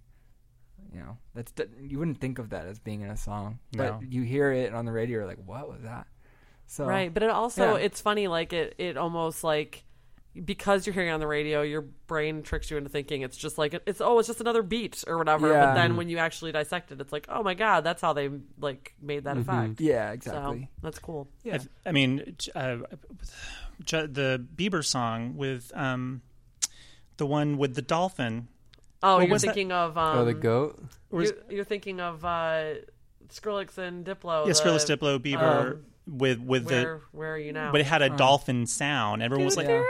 you 0.92 1.00
know, 1.00 1.16
that's 1.34 1.52
you 1.80 1.98
wouldn't 1.98 2.20
think 2.20 2.38
of 2.38 2.50
that 2.50 2.66
as 2.66 2.78
being 2.78 3.00
in 3.02 3.10
a 3.10 3.16
song, 3.16 3.58
No. 3.74 3.98
but 4.00 4.12
you 4.12 4.22
hear 4.22 4.52
it 4.52 4.74
on 4.74 4.84
the 4.84 4.92
radio, 4.92 5.18
you're 5.18 5.26
like, 5.26 5.44
what 5.44 5.68
was 5.68 5.82
that? 5.82 6.06
So 6.66 6.84
Right, 6.84 7.12
but 7.12 7.22
it 7.22 7.30
also 7.30 7.76
Yeah. 7.76 7.84
it's 7.84 8.00
funny 8.00 8.28
like 8.28 8.52
it 8.52 8.74
it 8.78 8.96
almost 8.96 9.42
like 9.44 9.84
because 10.44 10.86
you're 10.86 10.92
hearing 10.92 11.08
it 11.08 11.12
on 11.12 11.20
the 11.20 11.26
radio, 11.26 11.62
your 11.62 11.80
brain 11.80 12.42
tricks 12.42 12.70
you 12.70 12.76
into 12.76 12.90
thinking 12.90 13.22
it's 13.22 13.38
just 13.38 13.56
like 13.56 13.72
it's 13.86 14.02
oh 14.02 14.18
it's 14.18 14.28
just 14.28 14.40
another 14.42 14.62
beat 14.62 15.02
or 15.06 15.16
whatever. 15.16 15.48
But 15.50 15.74
then 15.74 15.96
when 15.96 16.08
you 16.10 16.18
actually 16.18 16.52
dissect 16.52 16.92
it, 16.92 17.00
it's 17.00 17.12
like 17.12 17.26
oh 17.30 17.42
my 17.42 17.54
god, 17.54 17.84
that's 17.84 18.02
how 18.02 18.12
they 18.12 18.28
like 18.60 18.94
made 19.00 19.24
that 19.24 19.38
effect. 19.38 19.80
yeah, 19.80 20.08
So 20.10 20.14
exactly. 20.14 20.68
that's 20.82 20.98
cool. 20.98 21.28
Yeah. 21.42 21.58
I, 21.86 21.88
I 21.88 21.92
mean 21.92 22.20
uh, 22.20 22.76
j- 22.76 22.86
the 23.78 24.44
Bieber 24.56 24.84
song 24.84 25.36
with 25.36 25.72
um 25.74 26.22
the 27.16 27.26
one 27.26 27.56
with 27.58 27.74
the 27.74 27.82
dolphin 27.82 28.48
Oh, 29.02 29.16
What 29.16 29.24
you're 29.24 29.32
was 29.32 29.42
that? 29.42 29.48
thinking 29.48 29.72
of 29.72 29.96
um, 29.98 30.18
oh, 30.18 30.24
the 30.24 30.32
goat. 30.34 30.82
You're, 31.12 31.26
you're 31.50 31.64
thinking 31.64 32.00
of 32.00 32.24
uh, 32.24 32.74
Skrillex 33.28 33.76
and 33.78 34.04
Diplo. 34.06 34.46
yeah 34.46 34.52
the, 34.52 34.58
Skrillex 34.58 34.86
Diplo 34.96 35.18
Bieber 35.18 35.72
um, 35.72 35.84
with 36.06 36.40
with 36.40 36.64
Where 36.66 36.84
the 36.94 37.00
where 37.12 37.34
are 37.34 37.38
you 37.38 37.52
now? 37.52 37.72
but 37.72 37.80
it 37.80 37.84
had 37.86 38.00
a 38.02 38.10
dolphin 38.10 38.66
sound 38.66 39.22
everyone 39.22 39.44
was 39.44 39.56
like 39.56 39.68
Yeah. 39.68 39.82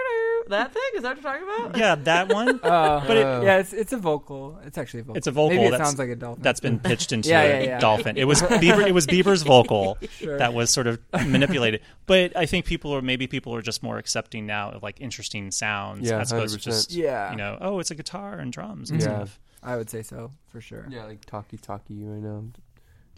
That 0.48 0.72
thing 0.72 0.82
is 0.94 1.02
that 1.02 1.16
what 1.16 1.22
you're 1.22 1.32
talking 1.32 1.42
about? 1.66 1.76
yeah 1.76 1.94
that 1.96 2.32
one 2.32 2.61
Uh, 2.62 3.02
But 3.06 3.16
it- 3.16 3.42
yeah, 3.44 3.59
it's 3.59 3.72
it's 3.72 3.92
a 3.92 3.96
vocal. 3.96 4.59
It's 4.64 4.78
actually 4.78 5.00
a 5.00 5.02
vocal. 5.04 5.16
It's 5.16 5.26
a 5.26 5.30
vocal 5.32 5.56
Maybe 5.56 5.74
it 5.74 5.78
sounds 5.78 5.98
like 5.98 6.09
a 6.11 6.16
dolphin. 6.16 6.42
that's 6.42 6.61
been 6.61 6.78
pitched 6.78 7.12
into 7.12 7.28
Yeah, 7.30 7.42
a 7.42 7.48
yeah, 7.48 7.61
yeah. 7.66 7.78
dolphin. 7.78 8.16
It 8.16 8.24
was 8.24 8.42
Bieber. 8.62 8.87
It 8.87 8.92
was 8.94 9.06
Bieber's 9.06 9.42
vocal 9.42 9.98
Sure. 10.11 10.38
that 10.38 10.54
was 10.54 10.70
sort 10.70 10.87
of 10.87 11.00
manipulated. 11.26 11.80
But 12.06 12.37
I 12.37 12.46
think 12.46 12.64
people 12.66 12.94
are 12.94 13.02
maybe 13.02 13.26
people 13.26 13.54
are 13.54 13.62
just 13.62 13.82
more 13.82 13.98
accepting 13.98 14.46
now 14.46 14.70
of 14.70 14.82
like 14.82 15.00
interesting 15.00 15.50
sounds 15.50 16.09
Yeah, 16.09 16.20
as 16.20 16.32
opposed 16.32 16.54
to 16.54 16.61
100%. 16.61 16.72
just 16.72 16.92
Yeah. 16.92 17.30
you 17.30 17.37
know 17.37 17.59
oh 17.61 17.78
it's 17.80 17.90
a 17.90 17.94
guitar 17.94 18.38
and 18.38 18.52
drums 18.52 18.90
and 18.90 19.00
Yeah. 19.00 19.06
stuff. 19.06 19.40
I 19.62 19.76
would 19.76 19.90
say 19.90 20.02
so 20.02 20.30
for 20.48 20.61
sure. 20.61 20.87
Yeah, 20.88 21.04
like 21.04 21.24
Taki 21.24 21.56
Taki 21.56 22.04
right 22.04 22.22
know. 22.22 22.50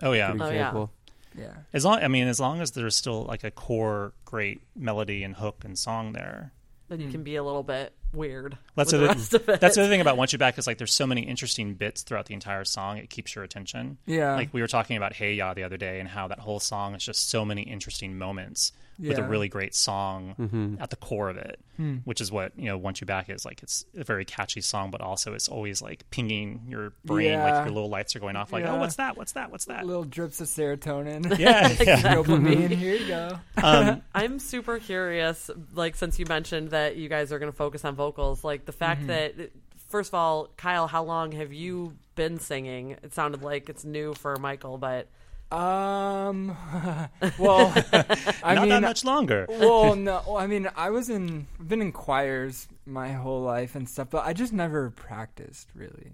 Oh 0.02 0.12
yeah. 0.12 0.34
Oh, 0.38 0.50
yeah. 0.50 0.86
Yeah. 1.36 1.52
As 1.74 1.84
long 1.84 1.98
I 2.02 2.08
mean 2.08 2.26
as 2.26 2.40
long 2.40 2.60
as 2.60 2.70
there's 2.70 2.96
still 2.96 3.24
like 3.24 3.44
a 3.44 3.50
core 3.50 4.12
great 4.24 4.62
melody 4.74 5.22
and 5.22 5.36
hook 5.36 5.62
and 5.64 5.78
song 5.78 6.12
there. 6.12 6.52
Then 6.88 7.00
you 7.00 7.06
hmm. 7.06 7.12
can 7.12 7.22
be 7.22 7.36
a 7.36 7.42
little 7.42 7.62
bit 7.62 7.92
weird. 8.12 8.56
That's 8.74 8.92
with 8.92 9.00
the, 9.00 9.06
the 9.06 9.14
rest 9.14 9.34
of 9.34 9.48
it. 9.48 9.60
that's 9.60 9.76
the 9.76 9.82
other 9.82 9.90
thing 9.90 10.00
about 10.00 10.16
Want 10.16 10.32
You 10.32 10.38
Back 10.38 10.58
is 10.58 10.66
like 10.66 10.78
there's 10.78 10.92
so 10.92 11.06
many 11.06 11.22
interesting 11.22 11.74
bits 11.74 12.02
throughout 12.02 12.26
the 12.26 12.34
entire 12.34 12.64
song. 12.64 12.98
It 12.98 13.10
keeps 13.10 13.34
your 13.34 13.44
attention. 13.44 13.98
Yeah. 14.06 14.34
Like 14.34 14.52
we 14.52 14.60
were 14.60 14.68
talking 14.68 14.96
about 14.96 15.12
Hey 15.12 15.34
Ya 15.34 15.54
the 15.54 15.64
other 15.64 15.76
day 15.76 16.00
and 16.00 16.08
how 16.08 16.28
that 16.28 16.38
whole 16.38 16.60
song 16.60 16.94
is 16.94 17.04
just 17.04 17.28
so 17.28 17.44
many 17.44 17.62
interesting 17.62 18.16
moments 18.16 18.72
with 18.98 19.16
a 19.18 19.20
Yeah. 19.20 19.28
really 19.28 19.48
great 19.48 19.74
song 19.74 20.34
Mm-hmm. 20.38 20.76
at 20.80 20.90
the 20.90 20.96
core 20.96 21.28
of 21.30 21.36
it, 21.36 21.60
which 22.04 22.20
is 22.20 22.32
what 22.32 22.52
you 22.58 22.66
know. 22.66 22.76
Want 22.78 23.00
You 23.00 23.06
Back 23.06 23.28
is 23.30 23.44
like 23.44 23.62
it's 23.62 23.84
a 23.96 24.02
very 24.04 24.24
catchy 24.24 24.60
song, 24.60 24.90
but 24.90 25.00
also 25.00 25.34
it's 25.34 25.48
always 25.48 25.80
like 25.80 26.08
pinging 26.10 26.66
your 26.68 26.92
brain, 27.04 27.32
Yeah. 27.32 27.44
like 27.44 27.64
your 27.66 27.74
little 27.74 27.88
lights 27.90 28.16
are 28.16 28.20
going 28.20 28.34
off, 28.36 28.52
like 28.52 28.64
Yeah. 28.64 28.74
oh, 28.74 28.78
what's 28.80 28.96
that? 28.96 29.16
What's 29.16 29.32
that? 29.32 29.50
What's 29.52 29.66
that? 29.66 29.86
Little 29.86 30.04
drips 30.04 30.40
of 30.40 30.48
serotonin. 30.48 31.38
Yeah, 31.38 31.68
yeah. 31.80 32.14
Dopamine. 32.14 32.70
Here 32.76 32.96
you 32.96 33.06
go. 33.06 33.38
Um, 33.62 34.02
I'm 34.14 34.38
super 34.40 34.78
curious, 34.80 35.50
like 35.74 35.94
since 35.96 36.18
you 36.18 36.26
mentioned 36.26 36.70
that 36.70 36.96
you 36.96 37.08
guys 37.08 37.32
are 37.32 37.38
going 37.38 37.52
to 37.52 37.56
focus 37.56 37.84
on 37.84 37.94
vocals, 37.94 38.42
like 38.42 38.64
the 38.64 38.72
fact 38.72 39.06
that 39.06 39.34
first 39.88 40.10
of 40.10 40.14
all, 40.14 40.48
Kyle, 40.56 40.86
how 40.86 41.04
long 41.04 41.32
have 41.32 41.52
you 41.52 41.94
been 42.14 42.38
singing? 42.40 42.96
It 43.02 43.14
sounded 43.14 43.42
like 43.42 43.68
it's 43.68 43.84
new 43.84 44.14
for 44.14 44.36
Michael, 44.36 44.76
but 44.78 45.08
Um. 45.50 46.56
Well, 47.38 47.72
I 48.42 48.54
not 48.54 48.62
mean, 48.62 48.68
that 48.70 48.82
much 48.82 49.04
longer. 49.04 49.46
well, 49.48 49.94
no. 50.08 50.22
well, 50.26 50.36
I 50.36 50.46
mean, 50.46 50.68
I 50.76 50.90
was 50.90 51.08
in, 51.10 51.46
I've 51.60 51.68
been 51.68 51.80
in 51.82 51.92
choirs 51.92 52.66
my 52.86 53.12
whole 53.12 53.42
life 53.42 53.74
and 53.74 53.88
stuff, 53.88 54.08
but 54.10 54.24
I 54.26 54.32
just 54.32 54.52
never 54.52 54.90
practiced 54.90 55.68
really. 55.74 56.12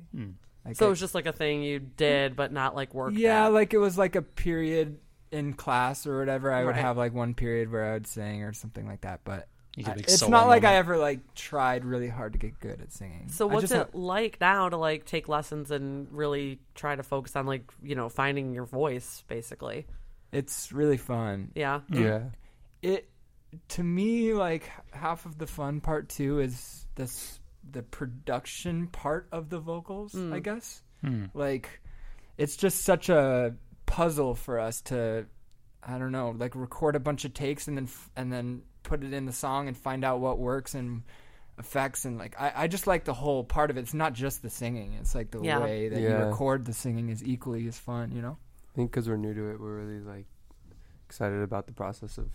Like 0.65 0.77
so 0.77 0.85
I- 0.85 0.89
it 0.89 0.91
was 0.91 1.01
just 1.01 1.15
like 1.15 1.27
a 1.27 1.33
thing 1.33 1.63
you 1.63 1.79
did, 1.79 2.37
but 2.37 2.53
not 2.53 2.75
like 2.75 2.95
work. 2.95 3.13
yeah, 3.17 3.47
at. 3.47 3.53
like 3.53 3.75
it 3.75 3.79
was 3.79 3.97
like 3.99 4.17
a 4.17 4.23
period 4.23 4.99
in 5.33 5.53
class 5.55 6.07
or 6.07 6.19
whatever, 6.19 6.53
I 6.53 6.65
would 6.65 6.77
have 6.77 6.97
like 6.97 7.13
one 7.13 7.35
period 7.35 7.71
where 7.73 7.85
I 7.91 7.93
would 7.95 8.07
sing 8.07 8.43
or 8.45 8.53
something 8.53 8.87
like 8.87 9.01
that. 9.03 9.21
But 9.25 9.49
You 9.77 9.85
get 9.85 9.91
a 9.91 9.93
I- 9.93 9.95
big 9.97 10.05
it's 10.05 10.19
solo 10.21 10.31
not 10.31 10.47
like 10.49 10.65
I 10.65 10.77
ever 10.77 10.97
like 10.97 11.35
tried 11.35 11.85
really 11.85 12.09
hard 12.09 12.33
to 12.35 12.39
get 12.39 12.59
good 12.61 12.81
at 12.81 12.93
singing. 12.93 13.29
So 13.29 13.49
I 13.51 13.55
what's 13.55 13.63
just 13.65 13.73
it 13.75 13.77
have- 13.79 13.95
like 13.95 14.41
now 14.41 14.69
to 14.69 14.77
like 14.77 15.05
take 15.05 15.29
lessons 15.29 15.71
and 15.71 16.07
really 16.13 16.61
try 16.75 16.95
to 16.95 17.03
focus 17.03 17.35
on 17.37 17.47
like 17.47 17.71
you 17.83 17.95
know 17.95 18.09
finding 18.09 18.53
your 18.55 18.67
voice 18.67 19.25
basically? 19.29 19.87
it's 20.33 20.73
really 20.73 20.97
fun. 20.97 21.53
Yeah. 21.55 21.81
Yeah. 21.91 22.23
it 22.83 23.09
to 23.69 23.83
me 23.85 24.33
like 24.35 24.69
half 24.93 25.27
of 25.27 25.39
the 25.39 25.47
fun 25.47 25.81
part 25.81 26.09
too 26.09 26.41
is 26.41 26.87
this 26.97 27.39
the 27.71 27.83
production 27.83 28.89
part 28.89 29.29
of 29.33 29.49
the 29.49 29.59
vocals 29.61 30.15
i 30.33 30.41
guess 30.41 30.83
Hmm. 31.03 31.27
like 31.35 31.81
it's 32.37 32.57
just 32.57 32.83
such 32.85 33.09
a 33.11 33.55
puzzle 33.87 34.35
for 34.35 34.59
us 34.59 34.81
to 34.83 35.27
i 35.85 35.99
don't 35.99 36.11
know 36.13 36.35
like 36.37 36.57
record 36.57 36.97
a 36.97 37.01
bunch 37.01 37.25
of 37.25 37.33
takes 37.33 37.69
and 37.69 37.77
then 37.79 37.85
f- 37.85 38.11
and 38.17 38.33
then 38.33 38.63
put 38.85 39.03
it 39.03 39.13
in 39.13 39.27
the 39.27 39.33
song 39.33 39.67
and 39.67 39.77
find 39.77 40.05
out 40.05 40.21
what 40.21 40.39
works 40.39 40.75
and 40.75 41.03
effects 41.59 42.05
and 42.05 42.19
like 42.19 42.35
i, 42.41 42.53
I 42.55 42.67
just 42.69 42.87
like 42.87 43.05
the 43.05 43.15
whole 43.15 43.43
part 43.45 43.71
of 43.71 43.77
it 43.77 43.81
it's 43.81 43.95
not 43.95 44.13
just 44.13 44.43
the 44.43 44.51
singing 44.51 44.95
it's 45.01 45.15
like 45.15 45.31
the 45.31 45.41
Yeah. 45.41 45.59
way 45.61 45.89
that 45.89 46.01
you 46.01 46.15
record 46.15 46.65
the 46.65 46.73
singing 46.73 47.09
is 47.11 47.23
equally 47.25 47.67
as 47.69 47.79
fun 47.79 48.13
you 48.15 48.23
know 48.23 48.37
I 48.73 48.77
think 48.77 48.91
because 48.91 49.09
we're 49.09 49.17
new 49.17 49.33
to 49.35 49.51
it, 49.53 49.61
we're 49.61 49.77
really 49.85 50.01
like 50.01 50.27
excited 51.09 51.41
about 51.43 51.67
the 51.69 51.73
process 51.73 52.19
of 52.19 52.29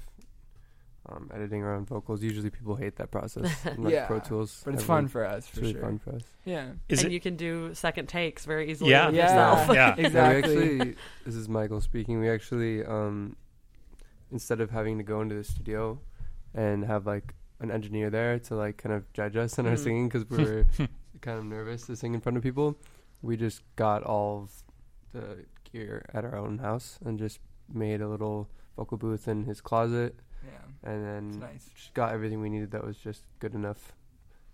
um, 1.09 1.29
editing 1.33 1.63
our 1.63 1.73
own 1.75 1.85
vocals. 1.85 2.21
Usually, 2.23 2.49
people 2.49 2.75
hate 2.75 2.95
that 2.97 3.09
process, 3.11 3.43
like 3.77 3.91
Yeah, 3.91 4.05
Pro 4.07 4.19
Tools. 4.19 4.61
but 4.63 4.73
it's 4.75 4.83
fun 4.83 5.07
for 5.09 5.25
us 5.25 5.49
It's 5.49 5.57
really 5.57 5.73
sure 5.73 5.81
fun 5.81 5.97
for 5.99 6.15
us. 6.15 6.21
yeah 6.45 6.69
Is 6.87 6.99
and 7.03 7.11
it? 7.11 7.13
you 7.13 7.19
can 7.19 7.35
do 7.35 7.73
second 7.73 8.07
takes 8.07 8.45
very 8.45 8.71
easily 8.71 8.91
Yeah. 8.91 9.07
with 9.07 9.15
yeah 9.15 9.23
yourself. 9.23 9.75
Yeah. 9.75 9.95
Yeah, 9.97 10.05
exactly 10.05 10.55
we 10.55 10.63
actually, 10.79 10.95
this 11.25 11.35
is 11.35 11.49
Michael 11.49 11.81
speaking. 11.81 12.19
We 12.21 12.29
actually, 12.29 12.85
um, 12.85 13.35
instead 14.31 14.61
of 14.61 14.69
having 14.69 14.97
to 14.97 15.03
go 15.03 15.19
into 15.21 15.35
the 15.35 15.43
studio 15.43 15.99
and 16.63 16.83
have 16.85 17.05
like 17.05 17.27
an 17.61 17.69
engineer 17.71 18.09
there 18.09 18.39
to 18.39 18.55
like 18.55 18.75
kind 18.83 18.93
of 18.95 19.01
judge 19.13 19.35
us 19.35 19.57
in 19.59 19.65
our 19.65 19.75
Mm. 19.75 19.83
singing 19.85 20.07
because 20.09 20.25
we 20.29 20.37
were 20.43 20.65
kind 21.21 21.37
of 21.39 21.45
nervous 21.45 21.85
to 21.87 21.95
sing 21.95 22.13
in 22.13 22.21
front 22.21 22.37
of 22.37 22.43
people, 22.43 22.77
we 23.21 23.37
just 23.37 23.61
got 23.75 24.03
all 24.03 24.43
of 24.43 24.63
the 25.13 25.45
gear 25.71 26.05
at 26.13 26.23
our 26.25 26.35
own 26.35 26.57
house 26.59 26.99
and 27.05 27.17
just 27.19 27.39
made 27.73 28.01
a 28.01 28.07
little 28.07 28.47
vocal 28.77 28.97
booth 28.97 29.27
in 29.27 29.43
his 29.45 29.59
closet, 29.61 30.13
yeah 30.45 30.89
and 30.89 31.05
then 31.05 31.39
nice 31.39 31.65
just 31.75 31.93
got 31.93 32.13
everything 32.13 32.39
we 32.41 32.49
needed 32.49 32.71
that 32.71 32.83
was 32.85 32.97
just 32.97 33.23
good 33.39 33.53
enough, 33.53 33.93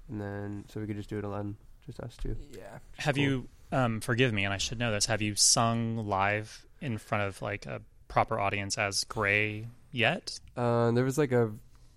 and 0.09 0.19
then 0.19 0.65
so 0.67 0.79
we 0.81 0.87
could 0.87 0.95
just 0.97 1.09
do 1.09 1.17
it 1.17 1.23
alone, 1.23 1.55
just 1.85 1.99
us 1.99 2.15
two. 2.21 2.35
yeah 2.51 2.79
Have 2.97 3.17
you? 3.17 3.47
Um, 3.71 3.99
forgive 4.01 4.31
me, 4.33 4.43
and 4.45 4.53
I 4.53 4.57
should 4.57 4.79
know 4.79 4.91
this. 4.91 5.05
Have 5.07 5.21
you 5.21 5.35
sung 5.35 5.97
live 6.07 6.65
in 6.81 6.97
front 6.97 7.23
of 7.27 7.41
like 7.41 7.65
a 7.65 7.81
proper 8.07 8.39
audience 8.39 8.77
as 8.77 9.03
Grey 9.05 9.67
yet? 9.91 10.39
Uh, 10.57 10.91
there 10.91 11.03
was 11.03 11.17
like 11.17 11.31
a 11.31 11.51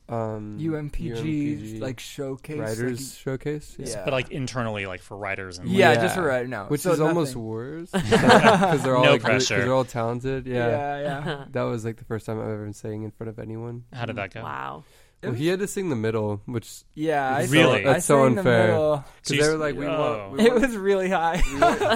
um, 0.09 0.59
UMPG, 0.59 1.81
like 1.81 2.01
showcase 2.01 2.59
writers 2.59 3.01
like, 3.13 3.19
showcase, 3.19 3.77
yeah. 3.79 3.87
Yeah. 3.89 4.05
But 4.05 4.13
like 4.13 4.31
internally, 4.31 4.87
like 4.87 5.03
for 5.03 5.17
writers 5.17 5.59
and 5.59 5.69
like- 5.69 5.77
yeah, 5.79 5.93
Yeah. 5.93 6.01
just 6.03 6.15
for 6.15 6.23
right 6.23 6.49
now, 6.49 6.67
which 6.67 6.81
So 6.83 6.93
is 6.93 7.01
almost 7.01 7.33
nothing. 7.37 7.45
worse 7.47 7.91
because 7.93 8.83
they're 8.83 8.97
all 8.97 9.05
No 9.05 9.13
like, 9.13 9.23
really- 9.23 9.35
'cause 9.39 9.49
pressure. 9.49 9.63
they're 9.65 9.75
all 9.75 9.85
talented. 9.85 10.47
Yeah. 10.47 10.69
yeah, 10.69 11.01
yeah. 11.01 11.45
that 11.51 11.63
was 11.63 11.85
like 11.85 11.97
the 11.97 12.05
first 12.05 12.27
time 12.27 12.39
I've 12.41 12.47
ever 12.49 12.65
been 12.65 12.73
saying 12.73 13.03
in 13.03 13.11
front 13.11 13.29
of 13.29 13.39
anyone. 13.39 13.85
How 13.93 14.07
did 14.07 14.17
that 14.17 14.33
go? 14.33 14.43
Wow. 14.43 14.85
Well, 15.21 15.33
he 15.33 15.49
had 15.49 15.59
to 15.59 15.67
sing 15.67 15.91
the 15.91 15.97
middle, 15.97 16.43
which 16.47 16.85
Yeah, 16.95 17.29
I 17.29 17.45
Really? 17.47 17.79
sang- 17.79 17.89
I 17.89 17.93
That's 17.95 18.07
so 18.07 18.25
sang 18.25 18.39
unfair. 18.39 18.69
because 18.69 19.31
you 19.37 19.43
they 19.43 19.49
were 19.49 19.57
like, 19.57 19.77
we 19.77 19.85
oh. 19.87 19.99
want, 20.29 20.33
we 20.33 20.47
It 20.47 20.55
was 20.55 20.77
really 20.77 21.09
high. 21.11 21.43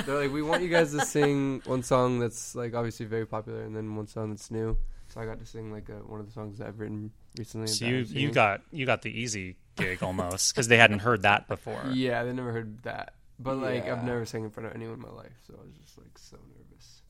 they're 0.04 0.18
like, 0.22 0.32
we 0.32 0.42
want 0.42 0.62
you 0.64 0.68
guys 0.68 0.90
to 0.90 1.04
sing 1.06 1.62
one 1.64 1.84
song 1.84 2.18
that's 2.18 2.56
like 2.56 2.74
obviously 2.74 3.06
very 3.06 3.24
popular, 3.26 3.62
and 3.62 3.76
then 3.76 3.94
one 3.94 4.08
song 4.08 4.30
that's 4.30 4.50
new. 4.50 4.76
So 5.12 5.20
I 5.20 5.26
got 5.26 5.38
to 5.40 5.46
sing 5.46 5.70
like 5.70 5.88
a, 5.90 5.96
one 6.06 6.20
of 6.20 6.26
the 6.26 6.32
songs 6.32 6.58
that 6.58 6.68
I've 6.68 6.80
written 6.80 7.10
recently. 7.38 7.66
So 7.66 7.84
you 7.84 7.98
you 8.08 8.30
got 8.30 8.62
you 8.70 8.86
got 8.86 9.02
the 9.02 9.10
easy 9.10 9.56
gig 9.76 10.02
almost 10.02 10.54
because 10.54 10.68
they 10.68 10.78
hadn't 10.78 11.00
heard 11.00 11.22
that 11.22 11.48
before. 11.48 11.82
Yeah, 11.92 12.24
they 12.24 12.32
never 12.32 12.52
heard 12.52 12.82
that. 12.84 13.14
But 13.38 13.56
like 13.58 13.84
Yeah. 13.84 13.92
I've 13.92 14.04
never 14.04 14.24
sang 14.24 14.44
in 14.44 14.50
front 14.50 14.68
of 14.68 14.74
anyone 14.74 14.94
in 14.94 15.00
my 15.00 15.10
life, 15.10 15.32
so 15.46 15.54
I 15.60 15.64
was 15.66 15.74
just 15.76 15.98
like 15.98 16.16
so 16.18 16.38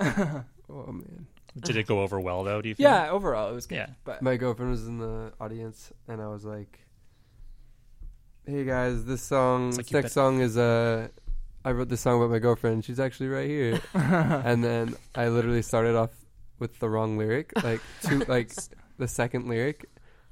nervous. 0.01 0.45
oh 0.71 0.87
man. 0.93 1.27
Did 1.61 1.77
it 1.77 1.87
go 1.87 2.01
over 2.01 2.19
well 2.19 2.43
though? 2.45 2.61
Do 2.63 2.71
you? 2.71 2.75
Feel? 2.75 2.91
yeah, 2.91 3.11
overall 3.11 3.51
it 3.51 3.55
was 3.55 3.67
good. 3.67 3.77
Yeah. 3.77 3.87
but 4.05 4.21
My 4.23 4.37
girlfriend 4.37 4.71
was 4.73 4.87
in 4.89 4.99
the 4.99 5.33
audience 5.41 5.93
and 6.09 6.21
I 6.21 6.27
was 6.29 6.45
like 6.45 6.81
Hey 8.47 8.65
guys, 8.65 9.05
this 9.05 9.23
song 9.23 9.69
It's 9.69 9.77
like 9.77 9.87
this 9.87 9.93
you 9.93 9.97
next 9.99 10.05
bet- 10.07 10.13
song 10.13 10.41
is 10.41 10.57
uh 10.59 11.09
I 11.65 11.71
wrote 11.71 11.89
this 11.89 12.01
song 12.01 12.17
about 12.19 12.31
my 12.33 12.41
girlfriend. 12.41 12.85
She's 12.85 12.99
actually 12.99 13.29
right 13.29 13.47
here. 13.49 13.81
and 13.95 14.65
then 14.65 14.97
I 15.15 15.29
literally 15.29 15.63
started 15.63 15.95
off 15.95 16.11
with 16.63 16.79
the 16.79 16.89
wrong 16.89 17.19
lyric, 17.19 17.53
like 17.63 17.83
two 18.03 18.21
like 18.29 18.53
the 18.97 19.09
second 19.09 19.49
lyric, 19.49 19.85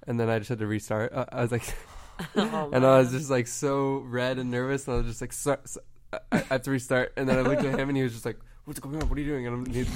and 0.07 0.19
then 0.19 0.31
I 0.31 0.39
just 0.39 0.49
had 0.49 0.61
to 0.61 0.67
restart. 0.67 1.13
Uh, 1.13 1.27
I 1.31 1.43
was 1.43 1.53
like 1.53 1.75
Oh, 2.37 2.71
and 2.73 2.85
I 2.85 2.99
was 2.99 3.11
just 3.11 3.31
like 3.31 3.47
so 3.47 3.99
red 3.99 4.39
and 4.39 4.51
nervous, 4.51 4.87
and 4.87 4.95
I 4.95 4.99
was 4.99 5.07
just 5.07 5.21
like, 5.21 5.33
so, 5.33 5.59
so, 5.65 5.81
I, 6.13 6.19
I 6.33 6.39
have 6.39 6.63
to 6.63 6.71
restart. 6.71 7.13
And 7.17 7.29
then 7.29 7.39
I 7.39 7.43
looked 7.43 7.65
at 7.65 7.79
him, 7.79 7.89
and 7.89 7.97
he 7.97 8.03
was 8.03 8.13
just 8.13 8.27
like, 8.27 8.39
"What's 8.71 8.81
going 8.81 9.03
on? 9.03 9.09
What 9.09 9.19
are 9.19 9.21
you 9.21 9.27
doing?" 9.27 9.47
And, 9.47 9.67
I'm, 9.67 9.73
he's, 9.75 9.89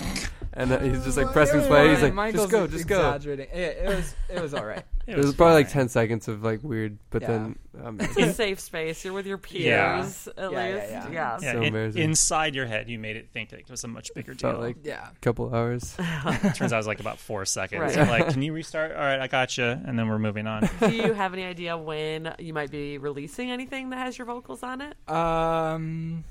and 0.52 0.72
uh, 0.72 0.78
he's 0.80 1.04
just 1.04 1.16
like 1.16 1.28
pressing 1.32 1.62
play. 1.62 1.90
He's 1.90 2.02
like, 2.02 2.12
Michael's 2.14 2.50
"Just 2.50 2.52
go, 2.52 2.66
just 2.66 2.86
go." 2.86 2.96
exaggerating. 2.96 3.48
It, 3.52 3.78
it 3.84 3.88
was 3.88 4.14
it 4.28 4.40
was 4.42 4.52
all 4.54 4.64
right. 4.66 4.82
It 5.06 5.12
It 5.12 5.16
was 5.18 5.26
was 5.26 5.34
probably 5.34 5.56
like 5.56 5.68
ten 5.70 5.90
seconds 5.90 6.28
of 6.28 6.42
like 6.42 6.60
weird, 6.64 6.96
but 7.10 7.20
Yeah. 7.20 7.28
then 7.28 7.58
um, 7.84 8.00
It's 8.00 8.16
a 8.16 8.32
safe 8.32 8.58
space. 8.58 9.04
You're 9.04 9.12
with 9.12 9.26
your 9.26 9.36
peers 9.36 9.66
Yeah. 9.66 10.06
at 10.44 10.50
Yeah, 10.50 10.66
yeah, 10.66 10.74
least. 10.74 10.92
yeah. 10.92 11.08
Yeah, 11.12 11.36
So 11.36 11.48
in- 11.58 11.62
embarrassing. 11.64 12.02
inside 12.02 12.54
your 12.54 12.64
head, 12.64 12.88
you 12.88 12.98
made 12.98 13.16
it 13.16 13.28
think 13.30 13.50
that 13.50 13.60
it 13.60 13.68
was 13.70 13.84
a 13.84 13.88
much 13.88 14.14
bigger 14.14 14.32
deal. 14.32 14.52
felt 14.52 14.62
like 14.62 14.76
Yeah. 14.82 15.06
a 15.14 15.18
couple 15.20 15.54
hours. 15.54 15.94
Turns 16.54 16.72
out 16.72 16.72
it 16.72 16.76
was 16.78 16.86
like 16.86 17.00
about 17.00 17.18
four 17.18 17.44
seconds. 17.44 17.82
Right. 17.82 17.98
I'm 17.98 18.08
like, 18.08 18.28
can 18.32 18.40
you 18.40 18.54
restart? 18.54 18.92
All 18.92 18.96
right, 19.02 19.20
I 19.20 19.26
got 19.26 19.58
you, 19.58 19.64
and 19.66 19.98
then 19.98 20.08
we're 20.08 20.18
moving 20.18 20.46
on. 20.46 20.70
Do 20.80 20.90
you 20.90 21.12
have 21.12 21.34
any 21.34 21.44
idea 21.44 21.76
when 21.76 22.34
you 22.38 22.54
might 22.54 22.70
be 22.70 22.96
releasing 22.96 23.50
anything 23.50 23.90
that 23.90 23.98
has 23.98 24.16
your 24.16 24.26
vocals 24.26 24.62
on 24.62 24.80
it? 24.80 24.96
Um, 25.10 26.24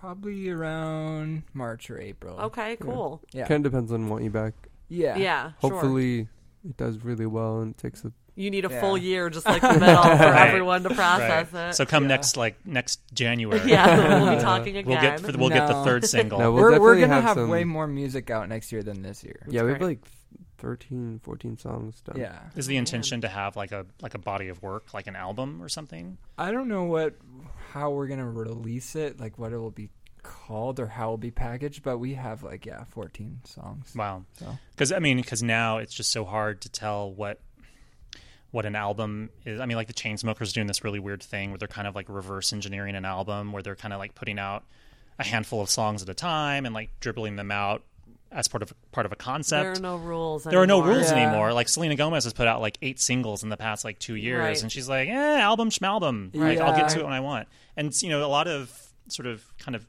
probably 0.00 0.48
around 0.48 1.42
March 1.54 1.90
or 1.90 1.98
April. 2.00 2.38
Okay, 2.40 2.76
cool. 2.76 3.20
Yeah. 3.32 3.46
Kind 3.46 3.64
of 3.66 3.72
depends 3.72 3.92
on 3.92 4.08
Want 4.08 4.24
You 4.24 4.30
Back. 4.30 4.54
Yeah. 4.88 5.16
Yeah, 5.16 5.52
sure. 5.60 5.70
Hopefully, 5.70 6.28
it 6.68 6.76
does 6.76 6.98
really 7.04 7.26
well 7.26 7.60
and 7.60 7.74
it 7.74 7.78
takes 7.78 8.04
a. 8.04 8.12
You 8.36 8.52
need 8.52 8.64
a 8.64 8.68
Yeah. 8.70 8.80
full 8.80 8.96
year, 8.96 9.30
just 9.30 9.46
like 9.46 9.60
the 9.62 9.72
middle, 9.80 10.00
for 10.02 10.08
Right. 10.08 10.48
everyone 10.48 10.84
to 10.84 10.90
process 10.90 11.52
Right. 11.52 11.70
it. 11.70 11.74
So 11.74 11.84
come 11.84 12.04
Yeah. 12.04 12.08
next, 12.08 12.36
like 12.36 12.64
next 12.64 13.00
January. 13.12 13.60
yeah, 13.68 14.20
we'll 14.20 14.30
be 14.30 14.36
uh, 14.36 14.40
talking 14.40 14.76
again. 14.76 14.88
We'll 14.92 15.00
get 15.00 15.20
for 15.20 15.32
the, 15.32 15.38
we'll 15.38 15.48
get 15.48 15.66
the 15.66 15.72
No. 15.72 15.84
third 15.84 16.04
single. 16.04 16.38
No, 16.40 16.52
we'll 16.52 16.62
we're 16.62 16.78
we're 16.80 16.94
definitely 16.94 17.00
gonna 17.00 17.14
have 17.14 17.24
have, 17.24 17.36
some- 17.36 17.48
way 17.50 17.64
more 17.64 17.86
music 17.88 18.30
out 18.30 18.48
next 18.48 18.70
year 18.70 18.82
than 18.84 19.02
this 19.02 19.24
year. 19.24 19.40
yeah, 19.48 19.62
we 19.64 19.72
have 19.72 19.82
like 19.82 20.00
13, 20.58 21.20
14 21.22 21.58
songs 21.58 22.00
done. 22.02 22.16
Yeah. 22.16 22.38
Is 22.56 22.66
the 22.66 22.76
oh, 22.76 22.78
intention 22.80 23.20
to 23.22 23.28
have 23.28 23.56
like 23.56 23.72
a 23.72 23.86
like 24.02 24.14
a 24.14 24.18
body 24.18 24.48
of 24.48 24.62
work, 24.62 24.94
like 24.94 25.06
an 25.08 25.16
album 25.16 25.60
or 25.62 25.68
something? 25.68 26.18
I 26.38 26.50
don't 26.52 26.68
know 26.68 26.84
what 26.84 27.14
how 27.72 27.90
we're 27.90 28.06
gonna 28.06 28.30
release 28.30 28.96
it, 28.96 29.20
like 29.20 29.38
what 29.38 29.52
it 29.52 29.58
will 29.58 29.70
be 29.70 29.90
called 30.22 30.80
or 30.80 30.86
how 30.86 31.04
it'll 31.04 31.16
be 31.16 31.30
packaged, 31.30 31.82
but 31.82 31.98
we 31.98 32.14
have 32.14 32.42
like 32.42 32.66
yeah, 32.66 32.84
fourteen 32.90 33.40
songs. 33.44 33.92
Wow. 33.94 34.24
So 34.38 34.58
Because 34.70 34.92
I 34.92 34.98
mean, 34.98 35.16
because 35.16 35.42
now 35.42 35.78
it's 35.78 35.94
just 35.94 36.10
so 36.10 36.24
hard 36.24 36.60
to 36.62 36.68
tell 36.68 37.12
what 37.12 37.40
what 38.50 38.64
an 38.64 38.74
album 38.74 39.30
is. 39.44 39.60
I 39.60 39.66
mean, 39.66 39.76
like 39.76 39.88
the 39.88 39.94
Chainsmokers 39.94 40.52
doing 40.52 40.66
this 40.66 40.82
really 40.82 40.98
weird 40.98 41.22
thing 41.22 41.50
where 41.50 41.58
they're 41.58 41.68
kind 41.68 41.86
of 41.86 41.94
like 41.94 42.08
reverse 42.08 42.52
engineering 42.52 42.94
an 42.94 43.04
album, 43.04 43.52
where 43.52 43.62
they're 43.62 43.76
kind 43.76 43.92
of 43.92 43.98
like 43.98 44.14
putting 44.14 44.38
out 44.38 44.64
a 45.18 45.24
handful 45.24 45.60
of 45.60 45.68
songs 45.68 46.02
at 46.02 46.08
a 46.08 46.14
time 46.14 46.64
and 46.64 46.74
like 46.74 46.90
dribbling 47.00 47.36
them 47.36 47.50
out 47.50 47.82
as 48.30 48.46
part 48.48 48.62
of 48.62 48.72
part 48.92 49.06
of 49.06 49.12
a 49.12 49.16
concept. 49.16 49.62
There 49.62 49.72
are 49.72 49.80
no 49.80 49.96
rules. 49.96 50.44
There 50.44 50.60
are 50.60 50.66
no 50.66 50.78
anymore. 50.80 50.94
rules 50.96 51.10
Yeah. 51.10 51.16
anymore. 51.18 51.52
Like 51.52 51.68
Selena 51.68 51.96
Gomez 51.96 52.24
has 52.24 52.32
put 52.32 52.46
out 52.46 52.60
like 52.60 52.78
eight 52.82 53.00
singles 53.00 53.42
in 53.42 53.48
the 53.48 53.56
past 53.56 53.84
like 53.84 53.98
two 53.98 54.14
years, 54.16 54.38
Right. 54.40 54.62
and 54.62 54.70
she's 54.70 54.88
like, 54.88 55.08
"Eh, 55.08 55.40
album 55.40 55.70
schmalbum. 55.70 56.34
Like, 56.34 56.58
I'll 56.58 56.76
get 56.76 56.90
to 56.90 57.00
it 57.00 57.04
when 57.04 57.12
I 57.12 57.20
want." 57.20 57.48
And 57.76 57.92
you 58.02 58.08
know, 58.10 58.24
a 58.24 58.28
lot 58.28 58.46
of 58.48 58.70
sort 59.08 59.26
of 59.26 59.42
kind 59.58 59.74
of 59.74 59.86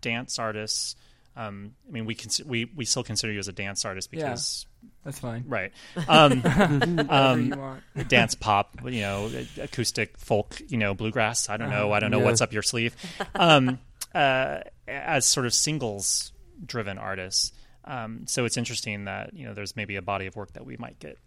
dance 0.00 0.38
artists. 0.38 0.96
Um, 1.36 1.74
I 1.88 1.90
mean, 1.92 2.04
we 2.06 2.14
cons- 2.14 2.42
we 2.44 2.66
we 2.76 2.84
still 2.84 3.02
consider 3.02 3.32
you 3.32 3.38
as 3.40 3.48
a 3.48 3.52
dance 3.52 3.84
artist 3.84 4.08
Yeah. 4.12 4.20
because 4.30 4.66
that's 5.04 5.18
fine. 5.18 5.44
right, 5.48 5.72
um, 6.08 6.40
Whatever 6.42 7.12
um, 7.12 7.46
you 7.52 7.56
want. 7.58 8.08
dance 8.08 8.34
pop, 8.36 8.76
you 8.84 9.00
know, 9.00 9.30
acoustic 9.60 10.16
folk, 10.16 10.60
you 10.68 10.78
know, 10.78 10.94
bluegrass. 10.94 11.48
I 11.50 11.56
don't 11.56 11.70
know. 11.70 11.92
I 11.92 11.98
don't 12.00 12.10
know 12.12 12.18
Yeah. 12.20 12.24
what's 12.24 12.40
up 12.40 12.52
your 12.52 12.62
sleeve. 12.62 12.94
Um, 13.34 13.80
uh, 14.14 14.60
as 14.86 15.26
sort 15.26 15.44
of 15.46 15.52
singles 15.54 16.32
driven 16.64 16.98
artists. 16.98 17.50
Um, 17.86 18.26
so 18.26 18.44
it's 18.44 18.56
interesting 18.56 19.04
that 19.04 19.34
you 19.34 19.44
know 19.46 19.54
there's 19.54 19.76
maybe 19.76 19.96
a 19.96 20.02
body 20.02 20.26
of 20.26 20.36
work 20.36 20.52
that 20.54 20.64
we 20.64 20.76
might 20.78 20.98
get 21.00 21.18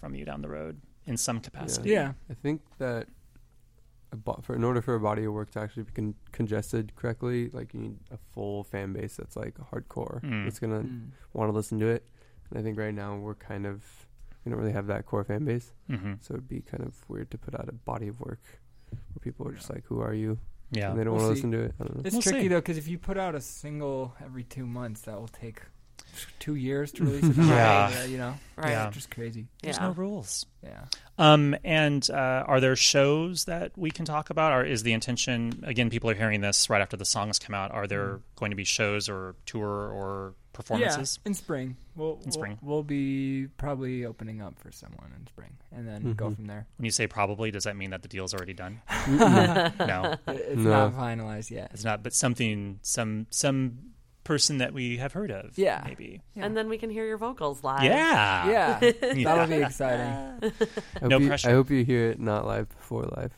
from 0.00 0.14
you 0.14 0.24
down 0.24 0.42
the 0.42 0.48
road 0.48 0.80
in 1.06 1.16
some 1.16 1.40
capacity. 1.40 1.90
Yeah. 1.90 2.12
I 2.30 2.34
think 2.34 2.62
that 2.78 3.06
a 4.12 4.16
bo- 4.16 4.40
for 4.42 4.56
in 4.56 4.64
order 4.64 4.82
for 4.82 4.94
a 4.94 5.00
body 5.00 5.24
of 5.24 5.32
work 5.32 5.50
to 5.52 5.60
actually 5.60 5.84
be 5.84 5.92
con- 5.92 6.14
congested 6.32 6.96
correctly, 6.96 7.48
like 7.50 7.72
you 7.74 7.80
need 7.80 7.96
a 8.10 8.18
full 8.32 8.64
fan 8.64 8.92
base 8.92 9.16
that's 9.16 9.36
like 9.36 9.54
hardcore. 9.70 10.20
Mm. 10.22 10.44
That's 10.44 10.58
gonna 10.58 10.80
Mm. 10.82 11.08
want 11.32 11.48
to 11.50 11.54
listen 11.54 11.78
to 11.80 11.86
it. 11.86 12.04
And 12.50 12.58
I 12.58 12.62
think 12.62 12.76
right 12.78 12.92
now 12.94 13.16
we're 13.16 13.34
kind 13.36 13.66
of 13.66 13.84
we 14.44 14.50
don't 14.50 14.58
really 14.58 14.72
have 14.72 14.86
that 14.88 15.04
core 15.06 15.22
fan 15.22 15.44
base, 15.44 15.70
hmm 15.86 16.14
so 16.22 16.32
it'd 16.34 16.48
be 16.48 16.60
kind 16.62 16.82
of 16.82 16.94
weird 17.08 17.30
to 17.30 17.38
put 17.38 17.54
out 17.54 17.68
a 17.68 17.72
body 17.72 18.08
of 18.08 18.18
work 18.20 18.40
where 18.90 19.20
people 19.20 19.46
are 19.46 19.52
just 19.52 19.68
like, 19.70 19.84
"Who 19.84 20.00
are 20.00 20.14
you?" 20.14 20.38
Yeah. 20.72 20.90
And 20.90 20.98
they 20.98 21.04
don't 21.04 21.14
We'll 21.14 21.24
want 21.26 21.36
to 21.38 21.46
listen 21.46 21.52
to 21.52 21.60
it. 21.60 21.74
I 21.78 21.84
don't 21.84 21.96
know. 21.96 22.02
It's 22.04 22.14
We'll 22.14 22.22
tricky 22.22 22.40
see. 22.42 22.48
though 22.48 22.56
because 22.60 22.78
if 22.78 22.88
you 22.88 22.96
put 22.98 23.18
out 23.18 23.34
a 23.34 23.40
single 23.40 24.14
every 24.24 24.42
two 24.44 24.66
months, 24.66 25.02
that 25.02 25.20
will 25.20 25.28
take 25.28 25.60
two 26.38 26.54
years 26.54 26.92
to 26.92 27.04
release 27.04 27.24
it. 27.36 27.36
Yeah. 27.36 28.04
you 28.04 28.18
know, 28.18 28.34
Right. 28.56 28.70
Yeah. 28.70 28.90
just 28.90 29.10
crazy. 29.10 29.46
There's 29.62 29.76
Yeah. 29.78 29.86
no 29.88 29.92
rules. 29.92 30.44
Yeah. 30.62 30.84
Um, 31.18 31.56
and 31.64 32.08
uh, 32.10 32.44
are 32.46 32.60
there 32.60 32.76
shows 32.76 33.44
that 33.46 33.72
we 33.76 33.90
can 33.90 34.04
talk 34.04 34.30
about? 34.30 34.52
Or 34.52 34.64
is 34.64 34.82
the 34.82 34.92
intention 34.92 35.62
again? 35.66 35.88
People 35.90 36.10
are 36.10 36.14
hearing 36.14 36.40
this 36.40 36.68
right 36.70 36.80
after 36.82 36.96
the 36.96 37.04
songs 37.04 37.38
come 37.38 37.54
out. 37.54 37.70
Are 37.72 37.86
there 37.86 38.20
going 38.36 38.50
to 38.50 38.56
be 38.56 38.64
shows 38.64 39.08
or 39.08 39.34
tour 39.46 39.66
or 39.68 40.34
performances? 40.52 41.18
Yeah, 41.24 41.28
in 41.30 41.34
spring. 41.34 41.76
We'll, 41.96 42.14
In 42.14 42.18
we'll- 42.24 42.32
spring. 42.32 42.58
We'll, 42.62 42.82
be 42.82 43.48
probably 43.58 44.04
opening 44.06 44.40
up 44.42 44.58
for 44.58 44.70
someone 44.72 45.12
in 45.18 45.26
spring, 45.26 45.52
and 45.72 45.86
then 45.86 46.12
go 46.14 46.30
from 46.30 46.46
there. 46.46 46.66
When 46.78 46.84
you 46.86 46.90
say 46.90 47.06
probably, 47.06 47.50
does 47.50 47.64
that 47.64 47.76
mean 47.76 47.90
that 47.90 48.02
the 48.02 48.08
deal's 48.08 48.32
already 48.34 48.54
done? 48.54 48.80
It- 49.08 49.78
no, 49.78 50.16
It's 50.28 50.56
No. 50.56 50.70
not 50.88 50.94
finalized 50.94 51.50
yet. 51.50 51.70
it's 51.74 51.84
not. 51.84 52.02
But 52.02 52.14
something, 52.14 52.78
some, 52.82 53.26
some 53.30 53.89
person 54.24 54.58
that 54.58 54.72
we 54.72 54.98
have 54.98 55.12
heard 55.12 55.30
of. 55.30 55.56
Yeah. 55.56 55.82
maybe. 55.86 56.20
And 56.36 56.56
then 56.56 56.68
we 56.68 56.78
can 56.78 56.90
hear 56.90 57.06
your 57.06 57.18
vocals 57.18 57.64
live. 57.64 57.82
Yeah, 57.84 58.50
Yeah, 58.50 58.78
Yeah. 59.14 59.24
that'll 59.24 59.46
be 59.46 59.62
exciting. 59.62 60.06
I 60.42 60.98
hope 61.00 61.10
No 61.10 61.18
you, 61.18 61.26
pressure. 61.28 61.48
I 61.48 61.52
hope 61.52 61.70
you 61.70 61.84
hear 61.84 62.10
it 62.10 62.20
not 62.20 62.46
live 62.46 62.68
before 62.68 63.04
live. 63.16 63.32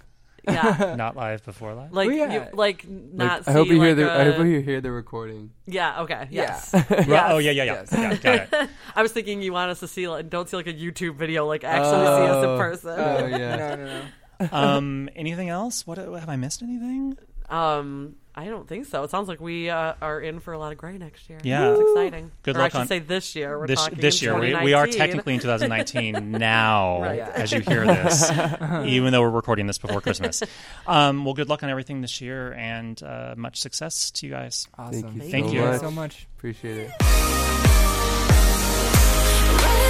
Yeah. 0.45 0.95
Not 0.99 1.15
live 1.15 1.45
before 1.45 1.73
live. 1.73 1.93
Like, 1.93 2.09
Oh, 2.09 2.11
yeah. 2.11 2.33
you, 2.51 2.57
like 2.57 2.85
not 2.89 3.47
Like, 3.47 3.49
I 3.49 3.53
hope 3.53 3.69
see, 3.69 3.75
you 3.75 3.81
hear 3.81 3.95
the. 3.95 4.11
I 4.11 4.25
hope 4.25 4.45
you 4.45 4.59
hear 4.61 4.81
the 4.81 4.91
recording. 4.91 5.51
Yeah, 5.67 6.01
okay. 6.03 6.27
Yes. 6.33 6.71
Yeah. 6.75 6.85
Yes. 6.91 7.27
Oh 7.33 7.39
yeah, 7.39 7.53
yeah, 7.53 7.63
yeah. 7.63 7.73
Yes. 7.75 7.89
yeah 7.93 8.15
got 8.17 8.53
it. 8.65 8.71
I 8.97 9.03
was 9.03 9.13
thinking 9.13 9.41
you 9.41 9.53
want 9.53 9.71
us 9.71 9.79
to 9.81 9.87
see, 9.87 10.09
like, 10.09 10.29
don't 10.31 10.49
see 10.49 10.57
like 10.57 10.67
a 10.67 10.75
YouTube 10.75 11.15
video, 11.15 11.47
like 11.47 11.63
actually 11.63 11.93
see 12.07 12.33
us 12.33 12.43
in 12.43 12.51
Oh. 12.51 12.59
person. 12.59 12.91
Oh 12.91 13.27
yeah. 13.27 13.57
no, 13.57 13.77
no, 13.77 13.85
no. 13.87 14.49
Um, 14.51 15.09
anything 15.15 15.49
else? 15.49 15.87
What 15.87 15.99
have 15.99 16.29
I 16.29 16.35
missed? 16.35 16.61
Anything? 16.61 17.17
Um, 17.49 18.17
I 18.35 18.47
don't 18.47 18.67
think 18.67 18.87
so. 18.87 19.03
It 19.03 19.11
sounds 19.11 19.29
like 19.29 19.41
we 19.43 19.69
uh, 19.69 19.93
are 20.01 20.19
in 20.19 20.41
for 20.41 20.55
a 20.55 20.59
lot 20.59 20.73
of 20.73 20.79
Grey 20.79 20.97
next 20.97 21.29
year. 21.29 21.39
Yeah. 21.43 21.73
it's 21.73 21.81
exciting. 21.83 22.31
Good 22.43 22.57
or 22.57 22.61
luck 22.61 22.67
I 22.67 22.69
should 22.71 22.81
on- 22.81 22.87
say 22.89 22.99
this 23.01 23.37
year. 23.37 23.59
We're 23.59 23.67
this 23.67 23.79
talking 23.83 23.99
this 24.01 24.23
year 24.23 24.39
we, 24.39 24.55
we 24.65 24.73
are 24.73 24.87
technically 24.87 25.35
in 25.35 25.41
2019 25.41 26.31
now 26.39 27.03
Right. 27.03 27.19
as 27.21 27.53
you 27.53 27.61
hear 27.61 27.85
this 27.87 28.31
even 28.87 29.13
though 29.13 29.21
we're 29.21 29.29
recording 29.31 29.67
this 29.67 29.77
before 29.79 30.01
christmas 30.01 30.43
um, 30.87 31.25
well 31.27 31.35
good 31.35 31.49
luck 31.51 31.63
on 31.63 31.69
everything 31.71 32.01
this 32.01 32.21
year 32.23 32.53
and 32.55 33.03
uh, 33.03 33.35
much 33.37 33.61
success 33.61 34.11
to 34.13 34.27
you 34.27 34.33
guys 34.33 34.67
Awesome. 34.79 35.03
Thank 35.03 35.15
you 35.25 35.31
Thank 35.31 35.47
so 35.49 35.53
you. 35.53 35.61
much. 35.61 35.81
so 35.81 35.91
much. 35.91 36.27
Appreciate 36.39 36.91
it. 36.91 36.93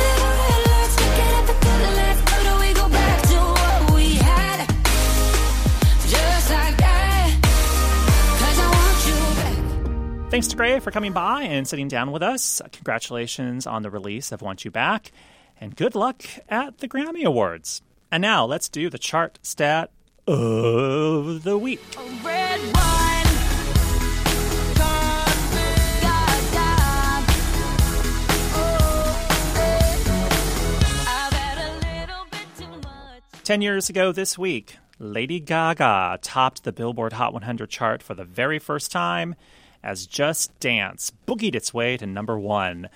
thanks 10.33 10.49
to 10.49 10.57
Grey 10.57 10.81
for 10.81 10.91
coming 10.91 11.13
by 11.13 11.43
and 11.43 11.69
sitting 11.69 11.89
down 11.89 12.11
with 12.11 12.23
us 12.23 12.63
congratulations 12.73 13.67
on 13.67 13.83
the 13.83 13.91
release 13.91 14.33
of 14.33 14.41
want 14.41 14.65
you 14.65 14.71
back 14.71 15.13
and 15.61 15.77
good 15.77 15.95
luck 15.95 16.23
at 16.49 16.79
the 16.79 16.89
grammy 16.89 17.25
awards 17.25 17.83
and 18.11 18.23
now 18.23 18.47
let's 18.47 18.71
do 18.71 18.89
the 18.89 18.97
chart 18.97 19.39
stat 19.43 19.91
of 20.27 21.43
the 21.43 21.59
week 21.59 21.83
Red 22.25 22.61
wine. 22.63 23.27
God, 24.75 26.43
God. 26.55 27.25
I've 31.09 31.33
had 31.35 31.59
a 31.59 31.73
little 32.09 32.25
bit 32.31 32.47
too 32.59 32.81
much. 32.89 33.23
10 33.45 33.61
years 33.61 33.91
ago 33.91 34.13
this 34.13 34.39
week, 34.39 34.79
Lady 34.99 35.41
Gaga 35.41 36.21
topped 36.23 36.65
the 36.65 36.73
Billboard 36.73 37.13
Hot 37.13 37.35
100 37.35 37.69
chart 37.69 38.03
for 38.03 38.15
the 38.15 38.25
very 38.25 38.59
first 38.59 38.91
time 38.91 39.35
as 39.83 40.07
Just 40.07 40.59
Dance 40.61 41.13
boogied 41.27 41.55
its 41.55 41.75
way 41.75 41.97
to 41.97 42.07
number 42.07 42.39
one. 42.39 42.89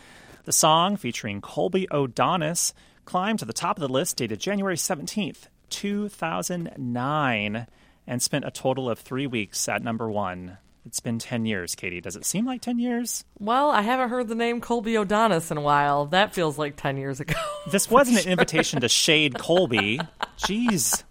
The 0.44 0.52
song, 0.52 0.96
featuring 0.96 1.40
Colby 1.40 1.88
O'Donis, 1.90 2.72
climbed 3.04 3.40
to 3.40 3.44
the 3.44 3.52
top 3.52 3.76
of 3.78 3.80
the 3.80 3.92
list 3.92 4.16
dated 4.16 4.40
January 4.40 4.76
17th, 4.76 5.48
2009, 5.70 7.66
and 8.06 8.22
spent 8.22 8.44
a 8.44 8.50
total 8.50 8.88
of 8.88 8.98
three 8.98 9.26
weeks 9.26 9.68
at 9.68 9.82
number 9.82 10.10
one. 10.10 10.58
It's 10.84 11.00
been 11.00 11.18
10 11.18 11.46
years, 11.46 11.74
Katie. 11.74 12.00
Does 12.00 12.14
it 12.14 12.24
seem 12.24 12.46
like 12.46 12.60
10 12.60 12.78
years? 12.78 13.24
Well, 13.40 13.70
I 13.70 13.82
haven't 13.82 14.08
heard 14.08 14.28
the 14.28 14.36
name 14.36 14.60
Colby 14.60 14.96
O'Donis 14.96 15.50
in 15.50 15.56
a 15.56 15.60
while. 15.60 16.06
That 16.06 16.32
feels 16.32 16.58
like 16.58 16.76
10 16.76 16.96
years 16.96 17.18
ago. 17.18 17.34
This 17.72 17.90
wasn't 17.90 18.24
an 18.24 18.30
invitation 18.32 18.80
to 18.82 18.88
shade 18.88 19.36
Colby. 19.36 20.00
Jeez, 20.38 21.02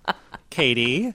Katie. 0.56 1.14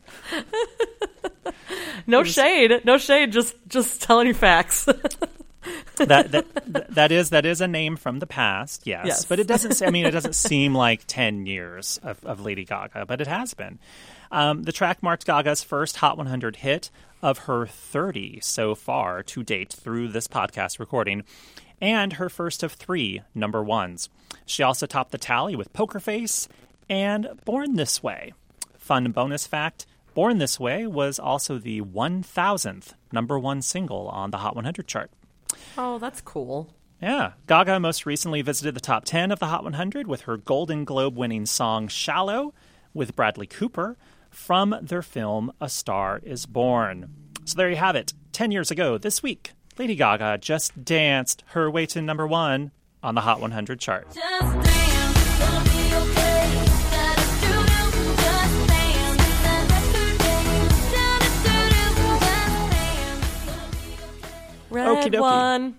no 2.07 2.25
shade. 2.25 2.83
No 2.85 2.99
shade. 2.99 3.33
Just 3.33 3.57
just 3.69 4.03
telling 4.03 4.27
you 4.27 4.35
facts. 4.35 4.85
that, 4.85 6.31
that 6.33 6.87
that 6.91 7.11
is 7.11 7.31
that 7.31 7.47
is 7.47 7.63
a 7.63 7.67
name 7.67 7.97
from 7.97 8.19
the 8.19 8.27
past, 8.27 8.87
yes. 8.87 9.07
Yes. 9.07 9.25
But 9.25 9.39
it 9.41 9.47
doesn't. 9.47 9.81
I 9.81 9.91
mean, 9.91 10.05
it 10.05 10.11
doesn't 10.11 10.35
seem 10.49 10.75
like 10.75 11.05
ten 11.07 11.47
years 11.47 11.99
of, 12.03 12.23
of 12.27 12.41
Lady 12.41 12.67
Gaga, 12.67 13.07
but 13.07 13.23
it 13.23 13.27
has 13.29 13.55
been. 13.55 13.79
Um, 14.31 14.65
the 14.65 14.73
track 14.73 15.03
marked 15.03 15.25
Gaga's 15.25 15.65
first 15.65 15.97
Hot 15.97 16.19
100 16.19 16.57
hit 16.57 16.91
of 17.23 17.39
her 17.39 17.67
30 17.67 18.41
so 18.41 18.75
far 18.75 19.23
to 19.25 19.43
date 19.43 19.73
through 19.73 20.09
this 20.09 20.29
podcast 20.29 20.79
recording, 20.79 21.25
and 21.81 22.13
her 22.15 22.29
first 22.29 22.63
of 22.63 22.73
three 22.73 23.23
number 23.35 23.63
ones. 23.63 24.11
She 24.45 24.63
also 24.63 24.85
topped 24.85 25.13
the 25.13 25.19
tally 25.19 25.57
with 25.57 25.73
Poker 25.73 25.99
Face 25.99 26.47
and 26.91 27.29
Born 27.47 27.77
This 27.77 28.03
Way. 28.03 28.35
Fun 28.81 29.13
bonus 29.13 29.47
fact 29.47 29.87
Born 30.15 30.39
This 30.39 30.59
Way 30.59 30.87
was 30.87 31.19
also 31.21 31.59
the 31.59 31.83
1000th 31.83 32.95
number 33.13 33.39
one 33.39 33.63
single 33.63 34.09
on 34.09 34.31
the 34.33 34.39
Hot 34.39 34.57
100 34.57 34.89
chart. 34.89 35.11
oh, 35.79 35.99
that's 35.99 36.21
cool. 36.23 36.75
Yeah. 37.01 37.33
Gaga 37.47 37.79
most 37.79 38.05
recently 38.07 38.43
visited 38.43 38.75
the 38.75 38.81
top 38.81 39.05
10 39.05 39.31
of 39.31 39.39
the 39.39 39.47
Hot 39.47 39.63
100 39.63 40.07
with 40.09 40.23
her 40.23 40.37
Golden 40.39 40.85
Globe 40.85 41.17
winning 41.17 41.47
song 41.47 41.87
Shallow 41.89 42.53
with 42.93 43.15
Bradley 43.15 43.47
Cooper 43.47 43.97
from 44.31 44.75
their 44.83 45.03
film 45.03 45.53
A 45.61 45.69
Star 45.69 46.21
is 46.25 46.47
Born. 46.47 47.09
So 47.45 47.57
there 47.57 47.71
you 47.71 47.77
have 47.77 47.97
it. 47.97 48.13
10 48.33 48.51
years 48.51 48.71
ago 48.71 48.99
this 48.99 49.23
week, 49.23 49.53
Lady 49.79 49.95
Gaga 49.95 50.39
just 50.39 50.85
danced 50.85 51.45
her 51.49 51.71
way 51.71 51.87
to 51.87 52.03
number 52.03 52.27
one 52.27 52.73
on 53.03 53.15
the 53.15 53.21
Hot 53.21 53.41
100 53.41 53.79
chart. 53.79 54.09
Red 64.71 64.87
Okie 64.89 65.13
dokie. 65.13 65.21
one. 65.21 65.77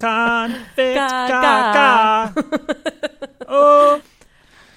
Convict 0.00 0.76
Gaga. 0.76 2.32
Gaga. 2.34 3.28
oh. 3.48 4.02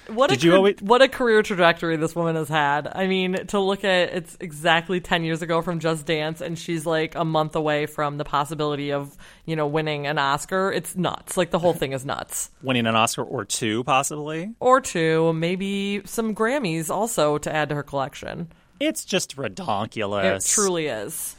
What 0.08 0.28
Did 0.28 0.42
a 0.44 0.46
you 0.46 0.54
always- 0.54 0.82
what 0.82 1.00
a 1.00 1.08
career 1.08 1.42
trajectory 1.42 1.96
this 1.96 2.14
woman 2.14 2.36
has 2.36 2.50
had. 2.50 2.86
I 2.94 3.06
mean, 3.06 3.46
to 3.46 3.58
look 3.58 3.84
at 3.84 4.14
it's 4.14 4.36
exactly 4.38 5.00
10 5.00 5.24
years 5.24 5.40
ago 5.40 5.62
from 5.62 5.80
Just 5.80 6.04
Dance 6.04 6.42
and 6.42 6.58
she's 6.58 6.84
like 6.84 7.14
a 7.14 7.24
month 7.24 7.56
away 7.56 7.86
from 7.86 8.18
the 8.18 8.24
possibility 8.24 8.92
of, 8.92 9.16
you 9.46 9.56
know, 9.56 9.66
winning 9.66 10.06
an 10.06 10.18
Oscar. 10.18 10.70
It's 10.70 10.94
nuts. 10.94 11.38
Like 11.38 11.52
the 11.52 11.58
whole 11.58 11.72
thing 11.72 11.92
is 11.92 12.04
nuts. 12.04 12.50
Winning 12.62 12.86
an 12.86 12.94
Oscar 12.94 13.22
or 13.24 13.46
two, 13.46 13.82
possibly. 13.84 14.52
Or 14.60 14.82
two, 14.82 15.32
maybe 15.32 16.02
some 16.04 16.34
Grammys 16.34 16.90
also 16.90 17.38
to 17.38 17.50
add 17.50 17.70
to 17.70 17.74
her 17.74 17.82
collection. 17.82 18.48
It's 18.80 19.06
just 19.06 19.36
redonkulous. 19.38 20.36
It 20.36 20.44
truly 20.50 20.86
is. 20.88 21.34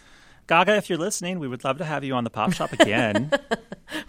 Gaga, 0.48 0.76
if 0.76 0.90
you're 0.90 1.00
listening, 1.00 1.40
we 1.40 1.48
would 1.48 1.64
love 1.64 1.80
to 1.80 1.86
have 1.86 2.04
you 2.04 2.14
on 2.14 2.24
the 2.24 2.30
Pop 2.30 2.54
Shop 2.54 2.72
again. 2.74 3.32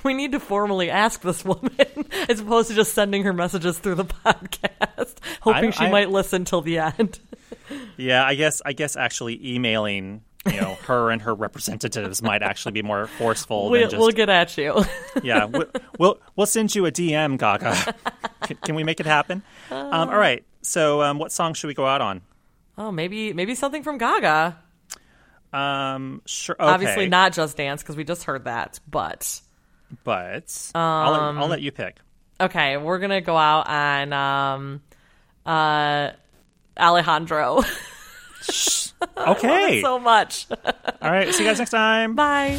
We 0.02 0.14
need 0.14 0.32
to 0.32 0.40
formally 0.40 0.90
ask 0.90 1.20
this 1.20 1.44
woman 1.44 1.70
as 2.30 2.40
opposed 2.40 2.68
to 2.68 2.74
just 2.74 2.94
sending 2.94 3.24
her 3.24 3.34
messages 3.34 3.78
through 3.78 3.96
the 3.96 4.04
podcast, 4.06 5.16
hoping 5.42 5.62
don't- 5.64 5.74
she 5.74 5.84
I- 5.84 5.90
might 5.90 6.10
listen 6.10 6.46
till 6.46 6.62
the 6.62 6.78
end. 6.78 7.18
yeah, 7.98 8.24
I 8.24 8.36
guess 8.36 8.62
I 8.64 8.72
guess 8.72 8.96
actually 8.96 9.38
emailing, 9.54 10.22
you 10.46 10.58
know, 10.60 10.74
her 10.86 11.10
and 11.10 11.20
her 11.22 11.34
representatives 11.34 12.22
might 12.22 12.42
actually 12.42 12.72
be 12.72 12.80
more 12.82 13.06
forceful 13.06 13.68
than 13.70 13.82
just 13.82 13.98
we'll 13.98 14.12
get 14.12 14.30
at 14.30 14.56
you. 14.56 14.82
yeah. 15.22 15.44
We'll, 15.44 15.66
we'll 15.98 16.18
we'll 16.36 16.46
send 16.46 16.74
you 16.74 16.86
a 16.86 16.90
DM, 16.90 17.36
Gaga. 17.36 17.94
can, 18.42 18.56
can 18.56 18.74
we 18.76 18.82
make 18.82 18.98
it 18.98 19.06
happen? 19.06 19.42
Um, 19.70 20.08
all 20.08 20.16
right. 20.18 20.42
So, 20.62 21.02
um, 21.02 21.18
what 21.18 21.32
song 21.32 21.52
should 21.52 21.68
we 21.68 21.74
go 21.74 21.86
out 21.86 22.00
on? 22.00 22.22
oh, 22.78 22.90
maybe 22.90 23.34
maybe 23.34 23.54
something 23.54 23.82
from 23.82 23.98
Gaga. 23.98 24.56
Um, 25.56 26.22
sure. 26.26 26.56
Okay. 26.58 26.64
Obviously 26.72 27.08
not 27.08 27.32
Just 27.32 27.56
Dance 27.56 27.82
because 27.82 27.96
we 27.96 28.04
just 28.04 28.24
heard 28.24 28.44
that, 28.44 28.78
but 28.90 29.40
but 30.04 30.70
I'll, 30.74 31.12
let, 31.12 31.20
Um, 31.20 31.38
I'll 31.38 31.48
let 31.48 31.60
you 31.62 31.72
pick. 31.72 31.96
okay, 32.40 32.76
we're 32.76 32.98
gonna 32.98 33.20
go 33.20 33.36
out 33.36 33.68
on 33.68 34.12
um, 34.12 34.82
uh, 35.46 36.10
Alejandro. 36.78 37.62
Okay. 39.18 39.82
so 39.82 39.98
much. 39.98 40.46
all 40.50 41.10
right. 41.10 41.32
See 41.34 41.42
you 41.42 41.48
guys 41.50 41.58
next 41.58 41.70
time. 41.70 42.14
Bye. 42.14 42.58